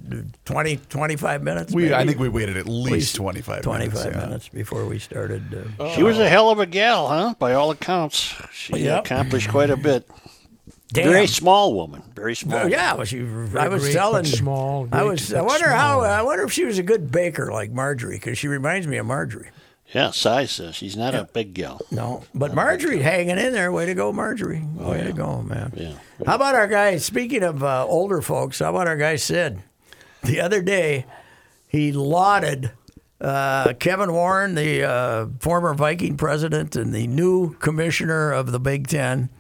20, 0.47 0.77
25 0.89 1.43
minutes? 1.45 1.73
We, 1.73 1.93
I 1.95 2.05
think 2.07 2.19
we 2.19 2.29
waited 2.29 2.57
at 2.57 2.67
least 2.69 3.15
25 3.17 3.63
25 3.63 3.93
minutes. 3.95 4.05
yeah. 4.17 4.27
minutes 4.27 4.49
before 4.49 4.87
we 4.87 4.99
started. 4.99 5.75
Uh, 5.79 5.91
She 5.95 6.03
was 6.03 6.19
a 6.19 6.29
hell 6.29 6.51
of 6.51 6.59
a 6.61 6.67
gal, 6.67 7.07
huh? 7.09 7.35
By 7.39 7.55
all 7.55 7.71
accounts, 7.71 8.35
she 8.53 8.77
Yep. 8.79 9.05
accomplished 9.05 9.49
quite 9.51 9.71
a 9.71 9.77
bit. 9.77 10.09
Damn. 10.93 11.11
Very 11.11 11.27
small 11.27 11.75
woman. 11.75 12.03
Very 12.15 12.35
small. 12.35 12.61
Oh, 12.61 12.67
yeah, 12.67 12.95
well, 12.95 13.05
she. 13.05 13.21
I 13.21 13.69
was 13.69 13.83
great, 13.83 13.93
telling. 13.93 14.23
but 14.23 14.31
small, 14.31 14.89
I 14.93 15.03
was. 15.03 15.33
I 15.33 15.39
but 15.39 15.47
wonder 15.47 15.69
how. 15.69 16.01
I 16.01 16.23
wonder 16.23 16.45
if 16.45 16.53
she 16.53 16.65
was 16.65 16.79
a 16.79 16.83
good 16.83 17.11
baker 17.11 17.51
like 17.53 17.71
Marjorie, 17.71 18.17
because 18.17 18.39
she 18.39 18.49
reminds 18.49 18.87
me 18.87 18.97
of 18.97 19.07
Marjorie. 19.07 19.51
Yeah, 19.95 20.11
size. 20.11 20.61
Uh, 20.61 20.71
she's 20.71 20.97
not 20.97 21.15
a 21.15 21.25
big 21.33 21.55
gal. 21.55 21.81
No, 21.91 22.25
but 22.35 22.55
Marjorie 22.55 23.01
hanging 23.01 23.39
in 23.39 23.53
there. 23.55 23.73
Way 23.73 23.87
to 23.87 23.95
go, 23.95 24.13
Marjorie. 24.13 24.63
Way 24.75 25.05
to 25.05 25.13
go, 25.13 25.43
man. 25.43 25.73
Yeah. 25.75 25.95
How 26.27 26.35
about 26.35 26.55
our 26.55 26.69
guy? 26.69 26.99
Speaking 26.99 27.43
of 27.43 27.65
uh, 27.65 27.87
older 27.87 28.21
folks, 28.21 28.59
how 28.59 28.71
about 28.71 28.87
our 28.87 28.99
guy 28.99 29.17
Sid? 29.17 29.63
The 30.25 30.41
other 30.41 30.61
day, 30.61 31.07
he 31.69 31.93
lauded 31.93 32.73
uh, 33.21 33.73
Kevin 33.75 34.13
Warren, 34.13 34.55
the 34.55 34.85
uh, 34.85 35.27
former 35.41 35.73
Viking 35.75 36.17
president 36.17 36.77
and 36.77 36.95
the 36.95 37.07
new 37.07 37.55
commissioner 37.55 38.31
of 38.33 38.53
the 38.53 38.61
Big 38.61 38.89
Ten, 38.89 39.31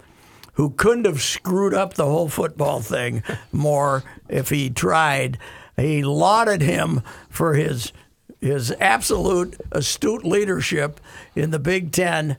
who 0.58 0.70
couldn't 0.70 1.06
have 1.06 1.22
screwed 1.22 1.72
up 1.72 1.94
the 1.94 2.04
whole 2.04 2.28
football 2.28 2.80
thing 2.80 3.22
more 3.52 4.02
if 4.28 4.50
he 4.50 4.68
tried. 4.68 5.38
He 5.76 6.02
lauded 6.02 6.60
him 6.60 7.02
for 7.30 7.54
his 7.54 7.92
his 8.40 8.72
absolute 8.80 9.56
astute 9.70 10.24
leadership 10.24 11.00
in 11.36 11.52
the 11.52 11.60
Big 11.60 11.92
Ten, 11.92 12.36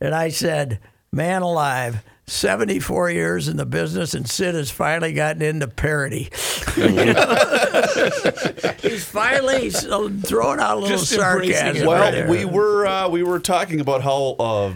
and 0.00 0.14
I 0.14 0.28
said, 0.28 0.80
"Man 1.10 1.42
alive." 1.42 2.02
74 2.26 3.10
years 3.10 3.48
in 3.48 3.56
the 3.56 3.66
business, 3.66 4.14
and 4.14 4.28
Sid 4.28 4.54
has 4.54 4.70
finally 4.70 5.12
gotten 5.12 5.42
into 5.42 5.66
parody. 5.66 6.30
He's 8.82 9.04
finally 9.04 9.70
throwing 9.70 10.60
out 10.60 10.76
a 10.76 10.80
little 10.80 10.96
Just 10.96 11.12
embracing 11.12 11.54
sarcasm. 11.54 11.76
it. 11.76 11.90
right 11.90 12.14
Well, 12.14 12.28
we 12.28 12.44
were 12.44 12.86
uh, 12.86 13.08
we 13.08 13.24
were 13.24 13.40
talking 13.40 13.80
about 13.80 14.02
how 14.02 14.36
uh, 14.38 14.74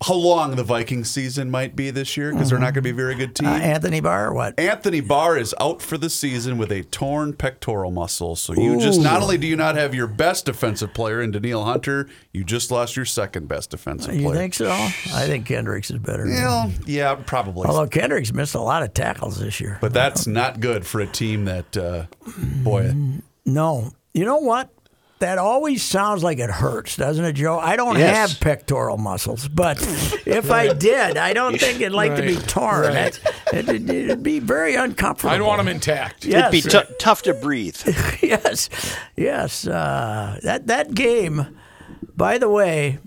how 0.00 0.14
long 0.14 0.54
the 0.54 0.62
Viking 0.62 1.02
season 1.02 1.50
might 1.50 1.74
be 1.74 1.90
this 1.90 2.16
year 2.16 2.30
because 2.32 2.50
they're 2.50 2.58
not 2.60 2.66
going 2.72 2.74
to 2.74 2.82
be 2.82 2.90
a 2.90 2.94
very 2.94 3.16
good 3.16 3.34
team. 3.34 3.48
Uh, 3.48 3.54
Anthony 3.58 4.00
Barr, 4.00 4.32
what? 4.32 4.58
Anthony 4.58 5.00
Barr 5.00 5.36
is 5.36 5.56
out 5.60 5.82
for 5.82 5.98
the 5.98 6.08
season 6.08 6.56
with 6.56 6.70
a 6.70 6.84
torn 6.84 7.32
pectoral 7.32 7.90
muscle. 7.90 8.36
So 8.36 8.52
you 8.54 8.78
just 8.78 9.00
not 9.00 9.22
only 9.22 9.38
do 9.38 9.48
you 9.48 9.56
not 9.56 9.74
have 9.74 9.96
your 9.96 10.06
best 10.06 10.44
defensive 10.46 10.94
player 10.94 11.20
in 11.20 11.32
Danielle 11.32 11.64
Hunter, 11.64 12.08
you 12.32 12.44
just 12.44 12.70
lost 12.70 12.94
your 12.94 13.04
second 13.06 13.48
best 13.48 13.70
defensive 13.70 14.14
You 14.14 14.22
player. 14.22 14.36
think 14.36 14.54
so? 14.54 14.70
I 14.70 15.26
think 15.26 15.46
Kendricks 15.46 15.90
is 15.90 15.98
better. 15.98 16.26
Well, 16.26 16.70
yeah, 16.86 17.16
probably. 17.16 17.66
Although 17.66 17.88
Kendricks 17.88 18.32
missed 18.32 18.54
a 18.54 18.60
lot 18.60 18.84
of 18.84 18.94
tackles 18.94 19.40
this 19.40 19.60
year. 19.60 19.78
but 19.80 19.92
that's 19.92 20.28
not 20.28 20.60
good 20.60 20.86
for 20.86 21.00
a 21.00 21.08
team 21.08 21.46
that, 21.46 21.76
uh, 21.76 22.04
boy, 22.62 22.94
No. 23.44 23.90
You 24.14 24.24
know 24.24 24.38
what? 24.38 24.70
That 25.20 25.38
always 25.38 25.82
sounds 25.82 26.22
like 26.22 26.38
it 26.38 26.48
hurts, 26.48 26.94
doesn't 26.96 27.24
it, 27.24 27.32
Joe? 27.32 27.58
I 27.58 27.74
don't 27.74 27.98
Yes. 27.98 28.16
have 28.32 28.40
pectoral 28.40 28.96
muscles, 28.98 29.48
but 29.48 29.78
if 30.26 30.48
I 30.50 30.72
did, 30.74 31.16
I 31.16 31.32
don't 31.32 31.58
think 31.58 31.80
it'd 31.80 31.92
like 31.92 32.14
to 32.16 32.22
be 32.22 32.36
torn. 32.36 32.82
Right. 32.82 32.92
That's- 32.92 33.20
It'd, 33.52 33.88
it'd 33.90 34.22
be 34.22 34.38
very 34.40 34.74
uncomfortable. 34.76 35.32
I'd 35.34 35.40
want 35.40 35.58
them 35.58 35.68
intact. 35.68 36.24
Yes. 36.26 36.52
It'd 36.52 36.64
be 36.64 36.70
tou- 36.70 36.94
tough 37.00 37.22
to 37.22 37.32
breathe. 37.34 37.76
yes, 38.22 38.68
yes. 39.16 39.66
Uh, 39.66 40.38
that 40.42 40.66
that 40.66 40.92
game, 40.94 41.56
by 42.14 42.36
the 42.38 42.48
way, 42.50 42.98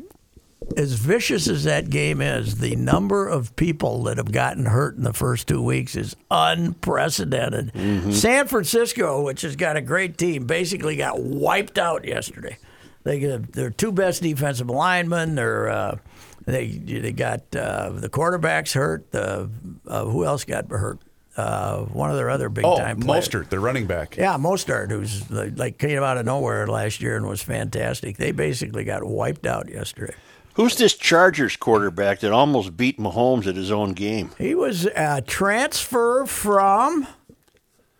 as 0.77 0.93
vicious 0.93 1.47
as 1.47 1.63
that 1.63 1.89
game 1.89 2.21
is, 2.21 2.59
the 2.59 2.75
number 2.75 3.27
of 3.27 3.55
people 3.55 4.03
that 4.03 4.17
have 4.17 4.31
gotten 4.31 4.65
hurt 4.65 4.95
in 4.97 5.03
the 5.03 5.13
first 5.13 5.47
two 5.47 5.61
weeks 5.61 5.95
is 5.95 6.15
unprecedented. 6.29 7.71
San 8.13 8.47
Francisco, 8.47 9.21
which 9.23 9.41
has 9.41 9.55
got 9.55 9.77
a 9.77 9.81
great 9.81 10.17
team, 10.17 10.45
basically 10.45 10.95
got 10.95 11.21
wiped 11.21 11.77
out 11.77 12.05
yesterday. 12.05 12.57
They 13.03 13.19
their 13.19 13.71
two 13.71 13.91
best 13.91 14.21
defensive 14.21 14.69
linemen. 14.69 15.35
They're 15.35 15.69
uh, 15.69 15.97
they 16.45 16.67
they 16.67 17.11
got 17.11 17.55
uh, 17.55 17.89
the 17.89 18.09
quarterbacks 18.09 18.73
hurt. 18.73 19.13
Uh, 19.13 19.47
uh, 19.87 20.05
who 20.05 20.25
else 20.25 20.43
got 20.43 20.69
hurt? 20.69 20.99
Uh, 21.37 21.83
one 21.85 22.09
of 22.09 22.17
their 22.17 22.29
other 22.29 22.49
big 22.49 22.65
oh, 22.65 22.77
time 22.77 22.99
players. 22.99 23.29
Mostert, 23.29 23.49
the 23.49 23.59
running 23.59 23.87
back. 23.87 24.17
Yeah, 24.17 24.35
Mostert, 24.35 24.91
who's 24.91 25.29
like 25.31 25.77
came 25.77 26.03
out 26.03 26.17
of 26.17 26.25
nowhere 26.25 26.67
last 26.67 27.01
year 27.01 27.15
and 27.15 27.25
was 27.25 27.41
fantastic. 27.41 28.17
They 28.17 28.31
basically 28.31 28.83
got 28.83 29.03
wiped 29.03 29.45
out 29.45 29.69
yesterday. 29.69 30.15
Who's 30.55 30.75
this 30.75 30.93
Chargers 30.93 31.55
quarterback 31.55 32.19
that 32.19 32.31
almost 32.31 32.75
beat 32.75 32.99
Mahomes 32.99 33.47
at 33.47 33.55
his 33.55 33.71
own 33.71 33.93
game? 33.93 34.31
He 34.37 34.53
was 34.53 34.85
a 34.85 35.21
transfer 35.21 36.25
from 36.25 37.07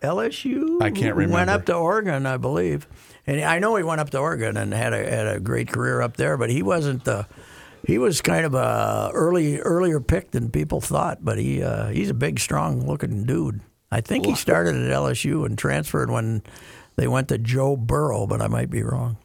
LSU. 0.01 0.81
I 0.81 0.91
can't 0.91 1.15
remember. 1.15 1.35
Went 1.35 1.49
up 1.49 1.65
to 1.67 1.75
Oregon, 1.75 2.25
I 2.25 2.37
believe, 2.37 2.87
and 3.25 3.41
I 3.41 3.59
know 3.59 3.75
he 3.75 3.83
went 3.83 4.01
up 4.01 4.09
to 4.11 4.17
Oregon 4.19 4.57
and 4.57 4.73
had 4.73 4.93
a 4.93 5.09
had 5.09 5.27
a 5.27 5.39
great 5.39 5.71
career 5.71 6.01
up 6.01 6.17
there. 6.17 6.37
But 6.37 6.49
he 6.49 6.61
wasn't 6.61 7.05
the. 7.05 7.27
He 7.87 7.97
was 7.97 8.21
kind 8.21 8.45
of 8.45 8.53
a 8.53 9.09
early 9.13 9.59
earlier 9.59 9.99
pick 9.99 10.31
than 10.31 10.51
people 10.51 10.81
thought, 10.81 11.23
but 11.23 11.37
he 11.39 11.63
uh, 11.63 11.87
he's 11.87 12.09
a 12.09 12.15
big, 12.15 12.39
strong 12.39 12.85
looking 12.85 13.25
dude. 13.25 13.61
I 13.91 14.01
think 14.01 14.25
he 14.25 14.35
started 14.35 14.75
at 14.75 14.91
LSU 14.91 15.45
and 15.45 15.57
transferred 15.57 16.09
when 16.09 16.43
they 16.95 17.07
went 17.07 17.27
to 17.29 17.37
Joe 17.37 17.75
Burrow, 17.75 18.25
but 18.27 18.41
I 18.41 18.47
might 18.47 18.69
be 18.69 18.83
wrong. 18.83 19.17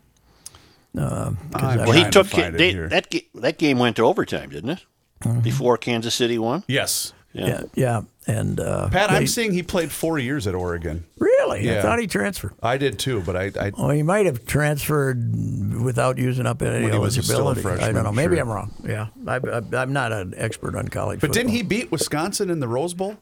I'm 0.97 1.39
Well, 1.53 1.93
he 1.93 2.01
trying 2.01 2.05
to 2.05 2.11
took 2.11 2.31
they, 2.31 2.73
that. 2.73 3.11
That 3.35 3.59
game 3.59 3.79
went 3.79 3.97
to 3.97 4.03
overtime, 4.03 4.51
didn't 4.51 4.71
it? 4.71 5.43
Before 5.43 5.77
Kansas 5.79 6.15
City 6.15 6.39
won. 6.39 6.65
Yes. 6.69 7.13
Yeah, 7.33 7.63
yeah, 7.75 8.03
and 8.27 8.59
uh, 8.59 8.89
Pat, 8.89 9.11
they- 9.11 9.17
I'm 9.17 9.27
seeing 9.27 9.53
he 9.53 9.63
played 9.63 9.93
four 9.93 10.19
years 10.19 10.47
at 10.47 10.55
Oregon. 10.55 11.05
really. 11.19 11.71
I 11.71 11.83
thought 11.83 11.99
he 11.99 12.07
transferred. 12.07 12.55
I 12.63 12.79
did 12.79 12.99
too, 12.99 13.21
but 13.27 13.37
I, 13.37 13.53
I 13.61 13.73
Well, 13.77 13.91
he 13.91 14.03
might 14.03 14.25
have 14.25 14.47
transferred 14.47 15.75
without 15.83 16.17
using 16.17 16.47
up 16.47 16.63
any 16.63 16.85
When 16.85 16.93
he 16.95 16.99
was 16.99 17.19
eligibility. 17.31 17.85
I 17.85 17.93
don't 17.93 18.05
know. 18.05 18.13
Maybe 18.13 18.37
sure. 18.37 18.43
I'm 18.43 18.49
wrong. 18.49 18.73
Yeah, 18.87 19.09
I, 19.27 19.37
I, 19.37 19.61
I'm 19.83 19.93
not 19.93 20.13
an 20.13 20.33
expert 20.37 20.75
on 20.75 20.89
college. 20.89 21.21
But 21.21 21.33
didn't 21.33 21.53
he 21.53 21.63
beat 21.63 21.91
Wisconsin 21.93 22.49
in 22.49 22.61
the 22.61 22.69
Rose 22.69 22.95
Bowl? 22.95 23.19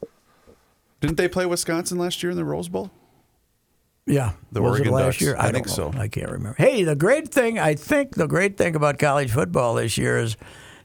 Didn't 1.00 1.16
they 1.16 1.26
play 1.28 1.44
Wisconsin 1.44 1.98
last 1.98 2.22
year 2.22 2.30
in 2.30 2.36
the 2.36 2.44
Rose 2.44 2.68
Bowl? 2.68 2.92
Yeah, 4.06 4.32
The 4.52 4.60
was 4.60 4.72
Oregon 4.72 4.88
it 4.88 4.96
last 4.96 5.04
Ducks? 5.06 5.20
year? 5.22 5.36
I 5.38 5.44
don't 5.44 5.54
think 5.54 5.66
know. 5.68 5.72
so. 5.72 5.92
I 5.98 6.08
can't 6.08 6.30
remember. 6.30 6.56
Hey, 6.58 6.84
the 6.84 6.94
great 6.94 7.28
thing 7.28 7.58
I 7.58 7.74
think 7.74 8.16
the 8.16 8.26
great 8.26 8.56
thing 8.58 8.76
about 8.76 8.98
college 8.98 9.30
football 9.30 9.74
this 9.74 9.96
year 9.96 10.18
is, 10.18 10.36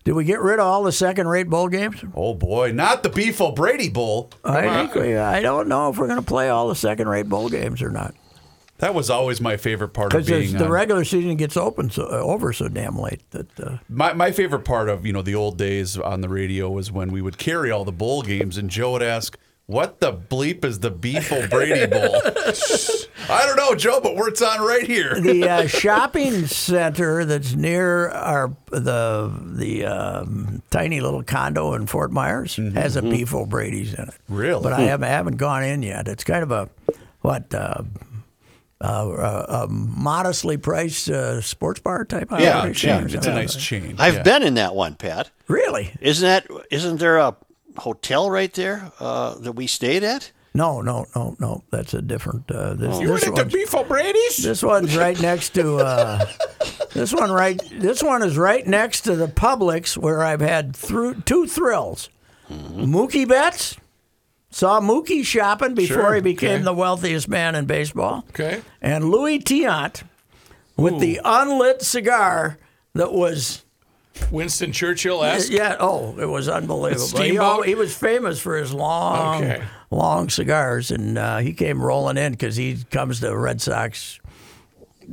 did 0.05 0.13
we 0.13 0.24
get 0.24 0.39
rid 0.39 0.59
of 0.59 0.65
all 0.65 0.84
the 0.84 0.93
second-rate 0.93 1.49
bowl 1.49 1.67
games? 1.67 2.01
Oh 2.15 2.34
boy, 2.34 2.72
not 2.72 3.03
the 3.03 3.09
Beef 3.09 3.41
O'Brady 3.41 3.89
Bowl. 3.89 4.32
I 4.45 4.61
think 4.88 4.95
we, 4.95 5.17
I 5.17 5.41
don't 5.41 5.67
know 5.67 5.89
if 5.89 5.97
we're 5.97 6.07
going 6.07 6.20
to 6.20 6.26
play 6.26 6.47
all 6.49 6.70
the 6.70 6.76
second-rate 6.76 7.28
bowl 7.28 7.49
games 7.49 7.82
or 7.82 7.89
not. 7.89 8.15
That 8.78 8.93
was 8.93 9.09
always 9.09 9.41
my 9.41 9.57
favorite 9.57 9.89
part 9.89 10.13
of 10.13 10.26
Because 10.26 10.28
being 10.51 10.57
the 10.57 10.63
on- 10.63 10.72
regular 10.72 11.03
season 11.03 11.36
gets 11.36 11.57
open 11.57 11.89
so, 11.89 12.05
uh, 12.05 12.11
over 12.22 12.53
so 12.53 12.70
damn 12.70 12.97
late 12.97 13.30
that 13.32 13.59
uh, 13.59 13.78
My, 13.89 14.13
my 14.13 14.32
favorite 14.32 14.63
part 14.63 14.88
of 14.88 15.05
you 15.05 15.11
know 15.11 15.22
the 15.22 15.36
old 15.36 15.57
days 15.57 15.97
on 15.97 16.22
the 16.22 16.30
radio 16.30 16.70
was 16.70 16.89
when 16.89 17.11
we 17.11 17.22
would 17.22 17.38
carry 17.38 17.70
all 17.70 17.84
the 17.84 17.91
bowl 17.91 18.22
games 18.22 18.55
and 18.57 18.70
Joe 18.70 18.93
would 18.93 19.03
ask, 19.03 19.38
"What 19.70 19.99
the 19.99 20.11
bleep 20.11 20.65
is 20.65 20.80
the 20.80 20.89
Beef 20.89 21.32
Brady 21.51 21.86
Bowl?" 21.91 22.15
I 23.30 23.45
don't 23.45 23.55
know, 23.55 23.76
Joe, 23.76 23.99
but 24.01 24.15
it's 24.28 24.41
on 24.41 24.61
right 24.65 24.84
here. 24.86 25.20
the 25.22 25.47
uh, 25.47 25.67
shopping 25.67 26.47
center 26.47 27.24
that's 27.26 27.53
near 27.53 28.09
our 28.09 28.51
the 28.72 29.32
the 29.45 29.86
um, 29.86 30.63
tiny 30.72 31.01
little 31.01 31.22
condo 31.22 31.74
in 31.76 31.86
Fort 31.86 32.11
Myers 32.11 32.55
has 32.74 32.95
a 32.95 33.03
beef 33.03 33.32
Brady's 33.45 33.93
in 33.93 34.05
it. 34.05 34.07
Mm-hmm. 34.09 34.36
Really? 34.36 34.63
But 34.63 34.74
I 34.74 34.82
haven't, 34.82 35.07
haven't 35.07 35.38
gone 35.38 35.63
in 35.63 35.84
yet. 35.84 36.07
It's 36.07 36.24
kind 36.24 36.41
of 36.43 36.51
a 36.51 36.70
what. 37.22 37.53
Uh, 37.53 37.84
uh, 38.82 39.09
uh, 39.09 39.65
a 39.65 39.67
modestly 39.67 40.55
priced 40.55 41.09
uh, 41.09 41.41
sports 41.41 41.82
bar 41.82 42.05
type 42.05 42.32
Yeah, 42.32 42.59
operation 42.59 42.89
yeah, 42.89 43.01
or 43.01 43.05
it's 43.07 43.13
a 43.13 43.17
something. 43.17 43.36
nice 43.36 43.55
chain. 43.57 43.95
I've 43.99 44.13
yeah. 44.13 44.24
been 44.24 44.41
in 44.41 44.53
that 44.53 44.74
one, 44.74 44.95
Pat. 44.95 45.30
Really? 45.49 45.93
Isn't 45.99 46.26
that? 46.26 46.47
Isn't 46.72 46.95
there 46.97 47.17
a 47.17 47.36
hotel 47.78 48.30
right 48.30 48.53
there 48.53 48.91
uh, 48.99 49.36
that 49.39 49.53
we 49.53 49.67
stayed 49.67 50.03
at? 50.03 50.32
No, 50.53 50.82
no, 50.82 51.05
no, 51.15 51.36
no. 51.39 51.63
That's 51.70 51.93
a 51.93 52.01
different. 52.01 52.49
Uh, 52.49 52.74
this, 52.74 52.99
You 52.99 53.07
this 53.07 53.22
went 53.22 53.24
into 53.24 53.41
one's- 53.43 53.53
Beef 53.53 53.76
O'Brady's? 53.76 54.38
This 54.38 54.63
one's 54.63 54.97
right 54.97 55.20
next 55.22 55.49
to 55.55 55.78
uh, 55.78 56.26
this 56.93 57.13
one. 57.13 57.32
Right, 57.32 57.61
this 57.72 58.01
one 58.01 58.24
is 58.24 58.36
right 58.38 58.65
next 58.65 59.01
to 59.01 59.15
the 59.15 59.28
Publix 59.28 59.95
where 59.95 60.24
I've 60.24 60.41
had 60.41 60.76
through 60.76 61.22
two 61.22 61.45
thrills. 61.47 62.09
Mookie 62.49 63.28
Betts 63.28 63.78
saw 64.49 64.82
Mookie 64.82 65.24
shopping 65.24 65.76
before 65.76 65.97
Sure, 65.97 66.15
he 66.15 66.22
became 66.22 66.55
okay. 66.55 66.63
the 66.63 66.74
wealthiest 66.74 67.28
man 67.30 67.53
in 67.53 67.65
baseball, 67.65 68.26
Okay. 68.30 68.61
and 68.82 69.11
Luis 69.11 69.43
Tiant 69.43 70.01
with 70.76 70.99
the 70.99 71.22
unlit 71.24 71.84
cigar 71.84 72.57
that 72.95 73.13
was 73.13 73.63
Winston 74.32 74.72
Churchill 74.72 75.24
esque. 75.24 75.51
yeah. 75.51 75.76
Oh, 75.80 76.15
it 76.20 76.26
was 76.26 76.47
unbelievable. 76.47 77.03
He, 77.05 77.09
Steamboat? 77.09 77.41
al- 77.41 77.61
he 77.63 77.76
was 77.76 77.95
famous 77.95 78.39
for 78.39 78.57
his 78.57 78.74
long, 78.74 79.43
Okay. 79.43 79.63
long 79.91 80.30
cigars, 80.30 80.91
and 80.91 81.17
uh, 81.17 81.38
he 81.38 81.53
came 81.53 81.82
rolling 81.82 82.17
in 82.17 82.32
because 82.34 82.55
he 82.55 82.78
comes 82.91 83.20
to 83.22 83.36
Red 83.36 83.61
Sox 83.61 84.20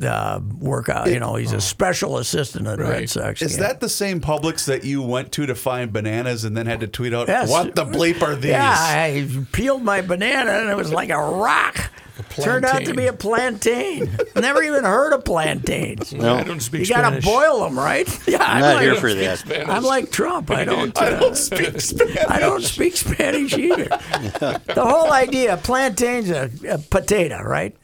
uh, 0.02 0.40
workout. 0.60 1.08
You 1.10 1.18
know, 1.20 1.36
he's 1.36 1.52
a 1.52 1.60
special 1.60 2.18
assistant 2.18 2.66
at 2.66 2.76
the 2.78 2.84
Red 2.84 3.08
Sox. 3.08 3.40
Is 3.40 3.52
game. 3.52 3.60
that 3.62 3.80
the 3.80 3.88
same 3.88 4.20
Publix 4.20 4.66
that 4.66 4.84
you 4.84 5.00
went 5.02 5.32
to 5.32 5.46
to 5.46 5.54
find 5.54 5.92
bananas 5.92 6.44
and 6.44 6.54
then 6.56 6.66
had 6.66 6.80
to 6.80 6.86
tweet 6.86 7.14
out, 7.14 7.28
Yes. 7.28 7.48
"What 7.50 7.74
the 7.74 7.84
bleep 7.86 8.20
are 8.22 8.34
these?" 8.36 8.50
Yeah, 8.50 8.74
I 8.78 9.26
peeled 9.52 9.82
my 9.82 10.02
banana 10.02 10.50
and 10.52 10.68
it 10.68 10.76
was 10.76 10.92
like 10.92 11.08
a 11.10 11.18
rock. 11.18 11.90
Turned 12.30 12.64
out 12.64 12.84
to 12.84 12.94
be 12.94 13.06
a 13.06 13.12
plantain. 13.12 14.16
Never 14.36 14.62
even 14.62 14.84
heard 14.84 15.12
of 15.12 15.24
plantains. 15.24 16.14
I 16.14 16.42
don't 16.44 16.60
speak 16.60 16.82
You 16.88 16.94
gotta 16.94 17.08
Spanish. 17.20 17.24
boil 17.24 17.64
them, 17.64 17.78
right? 17.78 18.06
Yeah, 18.28 18.38
I'm 18.42 18.56
I'm 18.56 18.60
not 18.62 18.74
like, 18.76 18.82
here 18.82 18.94
for 18.96 19.14
that. 19.14 19.38
Spanish. 19.40 19.68
I'm 19.68 19.82
like 19.84 20.10
Trump. 20.10 20.50
I 20.50 20.64
don't. 20.64 20.96
I 21.00 21.12
uh, 21.12 21.20
don't 21.20 21.36
speak 21.36 21.80
Spanish. 21.80 22.16
I 22.28 22.40
don't 22.40 22.62
speak 22.62 22.96
Spanish 22.96 23.54
either. 23.56 23.84
the 23.84 24.84
whole 24.86 25.12
idea, 25.12 25.56
plantain's 25.58 26.30
a, 26.30 26.50
a 26.68 26.78
potato, 26.78 27.42
right? 27.42 27.76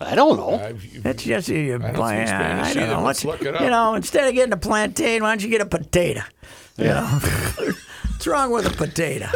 I 0.00 0.14
don't 0.14 0.36
know. 0.36 0.58
I've- 0.58 1.00
It's 1.04 1.22
just 1.24 1.48
you. 1.48 1.78
don't 1.78 1.94
plant- 1.94 2.28
speak 2.28 2.38
Spanish 2.38 2.66
I 2.68 2.74
don't 2.74 2.82
either. 2.84 2.92
know. 2.94 3.02
Let's 3.02 3.24
What's- 3.24 3.42
look 3.42 3.48
it 3.48 3.54
up. 3.56 3.60
You 3.62 3.70
know, 3.70 3.94
instead 3.94 4.28
of 4.28 4.34
getting 4.34 4.52
a 4.52 4.56
plantain, 4.56 5.22
why 5.22 5.30
don't 5.30 5.42
you 5.42 5.48
get 5.50 5.60
a 5.60 5.66
potato? 5.66 6.22
You 6.76 6.84
know? 6.86 7.04
What's 7.04 8.26
wrong 8.26 8.50
with 8.52 8.66
a 8.66 8.70
potato? 8.76 9.26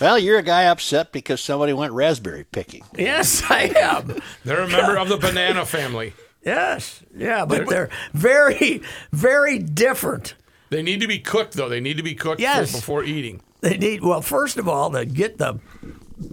Well, 0.00 0.18
you're 0.18 0.38
a 0.38 0.42
guy 0.42 0.64
upset 0.64 1.12
because 1.12 1.40
somebody 1.40 1.72
went 1.72 1.92
raspberry 1.92 2.44
picking. 2.44 2.84
yes, 2.96 3.42
I 3.50 3.72
am. 3.76 4.16
They're 4.44 4.60
a 4.62 4.68
member 4.68 4.96
of 4.96 5.08
the 5.08 5.16
banana 5.16 5.64
family. 5.66 6.14
Yes, 6.44 7.02
yeah, 7.16 7.44
but 7.44 7.68
they're 7.68 7.90
very, 8.14 8.80
very 9.12 9.58
different. 9.58 10.34
They 10.70 10.82
need 10.82 11.00
to 11.00 11.08
be 11.08 11.18
cooked, 11.18 11.54
though. 11.54 11.68
They 11.68 11.80
need 11.80 11.96
to 11.96 12.02
be 12.02 12.14
cooked 12.14 12.40
Yes. 12.40 12.72
before 12.72 13.02
eating. 13.02 13.40
They 13.60 13.76
need 13.76 14.02
well, 14.02 14.22
first 14.22 14.56
of 14.56 14.68
all, 14.68 14.90
to 14.92 15.04
get 15.04 15.38
the 15.38 15.58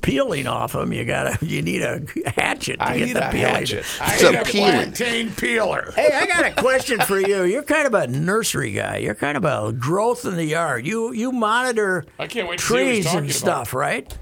peeling 0.02 0.48
off 0.48 0.74
them, 0.74 0.92
you 0.94 1.06
gotta 1.06 1.38
you 1.46 1.62
need 1.62 1.82
a 1.82 2.02
hatchet 2.36 2.78
to 2.78 2.84
I 2.88 2.98
get 2.98 3.06
need 3.08 3.16
the 3.16 3.28
a 3.28 3.32
peeling. 3.32 3.48
hatchet. 3.56 3.86
I 4.02 4.14
It's 4.14 4.24
a 4.24 4.32
need 4.32 4.40
a 4.40 4.44
peeling. 4.46 4.72
plantain 4.72 5.32
peeler. 5.32 5.92
Hey, 5.96 6.10
I 6.14 6.26
got 6.26 6.46
a 6.46 6.52
question 6.62 7.00
for 7.02 7.20
you. 7.20 7.44
You're 7.44 7.64
kind 7.64 7.88
of 7.88 7.94
a 7.94 8.08
nursery 8.08 8.72
guy. 8.72 8.98
You're 8.98 9.16
kind 9.16 9.38
of 9.38 9.46
a 9.46 9.72
growth 9.74 10.26
in 10.26 10.36
the 10.36 10.46
yard. 10.46 10.86
You 10.88 11.12
you 11.14 11.32
monitor 11.32 12.06
I 12.20 12.28
can't 12.28 12.48
wait 12.48 12.60
to 12.60 12.66
see 12.66 12.74
what 12.74 12.84
he's 12.84 12.90
trees 12.96 13.06
talking 13.06 13.18
and 13.20 13.28
about. 13.30 13.36
stuff, 13.38 13.74
right? 13.74 14.18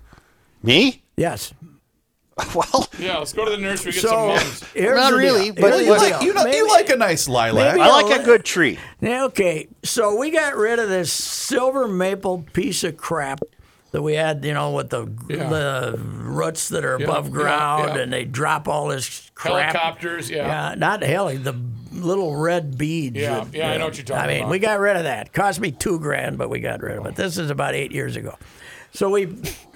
Me? 0.61 1.03
Yes. 1.18 1.53
Well, 2.55 2.89
Yeah, 2.97 3.20
let's 3.20 3.32
go 3.32 3.45
to 3.45 3.51
the 3.51 3.57
nursery 3.57 3.91
get 3.91 4.01
some 4.01 4.09
So 4.09 4.28
mums. 4.30 4.64
here's 4.74 4.97
Not 4.97 5.11
the 5.11 5.18
really, 5.18 5.51
deal. 5.51 5.61
but 5.61 5.74
Here's 5.74 5.86
you, 5.86 5.91
like, 5.91 6.20
deal. 6.20 6.24
you, 6.24 6.34
know, 6.34 6.43
Maybe- 6.45 6.57
you 6.57 6.68
like 6.68 6.89
a 6.89 6.95
nice 6.95 7.28
lilac. 7.30 7.76
maybe 7.76 7.82
I 7.88 8.01
like 8.01 8.22
a 8.22 8.24
good 8.24 8.43
tree. 8.43 8.80
Yeah, 9.01 9.26
okay, 9.26 9.68
so 9.84 10.16
we 10.16 10.32
got 10.32 10.55
rid 10.55 10.80
of 10.80 10.89
this 10.89 11.14
silver 11.14 11.88
maple 11.88 12.43
piece 12.53 12.84
of 12.84 12.97
crap 12.97 13.41
that 13.94 14.02
we 14.02 14.16
had, 14.16 14.44
you 14.44 14.54
know, 14.54 14.72
with 14.72 14.89
the 14.89 15.08
Yeah. 15.30 15.48
the 15.50 15.98
roots 15.98 16.68
that 16.70 16.84
are 16.84 16.98
Yeah, 17.00 17.06
above 17.06 17.32
ground, 17.32 17.94
yeah. 17.96 18.02
and 18.02 18.12
they 18.12 18.26
drop 18.26 18.68
all 18.68 18.88
this 18.88 19.30
crap. 19.36 19.72
Helicopters, 19.76 20.30
yeah. 20.30 20.70
Yeah, 20.70 20.76
not 20.76 21.04
heli, 21.04 21.38
the 21.38 21.54
little 21.91 22.36
red 22.36 22.76
beads. 22.78 23.16
Yeah, 23.16 23.44
that- 23.46 23.54
yeah, 23.54 23.72
I 23.72 23.78
know 23.78 23.86
what 23.86 23.98
you're 23.98 24.04
talking 24.06 24.24
I 24.24 24.28
mean, 24.28 24.38
about. 24.41 24.50
we 24.52 24.60
got 24.60 24.80
rid 24.80 24.98
of 24.98 25.04
that. 25.04 25.32
Cost 25.32 25.60
me 25.62 25.72
two 25.72 26.00
grand, 26.00 26.39
but 26.39 26.50
we 26.50 26.60
got 26.60 26.82
rid 26.82 26.98
of 26.98 27.06
it. 27.06 27.16
This 27.16 27.38
is 27.38 27.52
about 27.52 27.76
eight 27.76 27.91
years 27.91 28.16
ago. 28.16 28.36
So 28.96 29.10
we 29.10 29.28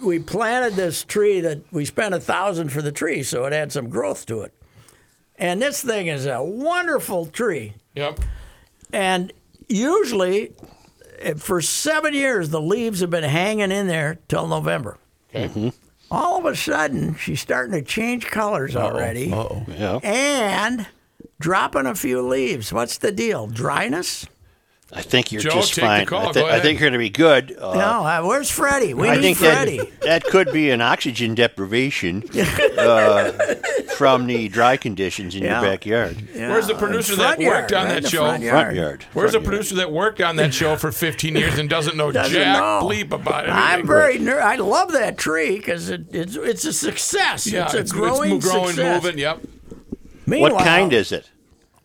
we 0.04 0.18
planted 0.20 0.74
this 0.76 1.04
tree 1.04 1.40
that 1.42 1.60
we 1.72 1.86
spent 1.86 2.14
a 2.16 2.20
thousand 2.20 2.70
for 2.72 2.82
the 2.82 2.92
tree, 2.92 3.22
so 3.24 3.46
it 3.46 3.54
had 3.54 3.72
some 3.72 3.88
growth 3.88 4.26
to 4.28 4.42
it. 4.42 4.52
And 5.38 5.62
this 5.62 5.82
thing 5.84 6.08
is 6.08 6.26
a 6.26 6.42
wonderful 6.44 7.28
tree. 7.28 7.74
Yep. 7.96 8.20
And 8.92 9.32
usually, 9.68 10.54
for 11.38 11.62
seven 11.62 12.14
years, 12.14 12.50
the 12.50 12.62
leaves 12.62 13.00
have 13.02 13.10
been 13.10 13.24
hanging 13.24 13.72
in 13.72 13.88
there 13.88 14.20
till 14.28 14.48
November. 14.48 14.98
Okay. 15.30 15.48
Mm-hmm. 15.48 15.70
All 16.10 16.38
of 16.40 16.46
a 16.46 16.56
sudden, 16.56 17.16
she's 17.16 17.42
starting 17.42 17.74
to 17.74 17.82
change 17.82 18.28
colors 18.28 18.76
already 18.76 19.32
Uh-oh. 19.34 19.66
Yeah. 19.68 20.00
and 20.04 20.88
dropping 21.40 21.86
a 21.86 21.96
few 21.96 22.22
leaves. 22.22 22.72
What's 22.72 22.98
the 22.98 23.12
deal? 23.12 23.48
Dryness? 23.48 24.26
I 24.94 25.02
think 25.02 25.34
you're 25.34 25.42
Joe, 25.42 25.50
just 25.50 25.74
fine. 25.78 25.90
I, 25.90 26.00
thi- 26.00 26.06
Go 26.40 26.48
I 26.48 26.62
think 26.62 26.80
you're 26.80 26.90
going 26.90 26.94
to 26.94 26.98
be 26.98 27.10
good. 27.10 27.58
Uh, 27.60 27.74
no, 27.74 28.06
uh, 28.06 28.22
where's 28.26 28.50
Freddie? 28.50 28.94
We 28.94 29.10
I 29.10 29.16
need 29.16 29.22
think 29.22 29.38
Freddie. 29.40 29.78
that, 29.80 30.02
that 30.02 30.24
could 30.24 30.54
be 30.54 30.70
an 30.72 30.80
oxygen 30.80 31.36
deprivation 31.36 32.24
uh, 32.78 33.32
from 33.98 34.28
the 34.28 34.48
dry 34.48 34.78
conditions 34.78 35.36
in 35.36 35.44
Yeah. 35.44 35.62
your 35.62 35.70
backyard. 35.72 36.16
Where's 36.34 36.68
the 36.68 36.76
producer 36.76 37.18
that 37.18 37.38
yard, 37.42 37.64
worked 37.64 37.74
on 37.74 37.86
right? 37.88 38.02
that 38.02 38.10
show? 38.10 38.20
front 38.20 38.44
Front 38.46 38.76
yard. 38.78 39.04
Where's 39.12 39.34
the 39.34 39.42
producer 39.42 39.76
that 39.76 39.92
worked 39.92 40.22
on 40.22 40.38
that 40.38 40.54
show 40.54 40.78
for 40.78 40.94
15 40.94 41.36
years 41.36 41.60
and 41.60 41.70
doesn't 41.70 41.98
know 41.98 42.10
Doesn't 42.14 42.34
jack 42.34 42.58
know. 42.58 42.80
bleep 42.88 43.12
about 43.12 43.44
it? 43.46 43.50
I'm 43.50 43.86
very 43.86 44.18
ner- 44.20 44.40
I 44.42 44.56
love 44.56 44.94
that 44.94 45.18
tree 45.18 45.58
because 45.58 45.90
it, 45.90 46.06
it's 46.16 46.38
it's 46.38 46.64
a 46.64 46.72
success. 46.72 47.46
Yeah, 47.46 47.66
it's 47.66 47.74
a 47.74 47.80
it's, 47.80 47.92
growing, 47.92 48.38
it's 48.38 48.50
growing, 48.50 48.68
success. 48.70 49.04
moving. 49.04 49.20
Yep. 49.20 49.42
Meanwhile, 50.26 50.54
What 50.54 50.64
kind 50.64 50.94
is 50.94 51.12
it? 51.12 51.30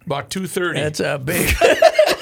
About 0.07 0.31
2:30. 0.31 0.77
It's 0.77 1.01
a 1.01 1.19
big. 1.19 1.53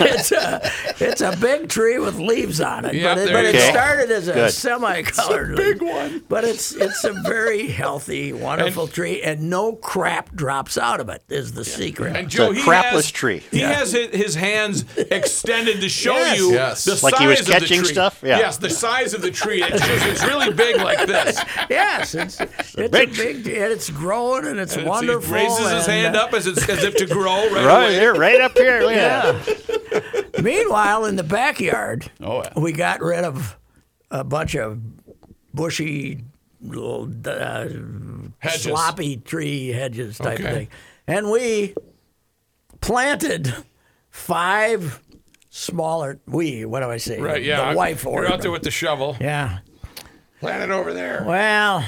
it's 0.00 0.32
a 0.32 0.60
it's 1.00 1.20
a 1.20 1.36
big 1.36 1.68
tree 1.68 1.98
with 1.98 2.16
leaves 2.18 2.60
on 2.60 2.84
it, 2.84 2.94
Yeah, 2.94 3.14
but, 3.14 3.28
it, 3.28 3.32
but 3.32 3.44
it 3.44 3.60
started 3.70 4.10
as 4.10 4.28
a 4.28 4.32
Good. 4.34 4.52
semi-colored 4.52 5.56
big 5.56 5.82
one. 5.82 6.22
But 6.28 6.44
it's 6.44 6.72
it's 6.72 7.04
a 7.04 7.12
very 7.12 7.66
healthy, 7.68 8.32
wonderful 8.32 8.86
tree, 8.88 9.22
and 9.22 9.48
no 9.50 9.74
crap 9.74 10.34
drops 10.34 10.76
out 10.78 11.00
of 11.00 11.08
it. 11.08 11.22
Is 11.28 11.52
the 11.52 11.64
secret. 11.64 12.16
And 12.16 12.28
Joe, 12.28 12.50
a 12.50 12.54
crapless 12.54 12.92
has, 12.92 13.10
tree. 13.10 13.42
He 13.50 13.60
has 13.60 13.92
his, 13.92 14.08
his 14.14 14.34
hands 14.34 14.84
extended 14.96 15.80
to 15.80 15.88
show 15.88 16.16
Yes. 16.16 16.38
you 16.38 16.52
Yes. 16.52 16.84
the 16.84 16.98
Like 17.02 17.14
size 17.14 17.20
he 17.20 17.26
was 17.26 17.40
of 17.40 17.46
the 17.46 17.52
catching 17.52 17.80
tree. 17.80 17.88
stuff? 17.92 18.20
Yeah. 18.22 18.38
Yes, 18.38 18.56
the 18.58 18.70
size 18.70 19.14
of 19.14 19.22
the 19.22 19.30
tree. 19.30 19.62
It's, 19.62 19.86
just, 19.86 20.06
it's 20.06 20.24
really 20.24 20.52
big 20.52 20.76
like 20.76 21.06
this. 21.06 21.40
yes, 21.70 22.14
it's 22.14 22.40
it's 22.40 22.74
a 22.78 22.88
big 22.88 23.12
big, 23.14 23.46
and 23.46 23.72
it's 23.72 23.90
growing 23.90 24.46
and 24.46 24.58
it's 24.60 24.72
And 24.74 24.82
it's- 24.82 24.88
wonderful. 24.90 25.34
He 25.34 25.42
raises 25.44 25.58
his 25.70 25.84
and, 25.88 25.92
hand 25.92 26.16
uh, 26.16 26.24
up 26.24 26.34
as, 26.34 26.46
it's, 26.46 26.68
as 26.68 26.84
if 26.84 26.96
to 26.96 27.06
grow 27.06 27.48
right, 27.50 27.64
Right 27.64 27.82
away. 27.84 27.94
there, 27.96 28.14
right 28.14 28.40
up 28.40 28.56
here. 28.56 28.80
Look. 28.82 28.94
Yeah. 28.94 29.42
Meanwhile, 30.42 31.04
in 31.06 31.16
the 31.16 31.22
backyard, 31.22 32.10
Oh, 32.20 32.42
yeah. 32.42 32.52
we 32.56 32.72
got 32.72 33.00
rid 33.00 33.24
of 33.24 33.56
a 34.10 34.24
bunch 34.24 34.54
of 34.56 34.80
bushy, 35.54 36.24
little 36.60 37.10
uh, 37.26 37.68
sloppy 38.50 39.16
tree 39.18 39.68
hedges 39.68 40.18
type 40.18 40.38
of 40.38 40.44
Okay. 40.44 40.54
thing, 40.54 40.68
and 41.06 41.30
we 41.30 41.74
planted 42.80 43.54
five 44.10 45.00
smaller. 45.50 46.18
We, 46.26 46.64
what 46.64 46.80
do 46.80 46.90
I 46.90 46.96
say? 46.96 47.20
Right, 47.20 47.42
yeah. 47.42 47.70
The 47.72 47.76
wife 47.76 48.04
You're 48.04 48.26
out 48.32 48.40
there 48.42 48.50
with 48.50 48.62
the 48.62 48.70
shovel. 48.70 49.16
Yeah. 49.20 49.58
Plant 50.40 50.64
it 50.64 50.74
over 50.74 50.92
there. 50.92 51.22
Well, 51.26 51.84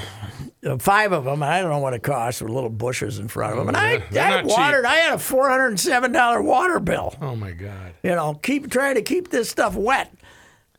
five 0.79 1.11
of 1.11 1.25
them. 1.25 1.43
I 1.43 1.61
don't 1.61 1.69
know 1.69 1.79
what 1.79 1.93
it 1.93 2.03
cost 2.03 2.41
with 2.41 2.51
little 2.51 2.69
bushes 2.69 3.19
in 3.19 3.27
front 3.27 3.53
of 3.53 3.59
them. 3.59 3.67
And 3.69 3.77
I, 3.77 4.03
I 4.11 4.29
not 4.31 4.43
cheap. 4.43 4.57
watered. 4.57 4.85
I 4.85 4.95
had 4.95 5.13
a 5.13 5.19
four 5.19 5.49
hundred 5.49 5.67
and 5.67 5.79
seven 5.79 6.11
dollar 6.11 6.41
water 6.41 6.79
bill. 6.79 7.15
Oh, 7.21 7.35
my 7.35 7.51
God. 7.51 7.93
you 8.03 8.11
know, 8.11 8.33
keep 8.35 8.69
trying 8.69 8.95
to 8.95 9.01
keep 9.01 9.29
this 9.29 9.49
stuff 9.49 9.75
wet. 9.75 10.13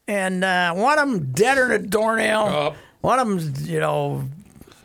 And 0.09 0.45
uh, 0.45 0.75
one 0.75 0.99
of 0.99 1.09
them 1.09 1.33
deader 1.33 1.69
than 1.69 1.85
a 1.85 1.87
doornail. 1.87 2.43
Up. 2.43 2.77
One 3.01 3.19
of 3.19 3.29
them's, 3.29 3.69
you 3.69 3.81
know, 3.81 4.25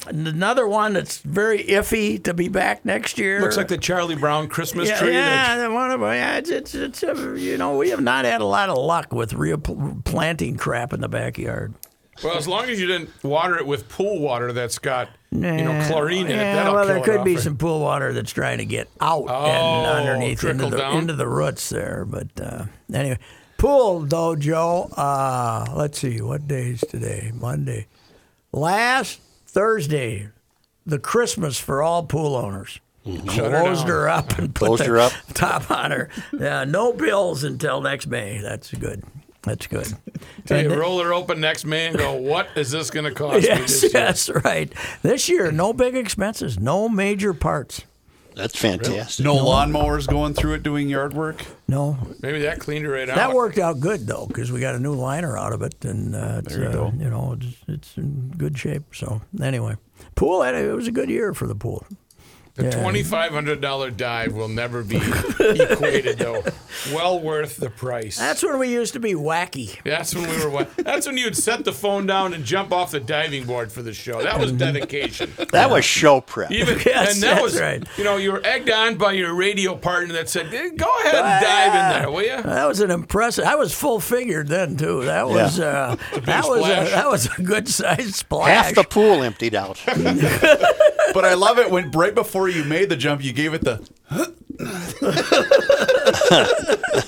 another 0.08 0.68
one 0.68 0.94
that's 0.94 1.20
very 1.20 1.64
iffy 1.64 2.24
to 2.24 2.34
be 2.34 2.48
back 2.48 2.86
next 2.86 3.18
year. 3.18 3.42
Looks 3.42 3.58
like 3.58 3.68
the 3.68 3.78
Charlie 3.78 4.16
Brown 4.16 4.48
Christmas 4.48 4.90
yeah, 4.90 5.00
tree. 5.00 5.14
Yeah, 5.14 5.58
that- 5.58 5.72
one 5.72 5.92
of 5.92 6.02
yeah, 6.02 6.38
it's, 6.38 6.50
it's, 6.50 6.74
it's 6.74 7.04
uh, 7.04 7.34
you 7.34 7.58
know 7.58 7.78
we 7.78 7.90
have 7.90 8.02
not 8.02 8.26
had 8.26 8.42
a 8.42 8.46
lot 8.46 8.70
of 8.70 8.78
luck 8.78 9.14
with 9.14 9.34
replanting 9.34 10.58
crap 10.58 10.94
in 10.94 11.02
the 11.02 11.10
backyard. 11.10 11.74
Well, 12.24 12.38
as 12.38 12.48
long 12.48 12.66
as 12.66 12.80
you 12.80 12.88
didn't 12.88 13.10
water 13.24 13.58
it 13.58 13.66
with 13.66 13.88
pool 13.90 14.20
water 14.20 14.52
that's 14.54 14.80
got 14.80 15.10
you 15.32 15.40
know 15.40 15.86
chlorine 15.88 16.26
in 16.28 16.34
it, 16.34 16.38
that'll 16.38 16.74
well, 16.74 16.86
kill 16.86 16.94
there 16.96 17.04
could 17.04 17.18
off 17.20 17.26
be 17.26 17.34
it. 17.36 17.40
some 17.42 17.58
pool 17.58 17.80
water 17.80 18.12
that's 18.14 18.32
trying 18.32 18.58
to 18.60 18.66
get 18.66 18.90
out 19.00 19.26
Oh, 19.30 19.46
and 19.46 19.88
underneath 20.10 20.44
into 20.44 20.70
the, 20.70 20.78
down? 20.78 20.98
into 20.98 21.14
the 21.14 21.28
roots 21.28 21.70
there. 21.70 22.06
But 22.08 22.28
uh, 22.42 22.66
anyway, 22.94 23.18
pool 23.58 24.02
though, 24.02 24.36
Joe. 24.36 24.90
Uh, 24.96 25.66
let's 25.76 26.00
see, 26.00 26.22
what 26.22 26.48
day 26.48 26.72
is 26.72 26.82
today? 26.82 27.32
Monday. 27.34 27.88
Last 28.52 29.22
Thursday, 29.48 30.28
the 30.86 31.00
Christmas 31.00 31.58
for 31.60 31.82
all 31.82 32.04
pool 32.04 32.36
owners. 32.36 32.80
Shut 33.06 33.52
her 33.52 33.62
Closed 33.64 33.82
down. 33.82 33.90
her 33.90 34.10
up 34.10 34.38
and 34.38 34.54
put 34.54 34.66
Closed 34.68 34.84
the 34.84 34.88
her 34.90 35.00
up. 35.00 35.12
top 35.34 35.72
on 35.72 35.90
her. 35.92 36.10
Yeah, 36.38 36.66
no 36.66 36.94
bills 36.94 37.44
until 37.44 37.82
next 37.82 38.06
May. 38.08 38.40
That's 38.42 38.72
good. 38.74 39.04
That's 39.44 39.66
good. 39.68 39.88
Tell 40.46 40.62
you, 40.62 40.70
And- 40.72 40.80
roll 40.80 41.02
her 41.04 41.14
open 41.14 41.40
next 41.42 41.66
May 41.66 41.88
and 41.88 41.98
go, 41.98 42.14
what 42.14 42.50
is 42.56 42.70
this 42.72 42.90
going 42.92 43.06
to 43.06 43.12
cost 43.12 43.42
me 43.42 43.48
Yes, 43.48 43.82
this 43.82 43.94
yes, 43.94 44.30
right. 44.44 44.72
This 45.02 45.28
year, 45.30 45.52
no 45.52 45.74
big 45.74 45.96
expenses, 45.96 46.60
no 46.60 46.88
major 46.88 47.34
parts. 47.34 47.84
That's 48.36 48.58
fantastic. 48.58 49.26
No 49.26 49.36
lawnmowers 49.36 50.08
going 50.08 50.34
through 50.36 50.54
it 50.54 50.64
doing 50.64 50.88
yard 50.88 51.14
work. 51.14 51.44
No, 51.68 51.98
Maybe 52.22 52.40
that 52.44 52.60
cleaned 52.60 52.86
it 52.86 52.90
right 52.90 53.10
out. 53.10 53.18
that 53.18 53.34
worked 53.34 53.58
out 53.58 53.82
good 53.82 54.08
though 54.08 54.26
because 54.26 54.52
we 54.54 54.62
got 54.62 54.74
a 54.74 54.80
new 54.80 54.94
liner 54.94 55.38
out 55.38 55.52
of 55.52 55.62
it, 55.62 55.84
and 55.84 56.16
uh, 56.16 56.42
it's, 56.46 56.54
There 56.56 56.64
you 56.64 56.70
uh, 56.70 56.72
go. 56.72 56.94
you 56.98 57.10
know 57.10 57.36
it's, 57.38 57.56
it's 57.68 57.98
in 57.98 58.32
good 58.38 58.58
shape. 58.58 58.84
So 58.96 59.22
anyway, 59.42 59.76
pool 60.16 60.44
it 60.44 60.72
was 60.74 60.88
a 60.88 60.92
good 60.94 61.10
year 61.10 61.34
for 61.34 61.46
the 61.46 61.56
pool. 61.56 61.86
The 62.54 62.66
Yeah. 62.66 62.82
twenty-five 62.82 63.32
hundred 63.32 63.62
dollar 63.62 63.90
dive 63.92 64.34
will 64.34 64.50
never 64.50 64.84
be 64.84 64.98
equated, 65.40 66.18
though. 66.20 66.44
Well 66.94 67.20
worth 67.22 67.56
the 67.58 67.70
price. 67.70 68.18
That's 68.18 68.44
when 68.44 68.60
we 68.60 68.68
used 68.70 68.92
to 68.94 69.00
be 69.00 69.14
wacky. 69.14 69.82
That's 69.84 70.14
when 70.14 70.30
we 70.30 70.38
were. 70.44 70.50
wa- 70.50 70.66
That's 70.78 71.08
when 71.08 71.18
you'd 71.18 71.38
set 71.38 71.64
the 71.64 71.72
phone 71.72 72.08
down 72.08 72.34
and 72.34 72.44
jump 72.44 72.74
off 72.74 72.92
the 72.92 73.00
diving 73.00 73.46
board 73.46 73.72
for 73.72 73.82
the 73.82 73.94
show. 73.94 74.22
That 74.22 74.38
was 74.40 74.52
dedication. 74.52 75.32
That 75.52 75.70
was 75.70 75.86
show 75.86 76.22
prep. 76.22 76.52
Even 76.52 76.80
Yes, 76.86 77.14
and 77.16 77.24
that 77.24 77.32
that's 77.36 77.42
was 77.42 77.60
right. 77.60 77.84
You 77.98 78.04
know, 78.04 78.18
you 78.18 78.32
were 78.34 78.42
egged 78.46 78.70
on 78.70 78.96
by 78.96 79.14
your 79.14 79.34
radio 79.34 79.76
partner 79.76 80.14
that 80.16 80.28
said, 80.30 80.54
"Eh, 80.54 80.70
"Go 80.76 80.88
ahead 81.00 81.16
and 81.16 81.44
dive 81.46 81.68
in 81.96 82.02
there, 82.02 82.12
will 82.12 82.24
you?" 82.24 82.42
That 82.42 82.68
was 82.68 82.80
an 82.82 82.92
impressive. 82.92 83.46
I 83.46 83.56
was 83.56 83.74
full 83.74 84.00
figured 84.00 84.48
then 84.50 84.76
too. 84.78 85.04
That 85.06 85.28
was 85.30 85.60
uh, 85.60 85.96
that 86.24 86.48
was 86.48 86.66
a, 86.66 86.90
that 86.92 87.10
was 87.10 87.28
a 87.38 87.42
good 87.42 87.68
sized 87.70 88.16
splash. 88.16 88.50
Half 88.66 88.76
the 88.76 88.84
pool 88.84 89.24
emptied 89.24 89.56
out. 89.56 89.80
But 91.14 91.26
I 91.26 91.34
love 91.34 91.60
it 91.60 91.70
when 91.70 91.92
right 91.92 92.16
before 92.16 92.41
you 92.50 92.64
made 92.64 92.90
the 92.90 92.96
jump, 92.98 93.24
you 93.24 93.34
gave 93.34 93.54
it 93.54 93.62
the. 93.64 93.88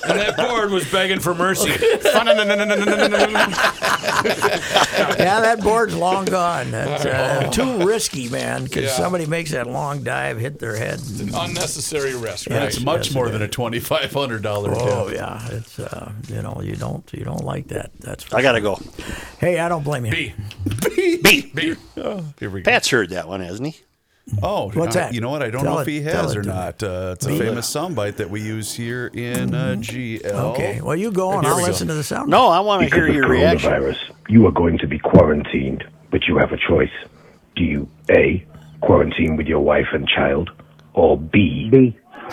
And 0.05 0.19
that 0.19 0.35
board 0.37 0.71
was 0.71 0.89
begging 0.91 1.19
for 1.19 1.33
mercy. 1.35 1.69
yeah, 5.19 5.39
that 5.41 5.59
board's 5.61 5.95
long 5.95 6.25
gone. 6.25 6.71
That's 6.71 7.05
uh, 7.05 7.49
too 7.51 7.85
risky, 7.85 8.29
man. 8.29 8.63
Because 8.63 8.83
Yeah. 8.85 8.91
somebody 8.97 9.25
makes 9.25 9.51
that 9.51 9.67
long 9.67 10.03
dive, 10.03 10.39
hit 10.39 10.59
their 10.59 10.75
head. 10.75 10.99
and- 11.19 11.33
Unnecessary 11.33 12.15
risk, 12.15 12.49
Yeah, 12.49 12.57
right? 12.59 12.67
It's 12.67 12.81
much 12.81 13.07
yes, 13.07 13.15
more 13.15 13.27
it 13.27 13.31
than 13.31 13.41
a 13.41 13.47
twenty 13.47 13.79
five 13.79 14.11
hundred 14.13 14.41
dollar 14.43 14.71
Oh 14.75 15.09
tip. 15.09 15.17
yeah, 15.17 15.47
it's 15.51 15.79
uh, 15.79 16.11
you 16.27 16.41
know 16.41 16.61
you 16.63 16.75
don't 16.75 17.07
you 17.13 17.23
don't 17.23 17.43
like 17.43 17.67
that. 17.69 17.91
That's 17.99 18.31
I 18.33 18.41
gotta 18.41 18.59
sure. 18.61 18.75
go. 18.77 18.81
Hey, 19.39 19.59
I 19.59 19.69
don't 19.69 19.83
blame 19.83 20.05
you. 20.05 20.11
B. 20.11 20.33
B. 21.23 21.51
B. 21.53 21.75
Here 22.39 22.49
we 22.49 22.61
go. 22.61 22.71
Pat's 22.71 22.89
heard 22.89 23.09
that 23.11 23.27
one, 23.27 23.41
hasn't 23.41 23.73
he? 23.73 23.81
Oh, 24.41 24.69
What's 24.71 24.95
I- 24.95 25.01
that? 25.01 25.13
You 25.13 25.19
know 25.21 25.29
what? 25.29 25.43
I 25.43 25.49
don't 25.49 25.63
Tell 25.63 25.75
know 25.75 25.79
if 25.81 25.87
he 25.87 26.01
tell 26.01 26.23
has 26.23 26.31
it 26.31 26.37
or 26.37 26.43
not. 26.43 26.81
Uh, 26.81 27.11
it's 27.15 27.25
a 27.25 27.29
Me? 27.29 27.39
famous 27.39 27.69
soundbite 27.71 28.15
that 28.17 28.29
we 28.29 28.41
use 28.41 28.73
here 28.73 29.07
in 29.13 29.53
uh, 29.53 29.75
GL. 29.77 30.23
Okay, 30.25 30.79
well 30.81 30.95
you 30.95 31.11
go 31.11 31.29
on. 31.29 31.43
Here 31.43 31.51
I'll 31.51 31.57
we 31.57 31.63
go. 31.63 31.67
listen 31.67 31.87
to 31.89 31.93
the 31.93 32.03
sound. 32.03 32.29
No, 32.29 32.47
I 32.47 32.61
want 32.61 32.87
to 32.87 32.95
hear 32.95 33.07
of 33.07 33.13
your 33.15 33.27
reaction. 33.27 33.69
coronavirus, 33.71 33.97
you 34.29 34.45
are 34.47 34.51
going 34.51 34.77
to 34.79 34.87
be 34.87 34.97
quarantined, 34.97 35.83
but 36.09 36.23
you 36.27 36.37
have 36.37 36.51
a 36.53 36.57
choice. 36.57 36.89
Do 37.57 37.63
you 37.63 37.89
A, 38.11 38.45
quarantine 38.81 39.35
with 39.35 39.47
your 39.47 39.59
wife 39.59 39.87
and 39.91 40.07
child, 40.07 40.49
or 40.93 41.17
B, 41.19 41.69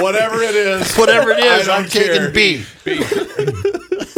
Whatever 0.00 0.42
it 0.42 0.54
is. 0.54 0.96
Whatever 0.96 1.30
it 1.32 1.38
is, 1.44 1.68
I 1.68 1.76
I'm 1.76 1.82
don't 1.82 1.90
care. 1.90 2.30
taking 2.30 2.32
B. 2.32 2.64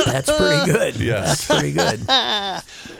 That's 0.05 0.31
pretty 0.37 0.73
good. 0.73 0.97
Yes. 0.97 1.47
That's 1.49 1.61
pretty 1.61 1.73
good. 1.73 2.01